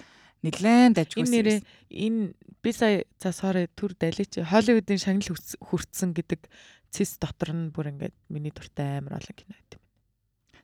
нилээн 0.48 0.96
дажгүй. 0.96 1.28
Энэ 1.28 1.32
нэрээ 1.36 1.58
энэ 1.92 2.20
би 2.64 2.70
сая 2.72 3.04
за 3.20 3.36
sorry 3.36 3.68
түр 3.76 3.92
далич 4.00 4.40
Холливуудын 4.40 4.96
шагнал 4.96 5.28
хүртсэн 5.60 6.16
гэдэг 6.16 6.40
цэс 6.88 7.20
дотор 7.20 7.52
нь 7.52 7.68
бүр 7.68 7.92
ингээд 7.92 8.16
миний 8.32 8.48
дуртай 8.48 9.04
амар 9.04 9.20
олон 9.20 9.36
кино 9.36 9.52
байт 9.52 9.76
юм. 9.76 9.83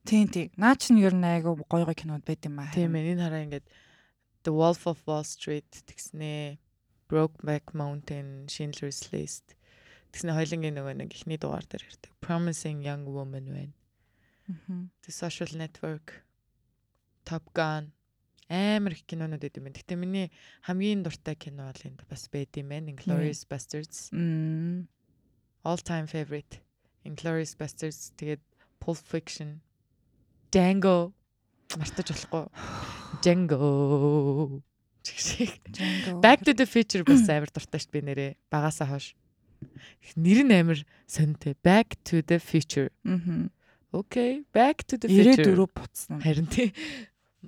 Тийм 0.05 0.28
тийм. 0.28 0.48
Наа 0.57 0.76
чи 0.76 0.92
нь 0.92 1.03
ер 1.05 1.14
нь 1.14 1.24
айгу 1.24 1.61
гой 1.68 1.84
гой 1.84 1.96
кинод 1.96 2.24
байт 2.24 2.44
юм 2.46 2.59
аа. 2.61 2.72
Тийм 2.72 2.96
ээ 2.96 3.14
энэ 3.14 3.24
хараа 3.24 3.44
ингээд 3.44 3.66
The 4.44 4.53
Wolf 4.53 4.88
of 4.88 5.05
Wall 5.05 5.24
Street 5.24 5.68
тэгснэ 5.84 6.57
Brokeback 7.11 7.74
Mountain, 7.74 8.48
Schindler's 8.48 9.12
List 9.12 9.57
тэгснэ 10.11 10.34
хоёлынгийн 10.34 10.74
нөгөө 10.78 10.94
нэг 10.96 11.11
ихний 11.14 11.38
дугаар 11.38 11.66
дээр 11.68 11.84
ирдэг. 11.86 12.11
Promising 12.24 12.80
Young 12.82 13.05
Woman 13.07 13.46
байна. 13.53 13.76
The 15.05 15.12
Social 15.14 15.55
Network, 15.55 16.26
Top 17.22 17.46
Gun 17.55 17.92
амар 18.51 18.98
их 18.98 19.07
кинонууд 19.07 19.38
байт 19.38 19.57
юм. 19.62 19.70
Гэтэ 19.70 19.94
миний 19.94 20.34
хамгийн 20.66 21.07
дуртай 21.07 21.38
кино 21.38 21.70
бол 21.70 21.86
энд 21.86 22.03
бас 22.11 22.26
байт 22.26 22.51
юм 22.59 22.74
байна. 22.74 22.90
Inglourious 22.90 23.46
Basterds. 23.46 24.11
All 25.62 25.78
time 25.78 26.11
favorite. 26.11 26.59
Inglourious 27.07 27.55
Basterds 27.55 28.11
тэгээд 28.18 28.42
Pulp 28.82 28.98
Fiction, 28.98 29.62
Django 30.51 31.12
мартаж 31.78 32.11
болохгүй. 32.11 32.44
Django. 33.22 34.62
Back 36.20 36.44
to 36.44 36.53
the 36.55 36.66
Future 36.66 37.05
бас 37.07 37.28
амар 37.30 37.51
дуртай 37.51 37.80
шүү 37.80 37.92
би 37.94 38.01
нэрээ. 38.05 38.32
Багасаа 38.53 38.90
хойш. 38.90 39.14
Нэр 40.16 40.44
нь 40.44 40.55
амар 40.55 40.82
сонтой. 41.07 41.55
Back 41.62 41.96
to 42.05 42.22
the 42.26 42.38
Future. 42.38 42.90
Мгм. 43.05 43.51
Okay, 43.92 44.44
Back 44.55 44.86
to 44.86 44.98
the 44.98 45.09
Future. 45.09 45.55
94 45.55 45.66
буцсан. 45.66 46.22
Харин 46.22 46.46
тий. 46.46 46.72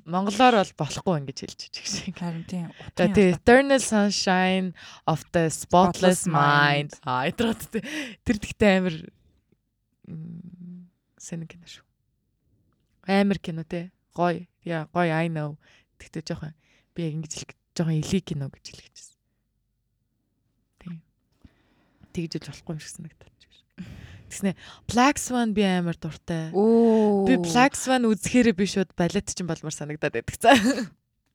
Монголоор 0.09 0.65
бол 0.65 0.73
болохгүй 0.81 1.15
ингэж 1.21 1.39
хэлж 1.45 1.61
чигшээ. 1.71 2.17
Харин 2.17 2.45
тийм. 2.49 2.73
Тий 2.97 3.37
Eternal 3.37 3.79
Sunshine 3.79 4.73
of 5.07 5.23
the 5.33 5.51
Spotless 5.53 6.27
Mind. 6.27 6.97
Mind. 6.97 7.01
А 7.05 7.29
эдрот 7.29 7.61
тэр 7.71 8.37
тэгтээ 8.41 8.73
амар 8.81 8.97
сайн 11.21 11.47
кино 11.47 11.69
шүү. 11.69 11.85
Амар 13.07 13.39
кино 13.39 13.65
те. 13.65 13.93
Гой. 14.15 14.49
Яа, 14.65 14.87
гой 14.93 15.11
I 15.11 15.29
know. 15.29 15.59
Тэгтээ 15.99 16.23
жоохон 16.23 16.55
би 16.95 17.07
яг 17.07 17.15
ингэж 17.19 17.33
хэлэх 17.33 17.57
жоохон 17.75 17.99
элиг 17.99 18.25
кино 18.25 18.47
гэж 18.53 18.65
хэлэх 18.71 18.89
гэсэн. 18.93 19.17
Тий. 22.13 22.29
Тэгж 22.29 22.33
үл 22.39 22.49
болохгүй 22.51 22.73
юм 22.77 22.81
шиг 22.81 22.95
санагдаад. 22.97 23.33
Тэгснэ 24.33 24.57
Black 24.89 25.21
Swan 25.21 25.53
би 25.53 25.61
амар 25.61 25.97
дуртай. 26.01 26.49
Би 26.53 27.37
Black 27.37 27.77
Swan 27.77 28.09
үзэхээрээ 28.09 28.57
би 28.57 28.65
шууд 28.65 28.97
балет 28.97 29.29
чинь 29.29 29.45
болмоор 29.45 29.77
санагдаад 29.77 30.17
байдаг 30.17 30.37
цаа. 30.41 30.57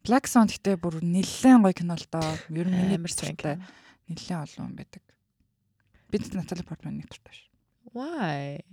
Black 0.01 0.25
Swan 0.25 0.49
гэхдээ 0.49 0.81
бүр 0.81 1.05
нэлээд 1.05 1.61
гоё 1.61 1.77
кино 1.77 1.93
л 1.93 2.07
доо. 2.09 2.25
Ер 2.49 2.65
нь 2.65 2.73
миний 2.73 2.97
Амар 2.97 3.13
кино. 3.13 3.61
Нэлээд 4.09 4.57
олон 4.57 4.73
байдаг. 4.73 5.05
Би 6.09 6.17
Натали 6.17 6.65
Портман 6.65 6.97
нэг 6.97 7.05
дуртай 7.05 7.37
шүү. 7.37 7.53
Why? 7.93 8.65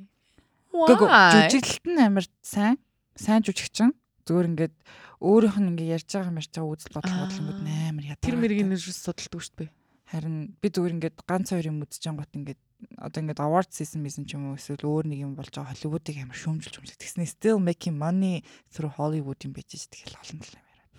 Why? 0.75 1.47
жүжиглэлт 1.47 1.87
нь 1.87 2.03
амар 2.03 2.27
сайн. 2.43 2.77
Сайн 3.15 3.47
жүжигчин. 3.47 3.95
Зүгээр 4.27 4.51
ингээд 4.51 4.75
өөрийнх 5.23 5.59
нь 5.63 5.71
ингээ 5.71 5.95
ярьж 5.95 6.11
байгаа 6.11 6.31
юм 6.35 6.41
ярьж 6.43 6.51
байгаа 6.51 6.75
үзэл 6.75 6.95
бодол 6.99 7.19
бодлонгууд 7.23 7.61
амар 7.63 8.05
ядаа. 8.11 8.27
Тэр 8.27 8.37
мэргийн 8.43 8.69
нэрс 8.75 8.91
судалдаг 8.91 9.39
шүү 9.39 9.57
дээ. 9.63 9.71
Харин 10.11 10.37
би 10.59 10.67
зүгээр 10.69 10.95
ингээд 10.99 11.17
ганц 11.23 11.55
хоёр 11.55 11.67
юм 11.71 11.79
үзэж 11.87 12.05
ангууд 12.11 12.33
ингээд 12.35 12.61
одоо 12.99 13.19
ингээд 13.23 13.41
award 13.41 13.71
season 13.71 14.03
мэсэн 14.03 14.27
ч 14.27 14.35
юм 14.35 14.51
уу 14.51 14.59
эсвэл 14.59 14.85
өөр 14.85 15.07
нэг 15.09 15.25
юм 15.25 15.33
болж 15.39 15.55
байгаа 15.55 15.73
Hollywood-ыг 15.73 16.17
амар 16.21 16.37
шүүмжилж 16.37 16.75
юмлээ. 16.77 17.01
Тэгснэ 17.01 17.25
still 17.31 17.61
making 17.63 17.97
money 17.97 18.43
through 18.69 18.93
Hollywood 18.99 19.41
юм 19.47 19.55
байж 19.55 19.73
тэгэл 19.73 20.19
олон 20.19 20.39
тал 20.43 20.59
юм 20.59 20.67
яриад. 20.69 20.91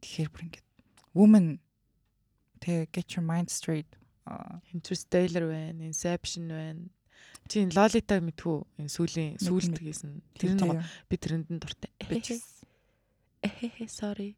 Тэгэхээр 0.00 0.30
бүр 0.32 0.44
ингээд 0.48 0.68
woman 1.12 1.58
тэг 2.62 2.94
get 2.94 3.12
your 3.18 3.26
mind 3.26 3.50
straight. 3.50 3.90
Interstellar 4.72 5.48
байна, 5.48 5.84
Inception 5.84 6.48
байна. 6.48 6.88
Lolita 7.74 8.20
мэдхүү 8.20 8.56
энэ 8.78 8.90
сүүлийн 8.92 9.32
сүүлд 9.40 9.78
хийсэн. 9.80 10.10
Тэр 10.38 10.50
тийм. 10.56 10.68
гоо- 10.68 10.84
би 11.08 11.16
тэрэнд 11.16 11.46
нь 11.48 11.58
дуртай. 11.60 11.90
Эхе 13.42 13.86
sorry. 13.88 14.34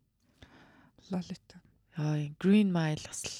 Lolita. 1.11 1.59
Яа, 1.99 2.31
Green 2.39 2.71
Mile 2.73 3.01
бас 3.03 3.25
л 3.25 3.35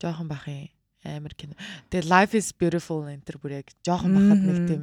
жоохон 0.00 0.28
бахын 0.28 0.68
амар 1.04 1.34
кино. 1.34 1.54
Тэгээ 1.90 2.08
Life 2.08 2.34
is 2.38 2.52
Beautiful 2.52 3.04
энэ 3.08 3.24
төр 3.26 3.36
бүр 3.40 3.52
яг 3.60 3.68
жоохон 3.84 4.14
бахад 4.14 4.40
нэг 4.44 4.58
тийм 4.68 4.82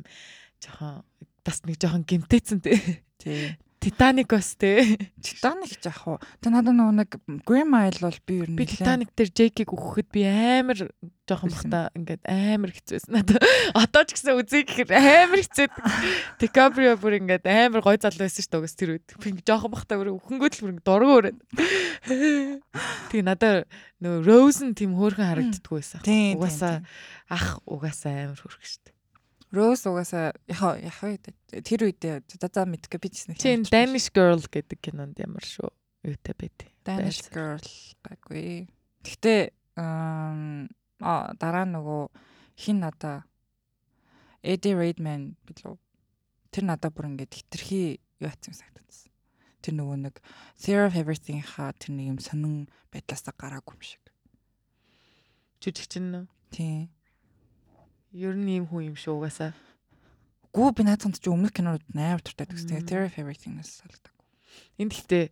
жоохон 0.61 1.03
бас 1.45 1.57
нэг 1.63 1.77
жоохон 1.79 2.03
гимтэйцэн 2.03 2.59
тий. 2.61 2.77
Titanic 3.87 4.27
бас 4.27 4.55
тий. 4.59 4.97
Titanic 5.23 5.79
жаах 5.79 6.01
уу. 6.07 6.17
Тэг 6.43 6.51
надад 6.51 6.75
нөгөө 6.75 6.95
нэг 6.99 7.15
Green 7.47 7.69
Mile 7.71 7.95
бол 8.03 8.17
би 8.27 8.41
ер 8.43 8.49
нь 8.51 8.57
Би 8.59 8.67
Titanic 8.67 9.15
дээр 9.15 9.31
Jake-ийг 9.31 9.71
өгөхөд 9.71 10.11
би 10.11 10.27
амар 10.27 10.91
жоохон 11.27 11.51
бахта 11.55 11.79
ингээд 11.95 12.23
амар 12.27 12.71
хэцүүсэн 12.75 13.15
надад. 13.15 13.39
Одоо 13.79 14.03
ч 14.03 14.19
гэсэн 14.19 14.35
үзье 14.35 14.67
гэхээр 14.67 14.91
амар 14.91 15.39
хэцүү. 15.39 15.67
DiCaprio 16.43 16.95
бүр 16.99 17.15
ингээд 17.23 17.47
амар 17.47 17.79
гой 17.79 17.95
залуу 17.95 18.27
байсан 18.27 18.43
шүү 18.43 18.51
дээ 18.51 18.63
угс 18.67 18.75
тэр 18.75 18.91
үед. 18.99 19.07
Би 19.23 19.35
жоохон 19.39 19.71
бахта 19.71 19.95
бүр 19.95 20.11
өхөнгөө 20.19 20.51
л 20.51 20.61
бүр 20.67 20.71
ингээд 20.75 20.87
дургу 20.87 21.15
өрөөд. 21.23 21.37
Тэг 23.11 23.21
надад 23.23 23.71
нөгөө 24.03 24.19
Rose 24.27 24.67
нь 24.67 24.75
тийм 24.75 24.99
хөөрхөн 24.99 25.31
харагддггүй 25.31 25.79
байсан. 25.79 26.03
Угаасаа 26.35 26.83
ах 27.31 27.59
угаасаа 27.63 28.31
амар 28.31 28.39
хөөрх 28.39 28.63
шүү 28.63 28.83
дээ. 28.83 28.96
Rose 29.51 29.87
угаасаа 29.87 30.35
яхаа 30.47 30.75
яхаа 30.81 31.15
тэр 31.49 31.87
үед 31.87 32.03
за 32.03 32.47
за 32.51 32.67
мэдгүй 32.67 32.99
би 32.99 33.09
ч 33.09 33.31
Чи 33.31 33.55
энэ 33.55 33.71
Danish 33.71 34.11
Girl 34.11 34.43
гэдэг 34.43 34.79
кинонд 34.83 35.15
ямар 35.23 35.43
шүү 35.43 35.71
юутай 36.07 36.35
байд. 36.37 36.67
Danish 36.85 37.27
girl 37.33 37.67
гайгүй. 38.05 38.67
Гэхдээ 39.03 39.41
ам 39.79 40.67
а 41.03 41.33
дараа 41.39 41.67
нөгөө 41.67 42.03
хин 42.57 42.81
надаа 42.81 43.27
Eddie 44.41 44.75
Redmayne 44.77 45.35
билүү. 45.47 45.75
Тэр 46.51 46.63
надаа 46.63 46.91
бүр 46.93 47.11
ингээд 47.11 47.35
хитрхи 47.35 47.99
юу 48.23 48.29
атсан 48.31 48.55
санагдсан. 48.55 49.11
Тэр 49.61 49.73
нөгөө 49.79 49.97
нэг 50.07 50.15
Theory 50.55 50.87
of 50.87 50.95
Everything 50.95 51.43
ха 51.43 51.73
тэр 51.75 51.97
нэг 51.97 52.15
юм 52.15 52.19
сонин 52.23 52.71
байдлаасаа 52.93 53.35
гараагүй 53.35 53.75
юм 53.75 53.83
шиг. 53.83 54.03
Жүжигчин 55.59 56.07
нь 56.13 56.27
Тийм. 56.51 56.87
Ер 58.13 58.35
нь 58.35 58.47
ийм 58.47 58.65
хүн 58.67 58.93
юм 58.93 58.97
шүү 58.97 59.19
угаасаа. 59.19 59.51
Гүү 60.55 60.69
би 60.73 60.83
наацанд 60.87 61.19
чи 61.19 61.29
өмнөх 61.29 61.51
кинонууд 61.53 61.83
амар 61.93 62.23
туртай 62.23 62.47
гэсэн. 62.47 62.87
Theory 62.87 63.11
of 63.11 63.17
Everything-аас 63.19 63.83
салдаг. 63.83 64.13
Энд 64.79 64.95
гэхдээ 64.95 65.25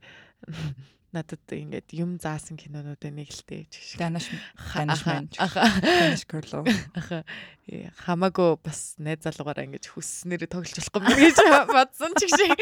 надад 1.15 1.47
ингээд 1.47 1.95
юм 1.95 2.19
заасан 2.19 2.59
кинонуудын 2.59 3.15
нэг 3.15 3.31
л 3.31 3.43
дээ 3.47 3.63
ч 3.71 3.95
шиг. 3.95 3.99
Danish 4.03 4.27
ч. 4.27 5.39
аха 5.39 5.63
Danish 5.79 6.27
аха 6.27 7.23
э, 7.71 7.87
хамаагүй 8.03 8.59
бас 8.59 8.99
найз 8.99 9.23
залуугаараа 9.23 9.63
ингэж 9.63 9.95
хүсснээрээ 9.95 10.51
тоглож 10.51 10.75
болохгүй 10.75 10.99
юм 10.99 11.19
гэж 11.23 11.37
бодсон 11.79 12.11
ч 12.19 12.27
шиг. 12.27 12.59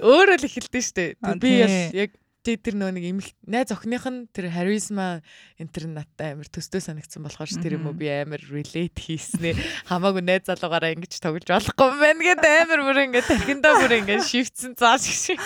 Өөрөө 0.00 0.40
л 0.40 0.48
ихэлдэж 0.48 0.84
штэ. 0.88 1.20
Би 1.36 1.52
бол 1.60 1.76
яг 1.92 2.10
тий 2.42 2.58
тэр 2.58 2.74
нөө 2.74 2.90
нэг 2.98 3.04
эмх 3.06 3.28
найз 3.46 3.70
охиных 3.70 4.02
нь 4.10 4.26
тэр 4.34 4.50
харизма 4.50 5.22
энэ 5.62 5.70
тэр 5.70 5.86
надтай 5.94 6.34
амар 6.34 6.50
төстэй 6.50 6.82
санагдсан 6.82 7.22
болохоор 7.22 7.46
ш 7.46 7.56
тэр 7.62 7.78
юм 7.78 7.86
уу 7.86 7.94
би 7.94 8.10
амар 8.10 8.42
relate 8.50 8.98
хийснэ 8.98 9.54
хамаагүй 9.86 10.26
найз 10.26 10.50
залуугаараа 10.50 10.92
ингэж 10.98 11.22
тоглож 11.22 11.46
болохгүй 11.46 11.86
юм 11.86 11.98
байна 12.02 12.22
гэд 12.26 12.42
амар 12.42 12.80
бүр 12.82 12.98
ингэ 13.06 13.22
тархиндаа 13.22 13.78
бүр 13.78 13.94
ингэ 14.02 14.26
шивцэн 14.26 14.74
зааш 14.74 15.06
шиг. 15.06 15.38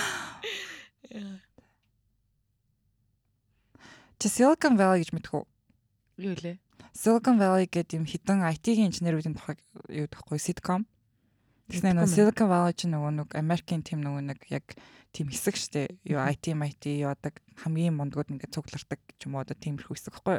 Чи 4.17 4.33
Silicon 4.33 4.81
Valley 4.81 5.05
гэж 5.05 5.13
мэдхүү? 5.13 5.45
Юу 6.25 6.35
лээ? 6.41 6.57
Silicon 6.97 7.37
Valley 7.37 7.69
гэдэг 7.69 8.01
юм 8.01 8.09
хідэн 8.09 8.41
IT-ийн 8.49 8.89
инженеруудын 8.89 9.37
тухай 9.37 9.61
юу 9.93 10.09
гэхгүй 10.09 10.41
sitcom. 10.41 10.89
Нөгөө 11.67 11.95
мэн. 11.99 12.07
Silicon 12.07 12.49
Valley 12.51 12.75
чинь 12.79 12.95
нөгөө 12.95 13.13
нэг 13.19 13.29
Америкийн 13.35 13.83
тим 13.83 14.01
нөгөө 14.05 14.23
нэг 14.31 14.41
яг 14.51 14.77
тим 15.11 15.27
хэсэг 15.33 15.57
штэ. 15.59 15.99
Юу 16.07 16.23
IT, 16.23 16.55
IT 16.55 16.85
яадаг 17.03 17.43
хамгийн 17.63 17.97
мондгууд 17.99 18.31
ингээд 18.31 18.55
цуглардаг 18.55 19.01
ч 19.19 19.27
юм 19.27 19.35
уу 19.35 19.43
одоо 19.43 19.59
тиймэрхүү 19.59 19.95
хэсэг 19.97 20.15
байхгүй? 20.15 20.39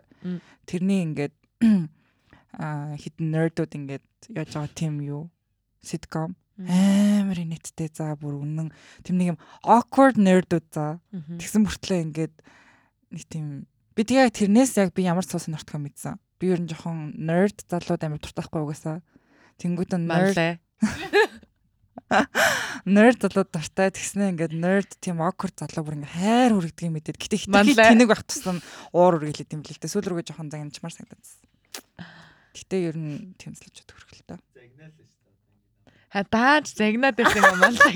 Тэрний 0.64 1.04
ингээд 1.04 1.36
аа 2.64 2.96
хідэн 2.96 3.28
нердүүд 3.34 3.76
ингээд 3.76 4.08
яаж 4.32 4.50
байгаа 4.56 4.72
тим 4.72 5.04
юу? 5.04 5.28
Sitcom 5.84 6.38
амар 6.58 7.38
инэттэй 7.38 7.94
за 7.94 8.18
бүр 8.18 8.42
үнэн 8.42 8.74
тэм 9.06 9.16
нэг 9.22 9.28
юм 9.36 9.40
awkward 9.62 10.18
nerdүүд 10.18 10.68
за. 10.74 10.98
Тэгсэн 11.38 11.62
мөртлөө 11.68 12.00
ингээд 12.10 12.36
нэг 13.14 13.24
тийм 13.30 13.70
би 13.94 14.02
тэгээ 14.02 14.34
тэрнээс 14.34 14.74
яг 14.82 14.90
би 14.98 15.06
ямар 15.06 15.22
цус 15.22 15.46
сонирхтгоо 15.46 15.78
мэдсэн. 15.78 16.18
Би 16.42 16.50
ер 16.50 16.58
нь 16.58 16.70
жоохон 16.70 17.14
nerd 17.14 17.62
залууд 17.70 18.02
амар 18.02 18.18
дуртайхгүй 18.18 18.62
угаасаа. 18.66 19.06
Тэнгүүд 19.62 20.02
нь 20.02 20.10
nerd. 20.10 20.34
Nerd 22.88 23.20
залууд 23.20 23.50
дуртай 23.52 23.92
тэгснэ 23.92 24.32
ингээд 24.32 24.56
nerd 24.56 24.90
тийм 25.04 25.20
awkward 25.20 25.60
залуу 25.60 25.84
бүр 25.84 25.98
ингээд 26.00 26.16
хайр 26.16 26.52
хүрэгдэг 26.56 26.88
юм 26.88 26.96
мэдээд. 26.96 27.18
Гэтэ 27.20 27.36
хитрхи 27.36 27.52
Манлай. 27.52 27.88
тэнэг 27.92 28.08
байх 28.08 28.24
тусам 28.24 28.64
уур 28.96 29.20
үргэлээд 29.20 29.52
юм 29.52 29.62
бэл 29.66 29.76
л 29.76 29.82
дээ. 29.84 29.92
Сүүл 29.92 30.08
рүүгээ 30.08 30.28
жоохон 30.32 30.48
загнамжмар 30.48 30.94
санагдсан. 30.96 31.44
Гэтэ 32.56 32.76
ер 32.88 32.96
нь 32.96 33.36
тийм 33.36 33.52
залуучууд 33.60 33.92
хөргөлтэй. 33.92 34.40
Ха 36.08 36.24
дааж 36.24 36.72
загнаад 36.72 37.20
байсан 37.20 37.44
юм 37.44 37.60
маллаа. 37.60 37.92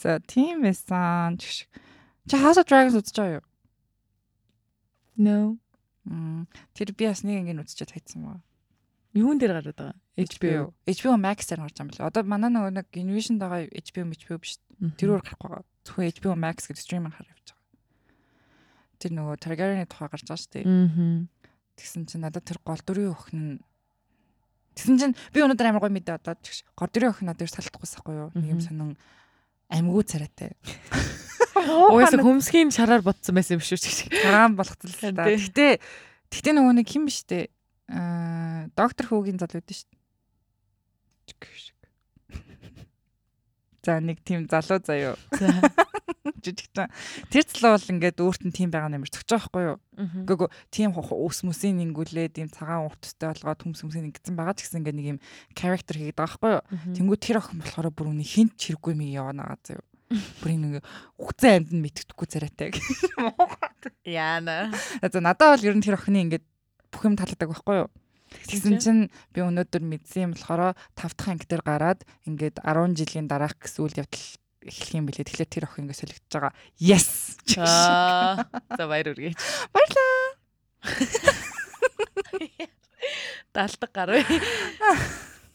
За 0.00 0.16
тийм 0.24 0.62
байсан. 0.64 1.36
Чигш. 1.36 1.68
Чи 2.28 2.36
House 2.40 2.56
of 2.60 2.64
Dragons 2.64 2.96
байгаа 2.96 3.40
юу? 3.40 3.44
No. 5.18 5.58
Мм, 6.08 6.46
Тэр 6.72 6.92
би 6.96 7.04
бас 7.08 7.20
нэг 7.24 7.44
ингэ 7.44 7.60
үзчихээд 7.66 7.92
хайцсан 7.92 8.22
ба. 8.24 8.40
Юун 9.18 9.38
дээр 9.42 9.58
гараад 9.58 9.74
байгаа? 9.74 9.96
HBO. 10.18 10.62
HBO 10.86 11.14
Max 11.18 11.50
дээр 11.50 11.62
гарч 11.66 11.74
байгаа 11.74 11.86
юм 11.86 11.90
байна. 11.90 12.08
Одоо 12.10 12.22
манай 12.22 12.50
нөгөө 12.54 12.72
нэг 12.78 12.86
Invision 12.94 13.36
байгаа 13.42 13.66
HBO 13.66 14.06
HBO 14.14 14.36
биш. 14.38 14.58
Тэрүүр 14.78 15.22
гарахгүй 15.26 15.48
байгаа. 15.50 15.66
Зөвхөн 15.82 16.10
HBO 16.14 16.34
Max 16.38 16.70
гэдэг 16.70 16.82
стриминг 16.82 17.14
хараа 17.18 17.34
явж 17.34 17.46
байгаа. 17.50 17.66
Тэр 18.98 19.12
нөгөө 19.18 19.36
Targaryen-ы 19.42 19.86
тухай 19.90 20.08
гарч 20.10 20.24
байгаа 20.26 20.42
шүү 20.42 20.52
дээ. 20.54 20.66
Тэгсэн 21.78 22.02
чинь 22.10 22.22
надад 22.22 22.46
тэр 22.46 22.58
гол 22.62 22.82
дүрийн 22.82 23.14
охин 23.14 23.38
нь 23.38 23.58
Тэгсэн 24.78 24.94
чинь 24.98 25.14
би 25.34 25.42
өнөөдөр 25.42 25.70
амар 25.70 25.82
гоё 25.82 25.94
мэдээ 25.94 26.18
одоо 26.22 26.38
чигш. 26.38 26.62
Гол 26.78 26.90
дүрийн 26.90 27.10
охин 27.10 27.26
надад 27.30 27.50
салдахгүйсахгүй 27.50 28.14
юу? 28.14 28.30
Нэг 28.38 28.46
юм 28.54 28.62
сонин 28.62 28.94
амьгуу 29.66 30.02
царайтай. 30.06 30.54
Угаасаа 31.58 32.22
хөмсгийн 32.22 32.70
шараар 32.70 33.02
ботсон 33.02 33.34
байсан 33.34 33.58
юм 33.58 33.62
шүү 33.66 33.78
чи. 33.78 34.06
Цагаан 34.06 34.54
болгоцлоо 34.54 35.10
та. 35.10 35.26
Гэтэ 35.26 35.82
гэтэ 36.30 36.50
нөгөө 36.54 36.74
нэг 36.78 36.86
хин 36.86 37.10
биш 37.10 37.26
дээ. 37.26 37.50
Аа 37.90 38.47
доктор 38.74 39.06
хүүгийн 39.08 39.40
залуу 39.40 39.62
дээ 39.62 39.76
шүү 39.76 39.92
дээ. 39.92 39.98
За 43.84 44.00
нэг 44.00 44.20
тийм 44.24 44.44
залуу 44.48 44.80
заяо. 44.84 45.16
За. 45.32 45.48
Жижигтэн. 46.44 46.92
Тэр 47.32 47.44
залуу 47.46 47.78
бол 47.78 47.92
ингээд 47.96 48.20
өөрт 48.20 48.42
нь 48.46 48.54
тийм 48.54 48.70
байгаа 48.70 48.92
нэмэр 48.92 49.10
зөгч 49.10 49.28
байгаа 49.32 49.48
байхгүй 49.48 49.64
юу? 49.64 49.78
Гүгөө 50.28 50.48
тийм 50.70 50.92
ус 50.94 51.38
мүсийн 51.42 51.82
ингүүлээ 51.82 52.28
тийм 52.30 52.48
цагаан 52.52 52.86
уртстай 52.86 53.32
болгоод 53.32 53.62
хүмс 53.64 53.80
хүмсийн 53.82 54.08
ингэсэн 54.12 54.36
байгаа 54.36 54.54
ч 54.54 54.66
гэсэн 54.66 54.84
ингээд 54.84 54.98
нэг 54.98 55.08
юм 55.16 55.20
character 55.56 55.96
хийгээд 55.96 56.18
байгаа 56.18 56.38
байхгүй 56.38 56.52
юу? 56.52 56.62
Тэнгүү 56.94 57.18
тэр 57.18 57.40
охин 57.42 57.58
болохоор 57.58 57.88
бүр 57.90 58.10
үний 58.12 58.28
хинт 58.28 58.54
чирэггүй 58.60 58.94
мийг 58.94 59.18
яваа 59.18 59.34
байгаа 59.34 59.58
заяо. 59.66 59.84
Бүр 60.40 60.50
ингэ 60.52 60.80
үхцэн 61.20 61.50
амьд 61.58 61.70
нь 61.74 61.82
мэддэхгүй 61.84 62.26
царайтай. 62.28 62.70
Яана. 64.04 64.72
За 65.00 65.20
надад 65.20 65.58
бол 65.58 65.66
ер 65.68 65.76
нь 65.76 65.84
тэр 65.84 65.98
охины 65.98 66.22
ингээд 66.24 66.44
бүх 66.92 67.02
юм 67.04 67.18
таалагддаг 67.18 67.50
байхгүй 67.50 67.76
юу? 67.84 67.88
Тэгсэн 68.48 68.78
чинь 68.78 69.10
би 69.32 69.40
өнөөдөр 69.42 69.82
мэдсэн 69.82 70.22
юм 70.28 70.32
болохоор 70.36 70.76
5 70.96 71.16
дахь 71.16 71.30
анги 71.32 71.46
дээр 71.48 71.62
гараад 71.64 72.04
ингээд 72.28 72.60
10 72.62 72.96
жилийн 72.98 73.26
дараах 73.28 73.56
гэсэн 73.56 73.84
үйл 73.84 74.00
явдал 74.04 74.26
эхлэх 74.64 74.96
юм 74.96 75.06
билээ. 75.08 75.24
Тэгэхээр 75.24 75.48
тэр 75.48 75.64
охин 75.68 75.84
ингээд 75.88 76.00
солигдож 76.02 76.28
байгаа. 76.28 76.52
Yes. 76.76 77.38
За 78.78 78.84
баяр 78.84 79.08
үргэж. 79.14 79.36
Баярлаа. 79.72 80.36
Даалдаг 83.54 83.92
гарав. 83.92 84.22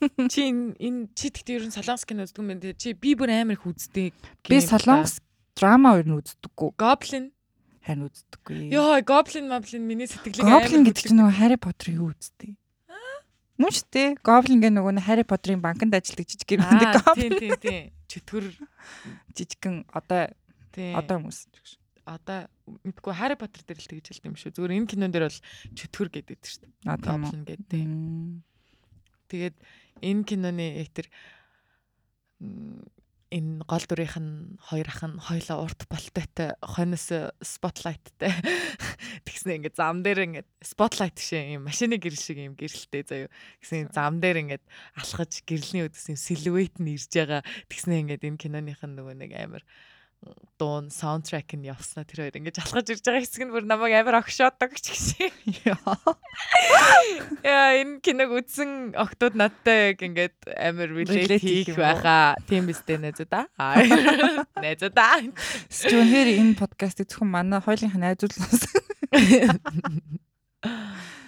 Чи 0.03 0.51
энэ 0.51 1.15
чи 1.15 1.31
тэгтээ 1.31 1.63
ер 1.63 1.65
нь 1.69 1.71
солонгос 1.71 2.03
кино 2.03 2.27
үздэг 2.27 2.43
юм 2.43 2.51
байна. 2.51 2.75
Чи 2.75 2.91
би 2.91 3.15
бүр 3.15 3.31
амар 3.31 3.55
их 3.55 3.63
үздэг. 3.63 4.11
Би 4.43 4.59
солонгос 4.59 5.23
драма 5.55 5.95
ер 5.95 6.03
нь 6.09 6.19
үздэггүй. 6.19 6.75
Goblin 6.75 7.31
Харин 7.83 8.07
үздэггүй. 8.07 8.71
Йоо, 8.71 9.03
Goblin 9.03 9.51
Moblin 9.51 9.83
миний 9.83 10.07
сэтгэлийг 10.07 10.47
Goblin 10.47 10.87
гэдэг 10.87 11.03
чинь 11.03 11.19
нөгөө 11.19 11.35
Harry 11.35 11.59
Potter-ыг 11.59 11.99
юу 11.99 12.15
үздэг? 12.15 12.55
Мөн 13.61 13.69
шүү 13.69 13.87
дээ. 13.93 14.09
Goblin 14.25 14.59
гэх 14.63 14.73
нөгөө 14.73 15.03
Harry 15.05 15.25
Potter-ын 15.27 15.61
банкнд 15.61 15.93
ажилладаг 15.93 16.25
жижиг 16.25 16.49
юм 16.57 16.61
Аа, 16.65 16.73
байдаг. 16.73 17.05
тийм 17.13 17.31
тийм 17.37 17.53
тийм. 17.61 17.83
Чөтгөр 18.09 18.45
жижигхэн 19.37 19.75
одоо 19.93 20.21
одоо 20.97 21.15
хүмүүс. 21.21 21.39
одоо 22.03 22.39
мэдгүй 22.83 23.13
Harry 23.13 23.37
Potter 23.37 23.61
дээр 23.63 23.79
л 23.79 23.89
тэгж 23.93 24.05
хэлт 24.09 24.25
юм 24.25 24.35
шүү. 24.35 24.51
Зүгээр 24.57 24.73
энэ 24.73 24.89
кинон 24.89 25.11
дээр 25.13 25.29
бол 25.29 25.39
чөтгөр 25.77 26.09
гэдэг 26.17 26.39
шүү 26.41 26.61
дээ. 26.65 26.97
Goblin 26.97 27.43
гэдэг. 27.45 27.69
тийм. 27.69 27.91
Тэгээд 29.29 29.55
энэ 30.01 30.23
киноны 30.25 30.67
тэр 30.91 31.07
энэ 33.33 33.65
гол 33.65 33.85
дүрийнх 33.89 34.17
нь 34.21 34.61
хоёр 34.61 34.87
ах 34.93 35.01
нь 35.01 35.17
хоёлаа 35.17 35.57
урт 35.65 35.89
болтойтой 35.89 36.53
хойноос 36.61 37.33
спотлайттай 37.41 38.29
тэгснэ 39.25 39.57
ингээд 39.57 39.79
зам 39.81 40.05
дээр 40.05 40.19
ингээд 40.29 40.49
спотлайт 40.61 41.17
шиг 41.17 41.41
юм 41.57 41.65
машины 41.65 41.97
гэрэл 41.97 42.21
шиг 42.21 42.37
юм 42.37 42.53
гэрэлтэй 42.53 43.03
заяо. 43.03 43.29
Гэсэн 43.57 43.89
зам 43.89 44.21
дээр 44.21 44.45
ингээд 44.45 44.63
алхаж 44.93 45.41
гэрэлний 45.49 45.89
өдөс 45.89 46.13
юм 46.13 46.19
силуэт 46.21 46.77
нь 46.77 46.93
ирж 46.93 47.09
байгаа. 47.09 47.41
Тэгснэ 47.73 48.05
ингээд 48.05 48.27
энэ 48.29 48.37
киноных 48.37 48.85
нь 48.85 48.93
нөгөө 48.93 49.15
нэг 49.17 49.31
амар 49.33 49.65
дуун 50.59 50.89
саундтрек 50.93 51.53
нь 51.57 51.67
явснаа 51.67 52.05
тэр 52.07 52.29
хоёр 52.29 52.37
ингээд 52.37 52.61
алхаж 52.61 52.87
ирж 52.93 53.03
байгаа 53.03 53.23
хэсэг 53.23 53.43
нь 53.43 53.53
бүр 53.53 53.65
намайг 53.67 53.93
амар 53.97 54.21
огшоодог 54.21 54.71
ч 54.79 54.93
гэсэн 54.93 55.33
Яа 57.43 57.75
энэ 57.81 57.99
киног 57.99 58.31
үзсэн 58.37 58.95
октод 58.95 59.35
надтай 59.35 59.91
яг 59.91 59.99
ингээд 60.03 60.37
амар 60.53 60.89
relate 60.93 61.41
хийх 61.41 61.75
байхаа. 61.75 62.37
Тийм 62.47 62.69
биз 62.69 62.79
дээ 62.85 63.01
найзуудаа. 63.01 63.49
Аа. 63.57 63.81
Найзуудаа. 64.61 65.25
Зөвхөн 65.67 66.53
энэ 66.53 66.59
подкастыг 66.59 67.09
зөвхөн 67.11 67.29
манай 67.33 67.59
хоёулынх 67.59 67.97
нь 67.97 68.03
найзуулнаас. 68.05 68.61
Мм. 69.11 70.19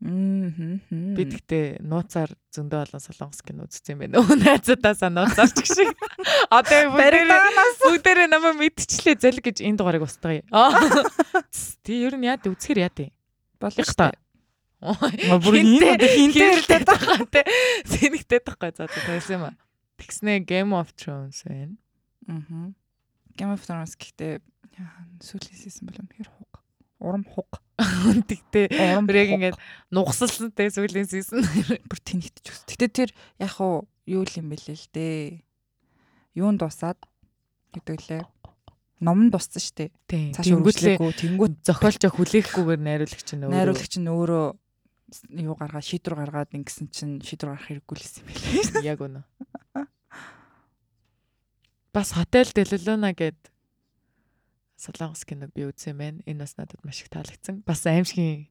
Би 0.00 1.22
тэгтээ 1.28 1.84
нууцаар 1.84 2.32
зөндөө 2.56 2.88
олон 2.88 3.02
солонгос 3.04 3.44
кино 3.44 3.68
үзсэн 3.68 4.00
юм 4.00 4.00
байна. 4.00 4.24
Өө 4.24 4.36
найзуудаасаа 4.40 5.12
нууцаар 5.12 5.52
ч 5.52 5.60
гэх 5.60 5.68
шиг. 5.68 5.92
Одоо 6.48 6.96
бүгдээрээ 6.96 7.28
бүгдээрээ 7.84 8.28
намайг 8.32 8.56
мэдчихлээ 8.56 9.16
залг 9.20 9.44
гэж 9.44 9.60
энэ 9.60 9.76
дугаарыг 9.76 10.08
устгая. 10.08 10.40
Тий 11.84 12.00
ер 12.00 12.16
нь 12.16 12.24
яа 12.24 12.40
дээ 12.40 12.48
үзэхэр 12.48 12.80
яа 12.80 12.92
дээ. 12.96 13.12
болох 13.60 13.92
та. 13.92 14.16
бүр 14.80 15.54
энэ 15.60 16.00
хэлдэг 16.00 16.88
байгаа 16.88 17.20
те. 17.28 17.44
Сэнэгтэй 17.84 18.40
тахгүй 18.40 18.72
за 18.72 18.88
тэгсэн 18.88 19.36
юм 19.36 19.52
аа. 19.52 19.54
Тэгснэ 20.00 20.48
Game 20.48 20.72
of 20.72 20.96
Thrones 20.96 21.44
байна. 21.44 21.76
Аа. 22.24 22.72
Game 23.36 23.52
of 23.52 23.60
Thrones 23.60 24.00
гэхдээ 24.00 24.40
сүүлийн 25.20 25.58
си즌 25.60 25.84
бол 25.84 26.00
үнэхээр 26.00 26.28
хуг. 26.32 26.52
Урам 27.04 27.24
хуг. 27.28 27.60
Урам 27.80 29.06
бүр 29.08 29.16
яг 29.16 29.30
ингээд 29.34 29.58
нугсалсан 29.90 30.52
те 30.52 30.68
сүүлийн 30.68 31.08
си즌. 31.08 31.44
бүр 31.90 32.00
тэнэгтэж 32.04 32.46
үс. 32.52 32.60
Гэтэ 32.68 32.88
тэр 32.92 33.10
яг 33.40 33.56
хуу 33.56 33.88
юу 34.04 34.24
юм 34.28 34.52
бэлээ 34.52 34.76
л 34.76 34.88
дээ. 34.92 35.40
Юунд 36.36 36.60
дуусаад 36.60 37.00
гэдэг 37.72 37.98
лээ. 38.08 38.22
Ном 39.00 39.26
нь 39.26 39.32
дуссан 39.32 39.64
шүү 39.64 39.88
дээ. 40.06 40.36
Цааш 40.36 40.48
үргэлжлэхгүй 40.52 41.12
тэнгуут 41.16 41.54
зохиолч 41.64 42.04
хүлээхгүйгээр 42.04 42.80
найруулагч 42.84 43.28
нь 43.32 43.44
өөрөө. 43.48 43.56
найруулагч 43.56 43.94
нь 43.96 44.12
өөрөө 44.12 44.46
юу 45.40 45.54
гаргаад 45.56 45.88
шийдвэр 45.88 46.16
гаргаад 46.20 46.54
ингэсэн 46.54 46.86
чинь 46.92 47.16
шийдвэр 47.24 47.56
гаргах 47.56 47.66
хэрэггүй 47.66 47.96
л 47.96 48.06
юм 48.20 48.26
билээ. 48.28 48.84
яг 48.92 49.00
үнэ. 49.00 49.24
Бас 51.90 52.14
хотел 52.14 52.46
Делулуна 52.54 53.10
гэд 53.16 53.49
солонгос 54.80 55.28
киног 55.28 55.52
би 55.52 55.68
үзсэн 55.68 55.96
байна. 55.96 56.24
Энэ 56.24 56.42
бас 56.44 56.56
надад 56.56 56.80
маш 56.84 57.04
их 57.04 57.12
таалагдсан. 57.12 57.60
Бас 57.68 57.84
аимшигын 57.84 58.48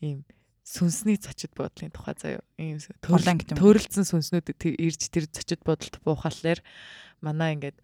ийм 0.00 0.24
сүнсний 0.64 1.20
зочид 1.20 1.52
буудлын 1.52 1.92
тухай 1.92 2.16
заяа. 2.16 2.42
Ийм 2.56 2.80
юм. 3.52 3.58
төрөлцсөн 3.60 4.06
сүнснүүд 4.08 4.56
ирж 4.56 5.02
тэр 5.12 5.28
зочид 5.28 5.60
буудалд 5.66 6.00
буухаллаар 6.00 6.64
манай 7.20 7.58
ингээд 7.58 7.76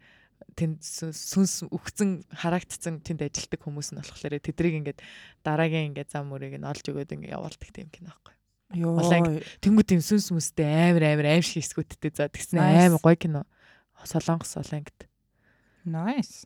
тэнд 0.57 0.81
сүнс 0.81 1.67
үхсэн 1.69 2.25
харагдцсан 2.33 3.01
тэнд 3.05 3.25
ажилтдаг 3.27 3.61
хүмүүс 3.61 3.93
нь 3.93 4.01
болохоор 4.01 4.41
тэдрийг 4.41 4.75
ингээд 4.81 4.99
дараагийн 5.45 5.93
ингээд 5.93 6.13
зам 6.13 6.33
мөрийг 6.33 6.57
нь 6.57 6.65
олж 6.65 6.85
өгөөд 6.87 7.13
ингээд 7.13 7.35
явуулдаг 7.35 7.69
тийм 7.73 7.89
кино 7.93 8.13
байхгүй. 8.13 8.33
Йоо. 8.77 8.99
Улаан 8.99 9.43
Тэнгүү 9.61 9.85
тийм 9.85 10.01
сүнс 10.01 10.33
мүстэй 10.33 10.91
амар 10.91 11.03
амар 11.13 11.27
аим 11.37 11.43
шиг 11.45 11.61
эсгүүттэй 11.61 12.11
за 12.13 12.31
тэгснэ 12.31 12.59
амар 12.61 13.01
гоё 13.01 13.17
кино. 13.17 13.41
Солонгос 14.05 14.55
солонгот. 14.55 15.07
Nice. 15.87 16.45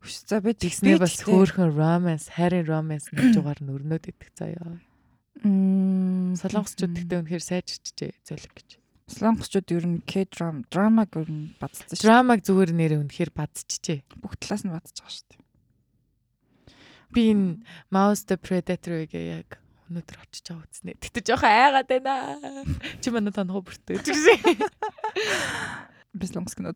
Хүч 0.00 0.14
за 0.24 0.40
би 0.40 0.56
Тэгснэ 0.56 0.96
бас 0.96 1.20
хөөхөн 1.20 1.76
romance, 1.76 2.32
харин 2.32 2.64
romance 2.64 3.08
нэг 3.12 3.36
жугаар 3.36 3.60
нь 3.60 3.68
өрнөд 3.68 4.08
идэх 4.08 4.32
заяа. 4.32 4.80
Мм. 5.44 6.36
Солонгосчууд 6.40 6.96
тэгтээ 6.96 7.20
үнэхээр 7.20 7.44
сайжирчжээ 7.44 8.12
зөөлөг 8.24 8.54
гэж. 8.56 8.70
Солонгосчууд 9.12 9.68
ер 9.76 9.84
нь 9.84 10.00
K-drama, 10.08 10.64
ер 11.04 11.28
нь 11.28 11.52
бадцсан 11.60 11.84
шүү. 11.84 12.00
Драмаг 12.00 12.40
зүгээр 12.48 12.72
нэрээ 12.72 13.00
үнэхээр 13.04 13.30
бадчихжээ. 13.36 14.00
Бүх 14.24 14.40
талаас 14.40 14.64
нь 14.64 14.72
бадцж 14.72 14.96
байгаа 15.04 15.12
шүү 15.12 15.28
дээ. 15.28 15.40
Би 17.12 17.22
энэ 17.34 17.60
Mouse 17.92 18.24
the 18.24 18.40
Predator-ыг 18.40 19.12
яг 19.12 19.60
өнөөдөр 19.90 20.18
очиж 20.22 20.46
байгаа 20.46 20.70
үзнэ. 20.70 20.94
Тэгтээ 20.96 21.26
жоохон 21.26 21.50
айгаад 21.50 21.88
байна. 21.90 22.14
Чи 23.02 23.10
манай 23.10 23.34
танах 23.34 23.66
бүртээ. 23.66 23.98
Тэгсэн. 24.06 24.64
Би 26.14 26.24
солонгос 26.30 26.54
кино 26.54 26.70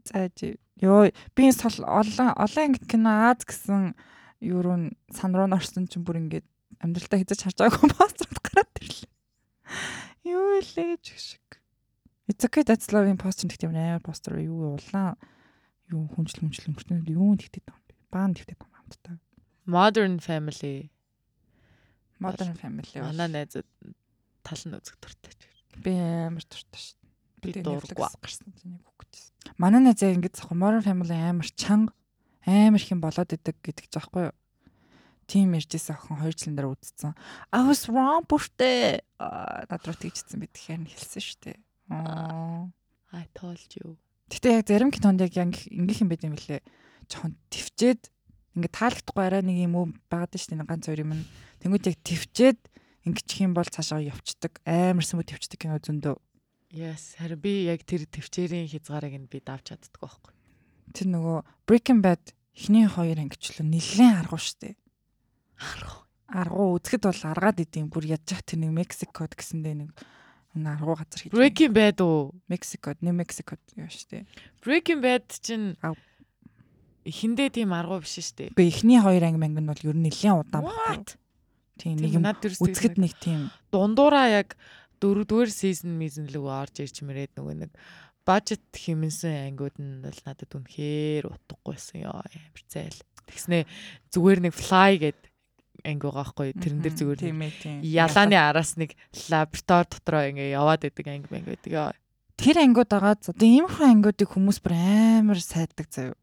үзгүй 0.00 0.08
гэсэн. 0.08 0.08
За 0.08 0.28
чи 0.32 0.56
ёо 0.80 1.12
би 1.36 1.42
энэ 1.44 1.58
сол 1.60 1.84
олон 1.84 2.32
олон 2.36 2.64
ангит 2.64 2.86
кино 2.88 3.30
Аз 3.30 3.44
гэсэн 3.44 3.94
юу 4.40 4.60
руу 4.64 4.90
сан 5.12 5.36
руу 5.36 5.48
орсон 5.52 5.86
чинь 5.86 6.04
бүр 6.04 6.24
ингээд 6.24 6.46
амьдралтаа 6.80 7.20
хязгаарч 7.20 7.42
харж 7.44 7.58
байгаагүй 7.60 7.92
пострууд 7.92 8.40
гараад 8.48 8.74
ирлээ. 8.80 9.12
Юу 10.24 10.60
илээ 10.60 10.96
ч 11.04 11.06
шиг. 11.16 11.60
It's 12.30 12.44
okay 12.46 12.64
that's 12.64 12.88
love-ийн 12.94 13.20
постэр 13.20 13.52
тэгт 13.52 13.68
юм 13.68 13.76
амар 13.76 14.00
постэр 14.00 14.40
юу 14.40 14.78
улаан 14.80 15.20
юу 15.92 16.08
хүнжил 16.14 16.46
хүнжил 16.46 16.72
өнгөртөө 16.72 17.04
юу 17.12 17.36
байгаа 17.66 17.76
юм 17.76 17.86
бэ? 17.90 17.94
Баан 18.08 18.32
байгаа 18.48 18.64
юм 18.64 18.76
хамтдаа. 18.78 19.16
Modern 19.66 20.16
Family. 20.22 20.90
Modern 22.22 22.54
Family. 22.56 22.94
Манай 22.96 23.28
найзууд 23.28 23.68
тал 24.46 24.62
нь 24.64 24.76
үзэх 24.78 24.96
дуртай. 25.02 25.34
би 25.82 25.92
амар 25.96 26.44
дуртай 26.46 26.80
шүү. 26.80 26.98
Би. 27.42 27.52
Netflix 27.60 27.98
гарсан 28.20 28.52
чинь 28.56 28.76
үгүйс. 28.78 28.89
Манай 29.56 29.84
яг 29.84 30.00
ингэж 30.02 30.48
Modern 30.52 30.84
Family 30.84 31.16
амар 31.16 31.48
чанга 31.56 31.94
амар 32.44 32.80
их 32.80 32.90
юм 32.90 33.00
болоод 33.00 33.32
идэг 33.32 33.56
гэдэг 33.60 33.86
ч 33.88 33.94
аахгүй 33.96 34.32
юу. 34.32 34.36
Тим 35.30 35.54
иржсэн 35.54 35.94
охин 35.94 36.18
2 36.18 36.34
жилийн 36.34 36.56
дараа 36.58 36.74
үдцсэн. 36.74 37.14
I 37.54 37.60
was 37.62 37.86
wrong 37.86 38.26
бүртээ. 38.26 39.04
Над 39.20 39.82
руу 39.86 39.94
тэгжсэн 39.94 40.42
бид 40.42 40.50
тэгэхээр 40.56 40.90
хэлсэн 40.90 41.22
шүү 41.22 41.38
дээ. 41.46 41.58
I 43.14 43.24
told 43.34 43.62
you. 43.78 43.94
Гэтэ 44.30 44.62
яг 44.62 44.66
зарим 44.66 44.90
кинонд 44.90 45.22
яг 45.22 45.34
ингээх 45.34 46.02
юм 46.02 46.10
байт 46.10 46.26
юм 46.26 46.34
лээ. 46.34 46.62
Жохон 47.06 47.38
твчээд 47.50 48.10
ингээ 48.58 48.74
таалагдахгүй 48.74 49.24
арай 49.26 49.42
нэг 49.46 49.58
юм 49.70 49.74
уу 49.78 49.86
байгаад 50.10 50.34
шүү 50.34 50.54
дээ 50.54 50.66
ганц 50.66 50.86
хоёр 50.86 51.02
юм. 51.06 51.26
Тэнгүүд 51.62 51.90
яг 51.90 51.98
твчээд 52.02 52.58
ингэчих 53.06 53.46
юм 53.46 53.54
бол 53.54 53.66
цаашаа 53.66 54.02
явцдаг. 54.02 54.58
Амар 54.66 55.06
сүмүү 55.06 55.26
твчдэг 55.30 55.58
кино 55.58 55.78
зөндөө. 55.78 56.14
Yes, 56.70 57.18
харин 57.18 57.42
би 57.42 57.66
яг 57.66 57.82
тэр 57.82 58.06
төвчээрийн 58.06 58.70
хязгаарыг 58.70 59.14
нь 59.18 59.26
би 59.26 59.42
давж 59.42 59.74
чаддаг 59.74 59.98
байхгүй. 59.98 60.32
тэр 60.94 61.06
нөгөө 61.10 61.38
Breaking 61.66 61.98
Bad 62.02 62.22
эхний 62.54 62.86
хоёр 62.86 63.18
ангичлал 63.18 63.66
нэлээд 63.66 64.26
аргуу 64.26 64.38
штэ. 64.38 64.78
аргуу 66.30 66.78
үзэхэд 66.78 67.02
бол 67.10 67.22
аргаад 67.26 67.58
идэм 67.58 67.90
бүр 67.90 68.06
ядчих 68.14 68.46
тэр 68.46 68.62
нэг 68.62 68.70
Мексикод 68.70 69.34
гэсэндээ 69.34 69.74
нэг 69.82 69.90
нэг 70.54 70.66
аргуу 70.78 70.94
газар 70.94 71.20
хийж. 71.26 71.34
Breaking 71.34 71.74
Bad 71.74 71.98
уу? 72.02 72.38
Мексикод, 72.46 73.02
New 73.02 73.14
Мексикод 73.18 73.62
юу 73.74 73.90
штэ. 73.90 74.26
Breaking 74.62 75.02
Bad 75.02 75.26
чинь 75.42 75.74
эхэндээ 77.02 77.50
тийм 77.50 77.74
аргуу 77.74 78.02
биш 78.02 78.30
дээ. 78.34 78.54
Гэхдээ 78.54 78.70
эхний 78.70 79.02
хоёр 79.02 79.22
анги 79.26 79.42
манг 79.42 79.58
нь 79.58 79.70
бол 79.70 79.82
ер 79.82 79.96
нь 79.98 80.06
нэлээд 80.06 80.38
удаан. 80.38 80.70
What? 80.70 81.18
Тийм 81.80 81.96
нэг 81.96 82.12
юм 82.14 82.26
үзэхэд 82.28 83.00
нэг 83.00 83.16
тийм 83.18 83.48
дундуураа 83.72 84.44
яг 84.44 84.58
дөрөвдүгээр 85.00 85.50
сизон 85.50 85.96
мизэн 85.96 86.28
лөө 86.30 86.46
орж 86.46 86.84
ирж 86.84 87.00
мэрээд 87.02 87.40
нөгөө 87.40 87.56
нэг 87.66 87.72
бажет 88.28 88.62
хэмнсэн 88.72 89.50
ангиуд 89.50 89.76
нь 89.80 90.04
бол 90.04 90.20
надад 90.24 90.52
үнэхээр 90.52 91.24
утгаггүйсэн 91.26 92.04
ёо 92.06 92.20
амар 92.20 92.62
зайл. 92.68 93.00
Тэгснэ 93.26 93.64
зүгээр 94.12 94.40
нэг 94.44 94.54
fly 94.54 94.92
гэд 95.00 95.20
анги 95.84 96.04
байгаа 96.04 96.24
байхгүй 96.28 96.52
тэрэн 96.60 96.80
дээр 96.84 96.96
зүгээр 97.00 97.20
ялааны 97.80 98.36
араас 98.36 98.76
нэг 98.76 98.94
лаборатори 99.32 99.88
дотроо 99.88 100.22
ингээ 100.28 100.54
яваад 100.54 100.84
идэг 100.84 101.06
анги 101.08 101.28
манги 101.32 101.50
байдаг 101.56 101.72
ёо. 101.72 101.92
тэр 102.36 102.56
ангиуд 102.60 102.90
байгаа 102.92 103.16
за 103.20 103.32
тийм 103.32 103.64
иймэрхүү 103.64 103.86
ангиудыг 103.88 104.28
хүмүүс 104.28 104.58
бүр 104.60 104.74
амар 104.76 105.40
сайддаг 105.40 105.88
заяа. 105.88 106.16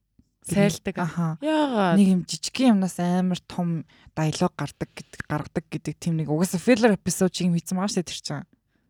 Сайлдаг. 0.48 0.96
Яагаад? 1.44 2.00
Нэг 2.00 2.08
юм 2.08 2.22
жижигхэн 2.24 2.80
юмнаас 2.80 2.98
амар 3.04 3.40
том 3.44 3.84
диалог 4.16 4.54
гардаг 4.56 4.90
гэдэг 4.96 5.22
гаргадаг 5.28 5.66
гэдэг 5.68 5.96
тийм 6.00 6.16
нэг 6.18 6.32
угаасаа 6.32 6.62
filler 6.64 6.96
episode 6.96 7.36
шиг 7.36 7.52
юм 7.52 7.60
хийсэн 7.60 7.76
байгаа 7.76 7.92
шүү 7.92 8.00
дээ 8.00 8.10
тэр 8.10 8.22
чинь. 8.24 8.48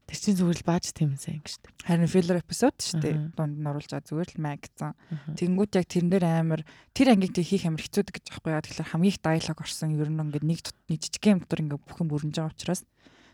Тэр 0.07 0.19
чинь 0.23 0.39
зүгээр 0.39 0.59
л 0.63 0.69
бааж 0.71 0.85
тэмсэн 0.95 1.35
анги 1.35 1.51
шүү 1.51 1.61
дээ. 1.67 1.73
Харин 1.83 2.07
filler 2.07 2.39
episode 2.39 2.79
шүү 2.79 2.99
дээ. 3.03 3.15
Дунд 3.35 3.59
нь 3.59 3.67
оруулж 3.67 3.91
байгаа 3.91 4.07
зүгээр 4.07 4.29
л 4.31 4.39
маг 4.39 4.59
гэсэн. 4.63 4.95
Аха. 4.95 5.35
Тэнгүүт 5.35 5.75
яг 5.75 5.87
тэрэн 5.91 6.11
дээр 6.15 6.25
амар 6.31 6.61
тэр 6.95 7.07
ангийг 7.11 7.35
тэг 7.35 7.43
хийх 7.43 7.67
амар 7.67 7.83
хэцүү 7.83 8.15
гэж 8.15 8.25
аахгүй 8.31 8.55
яа. 8.55 8.63
Тэгэхээр 8.63 8.91
хамгийн 8.95 9.11
их 9.11 9.19
диалог 9.19 9.59
орсон 9.59 9.99
ер 9.99 10.07
нь 10.07 10.15
ингээд 10.23 10.47
нэг 10.47 10.59
нэг 10.87 10.99
жижигхэн 11.03 11.33
юм 11.35 11.41
дотор 11.43 11.59
ингээд 11.59 11.83
бүхэн 11.91 12.07
бүрнэж 12.07 12.35
байгаа 12.39 12.55
учраас 12.55 12.81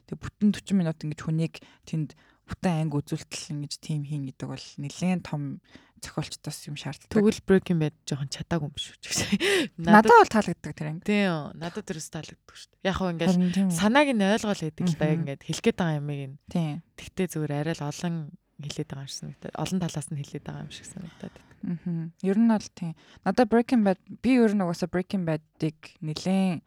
тэг 0.09 0.17
бүтэн 0.17 0.49
40 0.49 0.81
минут 0.81 0.97
ингээд 0.97 1.21
хүнийг 1.21 1.53
тэнд 1.85 2.09
бүтэн 2.47 2.87
анги 2.87 2.99
үзүүлтэл 2.99 3.53
ингэж 3.55 3.73
тим 3.79 4.03
хийн 4.03 4.27
гэдэг 4.27 4.47
бол 4.49 4.67
нэлээд 4.79 5.23
том 5.23 5.63
зохиолчдоос 6.03 6.67
юм 6.67 6.75
шаарддаг. 6.75 7.07
Тэгвэл 7.07 7.39
Breaking 7.47 7.79
Bad 7.79 7.95
жоохон 8.03 8.27
чатаагүй 8.27 8.67
юм 8.67 8.75
шүү 8.75 8.99
дээ. 8.99 9.71
надад 9.79 10.11
бол 10.11 10.31
таалагддаг 10.31 10.73
тэр 10.75 10.87
анги. 10.91 11.07
тийм 11.07 11.55
надад 11.55 11.87
тэрс 11.87 12.11
таалагддаг 12.11 12.55
шүү 12.55 12.69
дээ. 12.75 12.87
Яг 12.91 12.95
хөө 12.99 13.11
ингээд 13.15 13.71
санааг 13.71 14.09
нь 14.11 14.23
ойлгоол 14.23 14.61
гэдэг 14.67 14.83
л 14.83 14.99
да 14.99 15.15
ингээд 15.15 15.41
хэлэх 15.47 15.63
гээд 15.63 15.79
байгаа 15.79 15.99
юмыг 16.03 16.21
нь 16.27 16.35
Тийм. 16.51 16.83
тэгтээ 16.99 17.27
зүгээр 17.31 17.53
арай 17.63 17.75
л 17.79 17.87
олон 17.87 18.15
хэлээд 18.59 18.89
байгаа 18.91 19.03
юм 19.03 19.11
шиг 19.11 19.19
санагдаад 19.23 19.55
олон 19.63 19.79
талаас 19.79 20.07
нь 20.11 20.19
хэлээд 20.19 20.43
байгаа 20.43 20.65
юм 20.67 20.73
шиг 20.75 20.87
санагдаад. 20.91 21.35
Мгм. 21.63 22.11
Ер 22.19 22.37
нь 22.37 22.51
бол 22.51 22.69
тийм. 22.75 22.93
Надад 23.23 23.47
Breaking 23.47 23.83
Bad 23.87 23.99
би 24.19 24.31
ер 24.35 24.51
нь 24.51 24.63
угаасаа 24.63 24.91
Breaking 24.91 25.23
Bad-ыг 25.23 25.79
нэлээд 26.03 26.59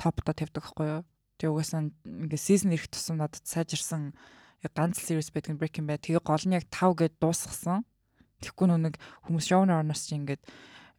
топто 0.00 0.32
тавьдаг 0.32 0.64
байхгүй 0.64 0.86
юу? 0.88 1.02
Тэгээ 1.36 1.52
угаасаа 1.52 1.92
ингээ 2.08 2.40
season 2.40 2.72
ирэх 2.72 2.88
тусам 2.88 3.20
надад 3.20 3.44
сайжирсан 3.44 4.16
ганц 4.66 4.98
series 4.98 5.30
байдаг 5.30 5.54
нь 5.54 5.60
Breaking 5.62 5.86
Bad. 5.86 6.02
Тэгээ 6.02 6.22
гол 6.26 6.44
нь 6.50 6.56
яг 6.58 6.66
5 6.74 6.98
гэд 6.98 7.14
дуусгасан. 7.22 7.86
Тэгэхгүй 8.42 8.66
нөө 8.66 8.80
нэг 8.90 8.94
хүмүүс 9.26 9.46
showrunner-аас 9.46 10.02
чи 10.10 10.18
ингээд 10.18 10.42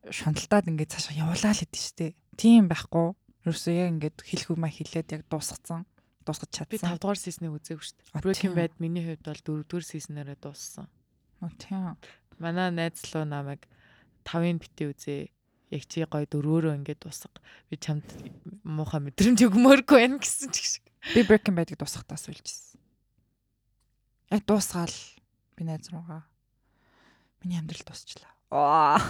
шунталтаад 0.08 0.72
ингээд 0.72 0.92
цаашаа 0.96 1.16
явуулаа 1.28 1.52
л 1.52 1.60
хэдэж 1.60 1.84
штэ. 1.84 2.16
Тийм 2.40 2.72
байхгүй. 2.72 3.16
Ерөөсөө 3.44 3.74
яг 3.76 3.90
ингээд 4.00 4.18
хэлэх 4.24 4.48
юм 4.56 4.64
хэлээд 4.64 5.08
яг 5.20 5.22
дуусгацсан. 5.28 5.84
Дуусгаж 6.24 6.52
Би 6.72 6.80
чадсан. 6.80 6.96
5 6.96 7.04
дугаар 7.04 7.20
сизныг 7.20 7.52
үзээгүй 7.60 7.84
А, 8.16 8.20
дээ. 8.20 8.24
Breaking. 8.24 8.56
Bad 8.56 8.74
миний 8.80 9.04
хувьд 9.04 9.24
бол 9.28 9.44
4 9.44 9.68
дугаар 9.68 9.86
сизнээрээ 9.88 10.40
дууссан. 10.40 10.88
Оо, 11.44 11.52
Тийм. 11.60 11.96
Манай 12.40 12.72
найз 12.72 13.04
луу 13.12 13.24
намайг 13.28 13.68
5-ын 14.24 14.60
битээ 14.60 14.88
үзээ. 14.96 15.22
Яг 15.76 15.84
чи 15.88 16.04
гоё 16.04 16.28
дөрөөрөө 16.28 16.76
ингээд 16.80 17.04
дуусга. 17.04 17.40
Би 17.72 17.76
чамд 17.80 18.08
муухай 18.64 19.00
мэдрэмж 19.04 19.40
өгмөөргүй 19.48 19.98
байна 20.00 20.20
гэсэн 20.20 20.50
ч 20.52 20.80
шиг. 20.80 20.86
Би 21.16 21.24
Breaking 21.24 21.56
Bad-ыг 21.56 21.80
дуусгахтаа 21.80 22.20
суулжсэн. 22.20 22.69
Яг 24.30 24.46
дуусгаал 24.46 24.94
би 25.58 25.66
найз 25.66 25.90
руугаа. 25.90 26.24
Миний 27.42 27.58
амьдрал 27.58 27.82
дуусчлаа. 27.86 28.34
Аа. 28.52 29.02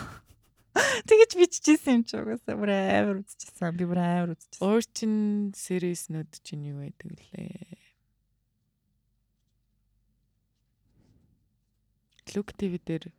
Тэгэж 0.79 1.35
биччихсэн 1.35 1.99
юм 1.99 2.03
чи 2.07 2.15
угаасаа 2.15 2.55
бүр 2.55 2.71
амар 2.71 3.19
үзчихсэн. 3.23 3.75
Би 3.75 3.83
бүр 3.89 3.99
амар 3.99 4.33
үзчихсэн. 4.35 4.63
Өөр 4.63 4.83
чин 4.95 5.13
series-нүүд 5.57 6.31
чинь 6.45 6.67
юу 6.69 6.83
байдаг 6.83 7.09
лээ? 7.09 7.79
Look 12.37 12.53
TV 12.53 12.77
дээр 12.77 13.09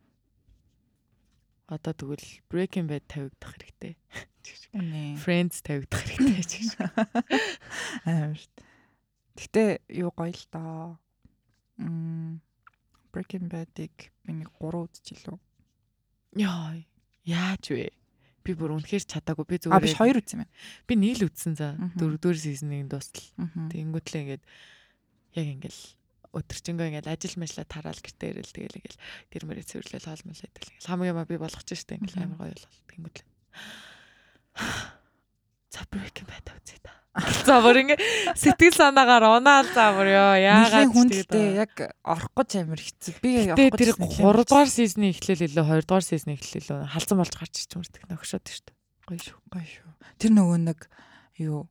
одоо 1.67 1.93
тэгвэл 1.93 2.27
Breaking 2.47 2.87
Bad 2.87 3.05
тавигдах 3.11 3.59
хэрэгтэй. 3.59 3.93
Friends 5.19 5.59
тавигдах 5.59 6.01
хэрэгтэй 6.01 6.33
гэж. 6.39 6.51
Амар 8.07 8.39
шүү 8.39 8.51
дээ. 8.55 8.67
Гэтэ 9.35 9.63
юу 9.99 10.11
гоё 10.15 10.31
л 10.31 10.45
доо. 10.51 11.00
Breaking 13.11 13.47
Bad-ыг 13.51 14.11
би 14.23 14.31
нэг 14.31 14.49
3 14.59 14.87
үзчихлээ. 14.87 15.39
Яа, 16.39 16.79
яаж 17.27 17.65
вэ? 17.71 17.91
Би 18.41 18.51
бүр 18.57 18.73
үнэхээр 18.79 19.05
чадаагүй. 19.05 19.45
Би 19.45 19.57
А 19.69 19.83
биш 19.83 19.93
зүгээр 19.99 20.17
2 20.17 20.21
үзсэн 20.23 20.41
юм 20.41 20.49
би 20.87 20.93
нийл 20.95 21.27
үзсэн 21.27 21.53
за. 21.59 21.75
Мгм. 21.77 21.97
Дөрөвдүгээр 21.99 22.39
сизныг 22.39 22.87
дуустал. 22.89 23.27
байна. 23.37 23.69
Тэнгүүтлээ 23.69 24.21
ингээд 24.23 24.43
яг 25.37 25.47
ингээл 25.59 25.81
өдөржингөө 26.31 26.87
ингээл 26.87 27.11
ажил 27.11 27.35
мэжлээ 27.35 27.67
тараал 27.67 27.99
гэртээ 27.99 28.31
ирэл 28.31 28.55
тэгэл 28.55 28.79
ингээл 28.79 28.99
гэр 29.35 29.43
мөрөө 29.51 29.65
цэвэрлэл 29.67 30.07
хоолмол 30.07 30.39
идэл 30.39 30.63
ингээл 30.71 30.89
хамгийн 30.89 31.17
ба 31.19 31.27
би 31.27 31.35
болгож 31.35 31.67
штэ 31.67 31.99
ингээл 31.99 32.23
амар 32.23 32.39
гоё 32.39 32.55
бол 32.55 32.67
тэнгүүтлээ. 32.87 33.27
За 35.71 35.87
Breaking 35.87 36.27
Bad 36.27 36.51
үзье 36.51 36.77
та. 36.83 36.91
За 37.47 37.59
бүр 37.63 37.79
ингээ 37.83 37.99
сэтгэл 38.35 38.75
санаагаар 38.75 39.39
унаал 39.39 39.67
за 39.71 39.91
бүр 39.95 40.07
ёо 40.11 40.35
яагаад 40.35 40.91
хүндэлтэй 40.91 41.63
яг 41.63 41.95
орох 42.03 42.31
гэж 42.35 42.63
амар 42.63 42.79
хэцүү. 42.83 43.19
Би 43.23 43.31
Тэгээ 43.47 43.55
орох 43.55 43.79
тэр 43.79 43.91
гэж 43.95 44.11
3 44.19 44.47
дугаар 44.51 44.71
сизны 44.71 45.05
эхлэл 45.15 45.47
илүү 45.47 45.63
2 45.63 45.87
дугаар 45.87 46.05
сизны 46.07 46.35
эхлэл 46.35 46.59
илүү 46.59 46.79
халзан 46.91 47.17
болж 47.23 47.33
гарч 47.35 47.55
ич 47.55 47.71
юмрдаг 47.71 48.03
нөхшөөд 48.07 48.47
штэ. 48.47 48.71
Гоё 49.07 49.19
шүү. 49.19 49.39
гоё 49.47 49.67
шүү. 49.67 49.91
Тэр 50.19 50.31
нөгөө 50.35 50.59
нэг 50.59 50.79
юу 51.39 51.67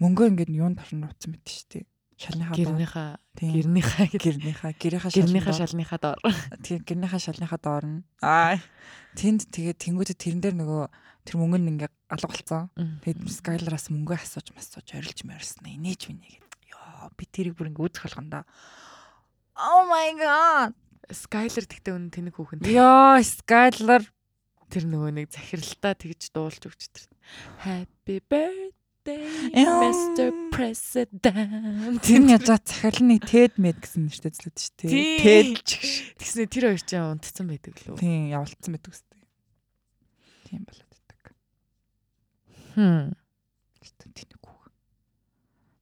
мөнгөө 0.00 0.26
ингээд 0.36 0.52
юунд 0.52 0.80
орно 0.80 1.08
утсан 1.12 1.32
мэт 1.32 1.44
шүү 1.44 1.68
дээ. 1.76 1.84
Шалныхаа. 2.20 2.56
Гэрнийхаа 2.56 3.10
гэрнийхаа 3.36 4.06
гэрнийхаа 4.12 4.72
гэрийнхаа 4.76 5.12
гэрнийхаа 5.12 5.56
шалныхаа 5.56 6.00
доор. 6.00 6.20
тийм 6.64 6.84
гэрнийхаа 6.84 7.20
шалныхаа 7.20 7.60
доор 7.60 7.84
нь. 7.88 8.04
Аа. 8.20 8.60
Тэнд 9.16 9.48
тэгээ 9.48 9.76
тэнгуүтэ 9.80 10.20
тэрэн 10.20 10.40
дээр 10.44 10.56
нөгөө 10.60 10.84
тэр 11.24 11.36
мөнгө 11.40 11.58
нь 11.60 11.68
ингээ 11.76 11.90
алга 12.10 12.28
болцсон. 12.28 12.68
Тэгээд 13.06 13.20
Skylar-аас 13.30 13.86
мөнгө 13.94 14.18
асууж 14.18 14.52
масууж 14.52 14.88
орилж 14.98 15.20
морьсон. 15.24 15.70
Инээж 15.70 16.10
минь 16.10 16.20
гэдэг. 16.20 16.50
Йоо 16.74 17.10
би 17.14 17.24
тэрийг 17.30 17.54
бүр 17.54 17.70
ингээ 17.70 17.86
үүсэх 17.86 18.04
болгонда. 18.10 18.42
Oh 19.54 19.86
my 19.86 20.10
god. 20.18 20.74
Skyler 21.10 21.64
тэгтээ 21.66 21.94
үнэн 21.94 22.10
тэнэг 22.10 22.34
хүүхэн. 22.34 22.66
Йоо 22.66 23.22
Skylar 23.22 24.02
Тэр 24.70 24.86
нөгөө 24.86 25.10
нэг 25.18 25.26
захиралтаа 25.34 25.98
тэгж 25.98 26.30
дуулж 26.30 26.62
өгч 26.70 26.94
тэр. 26.94 27.10
Happy 27.66 28.22
birthday. 28.22 29.26
Mr. 29.50 30.30
President. 30.54 31.98
тэр 32.06 32.20
нь 32.22 32.30
яаж 32.30 32.46
захиалны 32.46 33.18
TED 33.18 33.58
med 33.58 33.82
гэсэн 33.82 34.06
нэртэй 34.06 34.30
злээд 34.30 34.56
шүү 34.62 34.74
дээ. 34.86 35.18
TED 35.26 35.58
Тэгснэ 36.22 36.46
тэр 36.46 36.64
хоёр 36.70 36.82
ч 36.86 36.90
унтцсан 37.02 37.50
байдаг 37.50 37.74
лөө. 37.82 37.98
тийм 37.98 38.30
явуулсан 38.30 38.70
байдаг 38.78 38.94
үстэй. 38.94 39.22
Тийм 40.46 40.62
байдаг. 40.70 40.89
Хм. 42.80 43.12
Хүүхэн. 44.40 44.72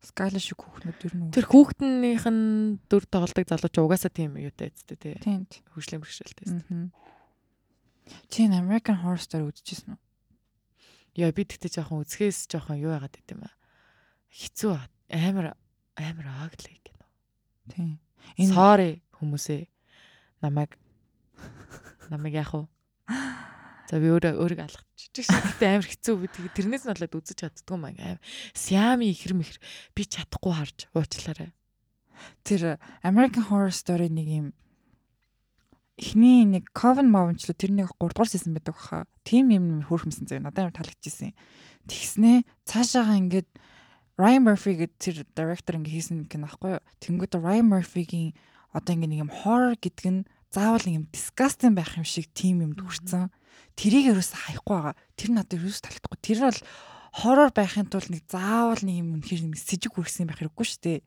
Skylar 0.03 0.43
шиг 0.43 0.59
хүүхнүүд 0.59 0.99
ер 1.07 1.15
нь 1.15 1.31
Тэр 1.31 1.47
хүүхднийх 1.47 2.27
нь 2.27 2.83
дүр 2.91 3.07
тоглолдог 3.07 3.47
залууч 3.47 3.75
угаасаа 3.79 4.11
тийм 4.11 4.35
юутай 4.35 4.75
эцтэй 4.75 4.99
тий. 4.99 5.15
Хөгжлийн 5.71 6.03
бэрхшээлтэй. 6.03 6.59
Мгм. 6.59 6.91
Чи 8.27 8.51
American 8.51 8.99
Horror 8.99 9.23
Story 9.23 9.47
үзчихсэн 9.47 9.95
үү? 9.95 10.01
Яа 11.23 11.31
би 11.31 11.47
тэгтээ 11.47 11.79
жоохон 11.83 12.03
үзэхээс 12.03 12.51
жоохон 12.51 12.83
юу 12.83 12.95
яагаад 12.95 13.15
гэдэм 13.15 13.47
ба. 13.47 13.55
Хэцүү 14.35 14.75
амар 15.15 15.55
амар 15.95 16.27
ааглаа 16.27 16.79
гэнэ. 16.83 17.05
Энэ 17.79 17.99
Энэ 18.39 18.55
sorry 18.55 18.93
хүмүүсээ 19.19 19.67
намайг 20.43 20.79
намайг 22.11 22.35
яах 22.39 22.55
вэ? 22.55 22.67
За 23.89 23.97
би 23.97 24.13
өөрөө 24.13 24.37
өөрийгөө 24.37 24.67
алгачиж 24.69 25.17
шигтэй 25.25 25.81
амар 25.81 25.89
хэцүү 25.89 26.15
би 26.21 26.29
тэгээ 26.29 26.57
тэрнээс 26.61 26.85
нь 26.85 26.93
болоод 26.93 27.17
үзэж 27.17 27.37
чаддгүй 27.41 27.79
маа 27.81 27.97
амар 27.97 28.21
Сиами 28.53 29.09
ихэр 29.09 29.33
мэхэр 29.33 29.59
би 29.97 30.03
чадахгүй 30.05 30.53
харж 30.53 30.79
уучлаарай. 30.93 31.57
тэр 32.45 32.77
American 33.03 33.49
Horror 33.49 33.73
Story 33.73 34.13
нэг 34.13 34.29
юм 34.29 34.47
эхний 35.99 36.45
нэг 36.47 36.71
Coven 36.75 37.11
Mountain 37.11 37.57
тэр 37.57 37.73
нэг 37.75 37.91
3 37.99 38.15
дугаар 38.15 38.31
season 38.31 38.55
байдаг 38.55 38.77
баха. 38.77 39.07
Тим 39.25 39.51
юм 39.51 39.83
хөөрхмсөн 39.83 40.31
заяа 40.31 40.47
надад 40.47 40.71
амар 40.71 40.77
таалагдчихсэн. 40.79 41.35
Тэгснээ 41.91 42.47
цаашаага 42.69 43.19
ингээд 43.19 43.49
Ryan 44.19 44.43
Murphy 44.47 44.75
гэдэг 44.79 44.99
тэр 44.99 45.17
director 45.35 45.75
ингээ 45.79 45.95
хийсэн 45.99 46.27
кино 46.31 46.47
аахгүй 46.47 46.79
юу? 46.79 46.83
Тэнгүүд 47.03 47.35
Ryan 47.39 47.67
Murphy-гийн 47.71 48.35
одоо 48.75 48.93
ингээ 48.95 49.11
нэг 49.11 49.23
юм 49.27 49.33
horror 49.33 49.75
гэдэг 49.79 50.07
нь 50.07 50.27
заавал 50.51 50.85
нэг 50.87 50.97
юм 51.03 51.07
disgusting 51.11 51.75
байх 51.75 51.99
юм 51.99 52.07
шиг 52.07 52.31
тим 52.35 52.63
юм 52.63 52.75
хүрсэн. 52.79 53.31
Тэрийг 53.79 54.15
ерөөсө 54.15 54.37
хаяхгүй 54.37 54.75
байгаа. 54.75 54.95
Тэр 55.15 55.31
надад 55.35 55.59
ерөөсө 55.59 55.83
таалагдахгүй. 55.87 56.19
Тэр 56.25 56.39
бол 56.47 56.61
хоррор 57.19 57.51
байхын 57.55 57.89
тулд 57.89 58.11
нэг 58.11 58.25
заавал 58.29 58.83
нэг 58.83 58.97
юм 59.03 59.09
үнэхээр 59.19 59.43
нэг 59.49 59.59
сэжиг 59.59 59.95
үргэсэн 59.97 60.29
байх 60.29 60.41
хэрэггүй 60.43 60.67
шүү 60.67 60.83
дээ. 60.85 61.01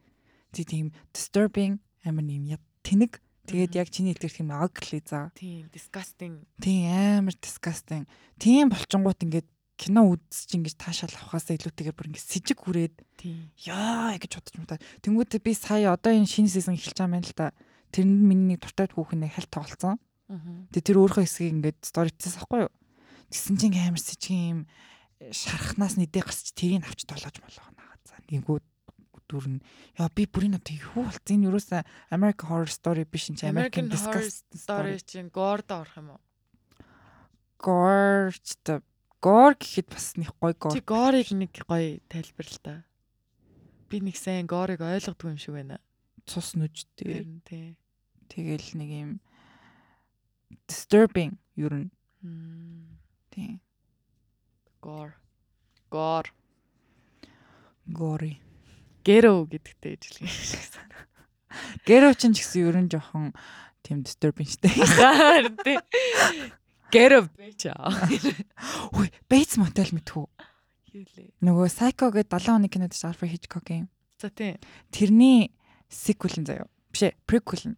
Тэг 0.52 0.66
тийм 0.68 0.88
disturbing 1.16 1.80
амар 2.04 2.26
юм 2.28 2.60
тэнэг. 2.84 3.22
Тэгээд 3.47 3.74
яг 3.76 3.88
чиний 3.89 4.14
хэлдгэр 4.14 4.38
тийм 4.38 4.52
ugly 4.54 5.02
за. 5.02 5.34
Тийм, 5.34 5.68
disgusting. 5.74 6.45
Тийм 6.62 7.26
амар 7.26 7.36
disgusting. 7.36 8.06
Тийм 8.38 8.70
болчингууд 8.70 9.18
ингээд 9.18 9.49
кино 9.82 10.06
үзэж 10.14 10.62
ингэж 10.62 10.76
таашаал 10.78 11.16
авахаас 11.18 11.49
илүүтэйгээр 11.49 11.97
бүр 11.97 12.10
ингэ 12.14 12.22
сэжиг 12.22 12.62
хүрээд 12.62 12.95
Тийм. 13.18 13.49
яа 13.66 14.14
гэж 14.22 14.38
бодож 14.38 14.56
мта. 14.62 14.78
Тэнгүүтээ 15.02 15.41
би 15.41 15.52
сая 15.58 15.89
одоо 15.89 16.14
энэ 16.14 16.30
шинэ 16.30 16.54
сизон 16.54 16.78
эхэлж 16.78 17.02
байгаа 17.02 17.18
юм 17.18 17.26
л 17.26 17.34
да. 17.34 17.49
Тэрэнд 17.89 18.22
миний 18.22 18.47
нэг 18.56 18.62
дуртай 18.62 18.86
хүүхэн 18.93 19.26
нэг 19.26 19.34
хальт 19.34 19.49
тоглолцсон. 19.49 19.97
Тэгээ 20.72 20.88
тэр 20.88 20.98
өөрийнхөө 21.04 21.26
хэсгийг 21.28 21.54
ингээд 21.60 21.80
сторицээс 21.84 22.40
ахгүй 22.40 22.68
юу. 22.68 22.74
Тэгсэн 23.32 23.56
чинь 23.60 23.76
амар 23.76 24.00
сэжиг 24.00 24.32
юм 24.32 24.60
шарахнаас 25.30 25.96
нэдээ 26.00 26.24
гарч 26.24 26.56
тэрийг 26.56 26.88
авч 26.88 27.04
толгож 27.04 27.38
молоо 27.44 27.70
наа. 27.76 27.94
За 28.08 28.16
нэгүүд 28.32 28.66
дүрн. 29.32 29.60
Яа 29.96 30.12
би 30.12 30.28
бүрийн 30.28 30.60
одоо 30.60 30.76
юу 30.76 31.08
болц 31.08 31.28
энэ 31.28 31.48
юуроос 31.48 31.72
American 32.12 32.48
Horror 32.52 32.72
Story 32.72 33.04
биш 33.08 33.32
энэ 33.32 33.52
American 33.52 33.88
Story 33.92 35.00
чинь 35.04 35.32
горд 35.32 35.72
орох 35.72 35.96
юм 36.00 36.16
уу? 36.16 36.22
Gore 37.60 38.36
ч 38.36 38.60
та 38.64 38.82
Gore 39.22 39.54
гэхэд 39.54 39.88
бас 39.94 40.18
нэг 40.18 40.34
гой 40.42 40.58
Чи 40.58 40.82
Gore. 40.82 41.22
горыг 41.22 41.30
нэг 41.38 41.54
гоё 41.54 42.02
тайлбарлал 42.10 42.60
та. 42.66 42.74
Би 43.86 44.02
нэг 44.02 44.18
сайн 44.18 44.50
горыг 44.50 44.82
ойлгодгүй 44.82 45.30
юм 45.30 45.38
шиг 45.38 45.54
байна. 45.54 45.78
Цус 46.26 46.58
нүжтэй. 46.58 47.30
Тэгэл 48.26 48.70
нэг 48.82 48.90
юм 48.90 49.12
disturbing 50.68 51.38
юу 51.56 51.70
н 51.70 51.91
Мм, 52.22 52.99
тийм 53.34 53.60
Гор. 54.82 55.14
Гор. 55.89 56.26
Гори. 57.86 58.41
Гэро 59.04 59.45
гэдэгтэй 59.45 59.97
ижил 59.97 60.28
шиг 60.30 60.62
санаа. 60.70 61.06
Гэрв 61.86 62.18
чинь 62.18 62.34
ч 62.34 62.45
гэсэн 62.45 62.70
ер 62.70 62.78
нь 62.78 62.89
жоохон 62.89 63.34
тийм 63.82 64.06
disturbing 64.06 64.49
штэ. 64.49 64.70
Харин 64.70 65.58
тий. 65.66 65.78
Гэро 66.93 67.26
бэча. 67.34 67.74
Хүй, 68.93 69.10
Bates 69.30 69.58
Motel 69.58 69.89
мэдхүү. 69.97 70.26
Юу 70.93 71.06
лээ. 71.18 71.30
Нөгөө 71.41 71.68
Psycho 71.70 72.14
гэдэг 72.14 72.30
70 72.30 72.58
оны 72.58 72.68
кинод 72.70 72.93
ч 72.93 73.06
Alfred 73.06 73.34
Hitchcock-ийн. 73.34 73.89
За 74.22 74.30
тий. 74.30 74.58
Тэрний 74.93 75.49
sequel 75.89 76.38
нь 76.41 76.45
заяа. 76.45 76.70
Биш 76.93 77.10
ээ, 77.10 77.18
prequel 77.26 77.74
нь. 77.74 77.78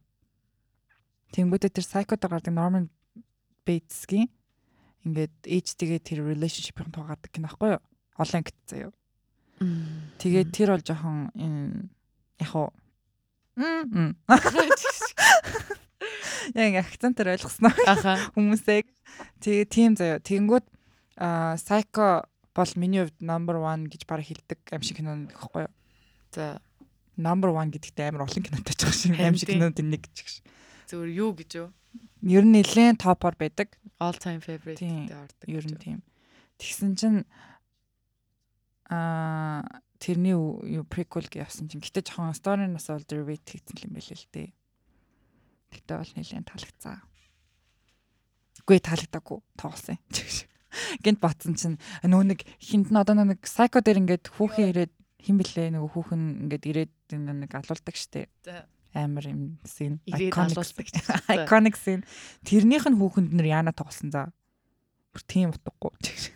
Тэнгүүтээ 1.33 1.71
тэр 1.73 1.85
Psycho-д 1.85 2.29
гардаг 2.29 2.53
Norman 2.53 2.93
Bates-гийн 3.65 4.29
ингээд 5.03 5.35
ээжтэйгээ 5.43 6.01
тэр 6.05 6.19
relationship-ийн 6.23 6.93
тугаадаг 6.93 7.31
кино 7.33 7.49
аахгүй 7.49 7.75
юу? 7.75 7.83
Олон 8.21 8.37
ангит 8.39 8.59
заяа. 8.69 8.93
Тэгээд 10.21 10.49
тэр 10.53 10.69
бол 10.77 10.85
жоохон 10.85 11.89
яг 12.37 12.53
уу. 12.53 12.69
Яг 16.53 16.73
акцентээр 16.85 17.33
ойлгосноо 17.39 17.71
хүмүүсээ. 18.37 18.85
Тэгээ 19.41 19.65
тийм 19.67 19.97
заяа. 19.97 20.21
Тэгэнгүүт 20.21 20.67
аа 21.17 21.57
Psycho 21.57 22.29
бол 22.53 22.71
миний 22.77 23.01
хувьд 23.01 23.17
number 23.25 23.57
1 23.57 23.89
гэж 23.89 24.05
бараг 24.05 24.29
хэлдэг 24.29 24.59
аим 24.69 24.83
шиг 24.85 25.01
кино 25.01 25.25
гэхгүй 25.33 25.65
юу? 25.65 25.73
За 26.29 26.61
Number 27.17 27.53
1 27.53 27.69
гэдэгтээ 27.69 28.09
амар 28.09 28.25
олон 28.25 28.41
кинотой 28.41 28.73
ч 28.73 28.89
шиг 28.89 29.13
Харин 29.13 29.21
аим 29.21 29.37
шиг 29.37 29.53
киноны 29.53 29.77
нэг 29.85 30.09
ч 30.17 30.25
гэж. 30.25 30.35
Зөвөр 30.93 31.09
юу 31.09 31.31
гэж 31.33 31.51
юу? 31.57 31.69
Ер 32.21 32.45
нь 32.45 32.53
нэлээд 32.53 33.01
топор 33.01 33.33
байдаг. 33.33 33.73
All 33.97 34.13
time 34.13 34.39
favorite 34.39 34.77
гэдэг 34.77 35.17
ордог. 35.17 35.47
Ер 35.49 35.65
нь 35.65 35.81
тийм. 35.81 35.99
Тэгсэн 36.61 36.93
чинь 36.93 37.19
аа 38.87 39.65
тэрний 39.97 40.37
юу 40.37 40.85
prequel 40.85 41.25
гэж 41.25 41.49
явсан 41.49 41.65
чинь 41.65 41.81
гэтээ 41.81 42.13
жоохон 42.13 42.37
story-наас 42.37 42.93
бол 42.93 43.09
derivate 43.09 43.57
хийсэн 43.57 43.89
юм 43.89 43.97
байлээ 43.97 44.19
л 44.21 44.27
дээ. 44.29 44.49
Тэгтээ 45.73 45.97
бол 45.97 46.13
нэлээд 46.13 46.47
таалагдсан. 46.47 47.01
Үгүй 48.61 48.79
таалагдаагүй 48.83 49.37
тоглосон. 49.57 49.97
Гэнт 51.03 51.19
батсан 51.23 51.55
чинь 51.57 51.77
нөө 52.05 52.23
нэг 52.35 52.39
хинд 52.61 52.93
нь 52.93 52.99
одоо 52.99 53.17
нэг 53.17 53.41
psycho 53.41 53.81
дээр 53.81 54.03
ингээд 54.03 54.29
хүүхэн 54.35 54.69
ирээд 54.75 54.93
хин 55.23 55.37
блэ 55.39 55.71
нөгөө 55.71 55.89
хүүхэн 55.95 56.23
ингээд 56.47 56.63
ирээд 56.67 56.93
нэг 57.15 57.51
алуулдаг 57.55 57.95
За 58.43 58.67
амар 58.93 59.25
юм 59.27 59.41
scene 59.65 59.99
iconic 60.09 61.75
scene 61.77 62.03
тэрнийх 62.45 62.87
нь 62.87 62.97
хүүхэнд 62.97 63.33
нэр 63.33 63.47
яана 63.49 63.73
тоглосон 63.75 64.13
за 64.13 64.29
бүр 65.13 65.23
тийм 65.27 65.51
утгагүй 65.51 66.33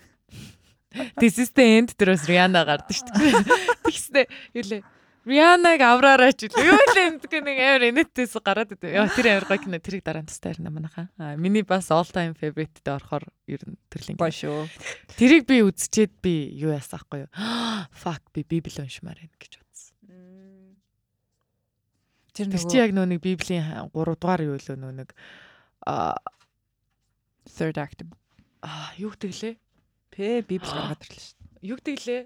This 1.21 1.37
is 1.37 1.51
the 1.53 1.65
end 1.77 1.93
дээрс 1.93 2.25
Rihanna 2.25 2.63
гардаг 2.65 2.95
шүү 2.95 3.11
дээ. 3.13 3.41
Тэгснэ 3.85 4.21
юу 4.57 4.65
лээ. 4.65 4.81
Rihanna-г 5.27 5.83
авраараа 5.83 6.31
ч 6.31 6.47
юу 6.47 6.79
лээ 6.95 7.19
гэх 7.19 7.43
нэг 7.43 7.57
амар 7.59 7.83
инээдтэйс 7.91 8.39
гараад 8.39 8.71
идэв. 8.71 8.95
Яа 8.95 9.11
тэр 9.11 9.35
амар 9.35 9.45
гоё 9.51 9.59
кино 9.59 9.77
тэрийг 9.83 10.07
дараа 10.07 10.23
нь 10.23 10.31
тастайрна 10.31 10.71
манайхаа. 10.71 11.11
Аа 11.19 11.35
миний 11.35 11.67
бас 11.67 11.91
all 11.91 12.07
time 12.07 12.31
favorite 12.31 12.79
дээр 12.79 13.03
орохоор 13.03 13.27
ер 13.51 13.61
нь 13.67 13.75
төрлийн. 13.91 14.15
гоё 14.15 14.31
шүү 14.31 14.71
Тэрийг 15.19 15.43
би 15.43 15.67
үзчихэд 15.67 16.15
би 16.23 16.55
юу 16.55 16.71
яасан 16.71 17.03
ахгүй 17.03 17.27
юу? 17.27 17.31
Fuck 18.01 18.31
би 18.31 18.47
библи 18.47 18.79
уншмаар 18.79 19.19
байна 19.19 19.35
гэж 19.35 19.59
бодсон. 19.59 19.66
Тэр 22.37 22.47
Тэр 22.53 22.61
чи 22.61 22.77
нөгөө 22.77 22.81
яг 22.85 22.91
нөө 22.93 23.05
нэг 23.09 23.19
библийн 23.25 23.65
3 23.65 23.89
дугаар 24.21 24.41
юу 24.45 24.57
лөө 24.61 24.77
нөө 24.77 24.93
нэг 25.01 25.09
third 27.49 27.77
act 27.81 28.05
аа, 28.61 28.93
юу 29.01 29.09
гэтэглээ? 29.17 29.55
пэ 30.13 30.45
библ 30.45 30.69
гаргаад 30.69 31.01
ирлээ 31.05 31.25
шүү 31.25 31.37
Юу 31.65 31.77
гэтэглээ? 31.81 32.21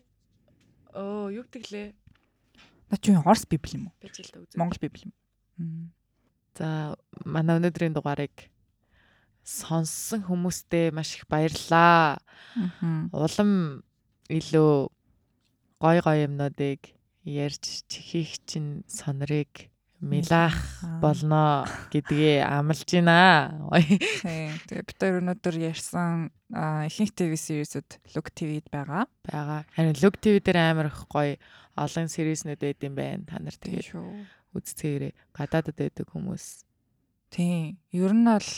Оо, 0.99 1.31
юу 1.31 1.43
гэтэглээ? 1.47 1.87
наа 2.91 2.99
чи 2.99 3.11
юу 3.15 3.23
орс 3.23 3.47
библ 3.47 3.71
юм 3.79 3.83
уу 3.87 3.95
монгол 4.59 4.79
библ 4.83 5.07
юм 5.07 5.13
За 6.57 6.95
манай 7.23 7.57
өнөөдрийн 7.63 7.95
дугаарыг 7.95 8.51
сонссон 9.41 10.27
хүмүүстээ 10.27 10.91
маш 10.91 11.15
их 11.15 11.23
баярлалаа. 11.31 12.19
мм 12.59 13.07
Улам 13.15 13.81
илүү 14.27 14.91
гой 15.79 15.97
гой 16.03 16.17
юмнуудыг 16.27 16.91
ярьж 17.23 17.87
чихих 17.87 18.43
чинь 18.45 18.83
сонорыг 18.85 19.70
милаах 20.01 20.57
болно 20.97 21.65
гэдгээ 21.93 22.41
амлаж 22.41 22.89
байна. 22.89 23.53
тэгээ 24.65 24.85
бид 24.89 24.97
хоёр 24.97 25.21
өнөөдөр 25.21 25.55
ярьсан 25.61 26.33
ихэнх 26.89 27.13
ТV 27.13 27.37
series-үүд 27.37 27.89
Look 28.17 28.33
TV-д 28.33 28.67
байгаа 28.73 29.05
байгаа. 29.29 29.61
Харин 29.77 30.01
Look 30.01 30.17
TV 30.17 30.41
дээр 30.41 30.57
амар 30.73 30.89
их 30.89 31.05
гоё 31.05 31.37
олон 31.77 32.09
сериснүүд 32.09 32.59
байд 32.59 32.81
юм 32.81 32.97
байна. 32.97 33.23
Та 33.29 33.37
нар 33.37 33.53
шүү 33.53 34.41
үзцгээрээ 34.57 35.13
гадаадд 35.31 35.77
байдаг 35.77 36.07
хүмүүс. 36.11 36.65
тийм 37.31 37.79
ер 37.95 38.11
нь 38.11 38.27
бол 38.27 38.51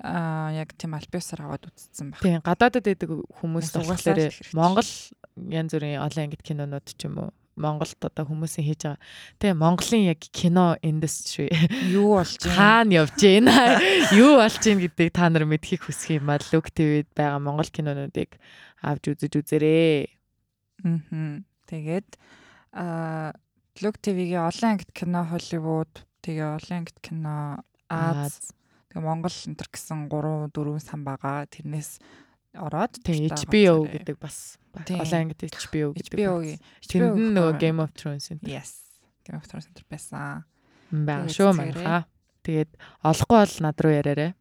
а 0.00 0.48
яг 0.56 0.72
тийм 0.80 0.96
альбиусаар 0.96 1.44
аваад 1.44 1.68
үзсэн 1.68 2.16
баг 2.16 2.24
Тийм 2.24 2.40
гадаадд 2.40 2.80
байдаг 2.80 3.10
хүмүүс 3.36 3.68
болохоор. 3.76 4.32
Монгол 4.56 4.90
янз 5.52 5.70
бүрийн 5.76 6.00
олон 6.00 6.22
ангит 6.24 6.40
кинонууд 6.40 6.86
ч 6.88 7.04
юм 7.04 7.28
уу 7.28 7.30
Монголд 7.56 8.00
одоо 8.00 8.24
хүмүүсийн 8.24 8.64
хийж 8.64 8.82
байгаа. 8.88 9.00
Тэгээ 9.40 9.60
Монголын 9.60 10.04
яг 10.08 10.20
кино 10.32 10.76
индастри 10.80 11.52
юу 11.92 12.16
болж 12.16 12.40
байна? 12.40 12.56
Хаана 12.56 12.92
явж 13.04 13.18
байна? 13.20 13.54
Юу 14.16 14.32
болж 14.40 14.62
байна 14.64 14.82
гэдгийг 14.86 15.12
та 15.12 15.28
нар 15.28 15.44
мэдхийг 15.44 15.84
хүсэх 15.84 16.16
юм 16.16 16.32
бол 16.32 16.44
Look 16.52 16.72
TV-д 16.72 17.12
байгаа 17.12 17.40
монгол 17.44 17.68
кинонуудыг 17.68 18.40
авч 18.80 19.04
үзэж 19.12 19.32
үзээрэй. 19.36 20.08
мм 20.80 21.44
тэгээд 21.68 22.08
а 22.72 23.36
Look 23.84 24.00
TV-гийн 24.00 24.48
олон 24.48 24.80
ангит 24.80 24.92
кино 24.96 25.28
Холливуд 25.28 25.92
тэгээ 26.24 26.56
олон 26.56 26.72
ангит 26.80 26.98
кино 27.04 27.60
Аз 27.92 28.56
тэгээ 28.88 29.04
Монгол 29.04 29.36
энтер 29.44 29.68
гэсэн 29.68 30.08
3 30.08 30.48
4 30.48 30.80
сан 30.80 31.04
байгаа. 31.04 31.44
Тэрнээс 31.44 32.00
ороод 32.56 32.92
Тэгээ 33.00 33.32
HBO 33.48 33.74
гэдэг 33.88 34.16
бас. 34.20 34.56
Тийм. 34.84 35.00
олон 35.00 35.18
ангит 35.32 35.40
HBO 35.44 35.92
гэдэг. 35.96 36.12
HBO-гийн 36.16 36.60
Тэнд 36.88 37.16
нөгөө 37.36 37.54
Game 37.60 37.78
of 37.80 37.92
Thrones 37.96 38.28
энэ 38.32 38.44
Yes. 38.44 38.84
Game 39.24 39.36
of 39.40 39.44
Thrones 39.48 39.68
центр 39.68 39.84
байсан. 39.88 40.44
шүү 40.92 41.48
үзээрэй. 41.52 41.56
манайхаа. 41.56 42.00
Тэгээд 42.42 42.70
олохгүй 43.04 43.38
бол 43.40 43.56
над 43.62 43.78
руу. 43.80 44.34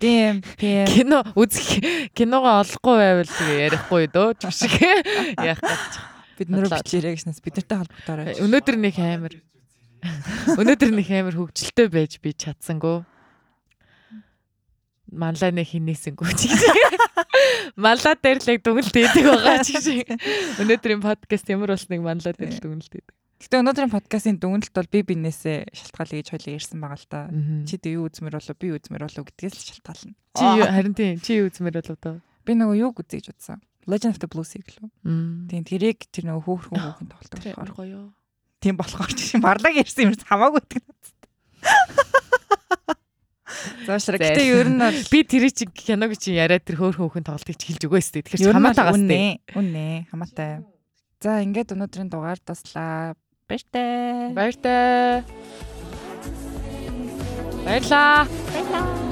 DM 0.00 0.36
PM 0.56 0.86
Кино 0.88 1.20
үзэх 1.36 2.10
киногоо 2.16 2.64
олохгүй 2.64 2.96
байвал 2.96 3.32
ярихгүй 3.52 4.04
дөө 4.08 4.32
ч 4.40 4.48
шиг 4.48 4.72
яах 5.36 5.60
гэж. 5.60 5.92
бид 6.40 6.48
нэр 6.48 6.64
бодлоо. 6.72 6.80
бичээрэй 6.80 7.14
гэснээс 7.20 7.40
бид 7.44 7.60
нартай 7.60 7.76
холбогдоорой. 7.84 8.40
Өнөөдөр 8.40 8.76
нэг 8.80 8.96
амар 8.96 9.34
Өнөөдөр 10.56 10.90
нэг 10.94 11.08
амар 11.12 11.34
хөвгчлөлтэй 11.36 11.88
байж 11.92 12.16
би 12.22 12.32
чадсангүй. 12.32 13.04
Манлаа 15.12 15.50
нэг 15.54 15.66
хинээсэнгүү 15.70 16.30
ч 16.34 16.50
гэж. 16.50 16.62
Манлаа 17.82 18.14
дээр 18.18 18.38
л 18.42 18.50
яг 18.50 18.60
дүнэлт 18.66 18.96
идэг 18.96 19.24
байгаа 19.26 19.58
ч 19.62 19.68
гэж. 19.76 19.86
Өнөөдрийн 20.62 21.02
подкаст 21.04 21.46
ямар 21.52 21.70
болсныг 21.76 22.00
манлаа 22.02 22.34
дээр 22.34 22.50
л 22.56 22.62
дүнэлт 22.62 22.90
идэг. 22.90 23.14
Гэтэ 23.36 23.60
өнөөдрийн 23.60 23.92
подкастын 23.92 24.40
дүгнэлт 24.40 24.72
бол 24.74 24.88
би 24.90 25.00
бинээсээ 25.06 25.68
шалтгаалъя 25.76 26.18
гэж 26.24 26.28
хоёлаа 26.32 26.56
ярьсан 26.56 26.78
байгаа 26.80 26.98
л 26.98 27.06
та. 27.06 27.20
Чи 27.68 27.76
дэ 27.78 27.88
юу 28.00 28.08
үзмэр 28.08 28.34
болов 28.34 28.56
би 28.56 28.66
үзмэр 28.72 29.02
болов 29.06 29.24
гэдгээс 29.28 29.54
л 29.54 29.66
шалтгаална. 29.76 30.14
Чи 30.34 30.44
юу- 30.56 30.72
харин 30.72 30.94
тийм 30.96 31.14
чи 31.20 31.32
юу 31.38 31.46
үзмэр 31.52 31.74
болов 31.84 31.98
доо? 32.00 32.16
Би 32.48 32.52
нөгөө 32.56 32.76
юг 32.80 32.96
үзье 33.04 33.20
гэж 33.20 33.26
бодсон. 33.36 33.60
Legend 33.86 34.16
of 34.16 34.18
the 34.18 34.26
Blue 34.32 34.42
Sea 34.42 34.64
гэлөө. 34.66 34.88
Тийм 35.52 35.62
тэрийг 35.68 36.08
тэр 36.10 36.24
нөгөө 36.32 36.42
хөөхөн 36.42 36.80
хөөхөн 36.80 37.06
тоглолдог 37.12 37.38
Тэр 37.44 37.54
болохоор. 37.54 37.70
гоё 37.76 37.86
юу. 37.92 38.08
Тийм 38.58 38.74
болохоор 38.80 39.12
чи 39.14 39.36
барлаг 39.38 39.74
ярьсан 39.78 40.10
юм 40.10 40.16
хамаагүй 40.16 40.58
байдаг 40.64 40.82
надад. 40.82 41.14
Заашраа 43.86 44.18
гэтээ 44.20 44.46
ер 44.52 44.68
нь 44.70 44.80
бол 44.80 45.00
би 45.12 45.18
тэр 45.24 45.44
чи 45.50 45.64
киног 45.66 46.12
чи 46.18 46.36
яриад 46.36 46.64
тэр 46.66 46.80
хөөхөн 46.80 47.24
тоглолтыг 47.24 47.56
чи 47.56 47.72
хэлж 47.74 47.82
өгөөс 47.86 48.08
тээ. 48.14 48.22
Тэгэхээр 48.26 48.54
хамаатай 48.56 48.84
гас 48.84 48.96
тээ. 48.96 49.04
үнэ. 49.04 49.22
Үнэ. 49.56 49.88
Хамаатай. 50.10 50.50
За 51.22 51.40
ингээд 51.40 51.72
өнөөдрийн 51.72 52.10
дугаар 52.12 52.40
таслаа. 52.42 53.16
Баяртай. 53.48 54.34
Баяртай. 54.34 55.22
Баярлаа. 57.64 58.26
Баярлаа. 58.26 59.05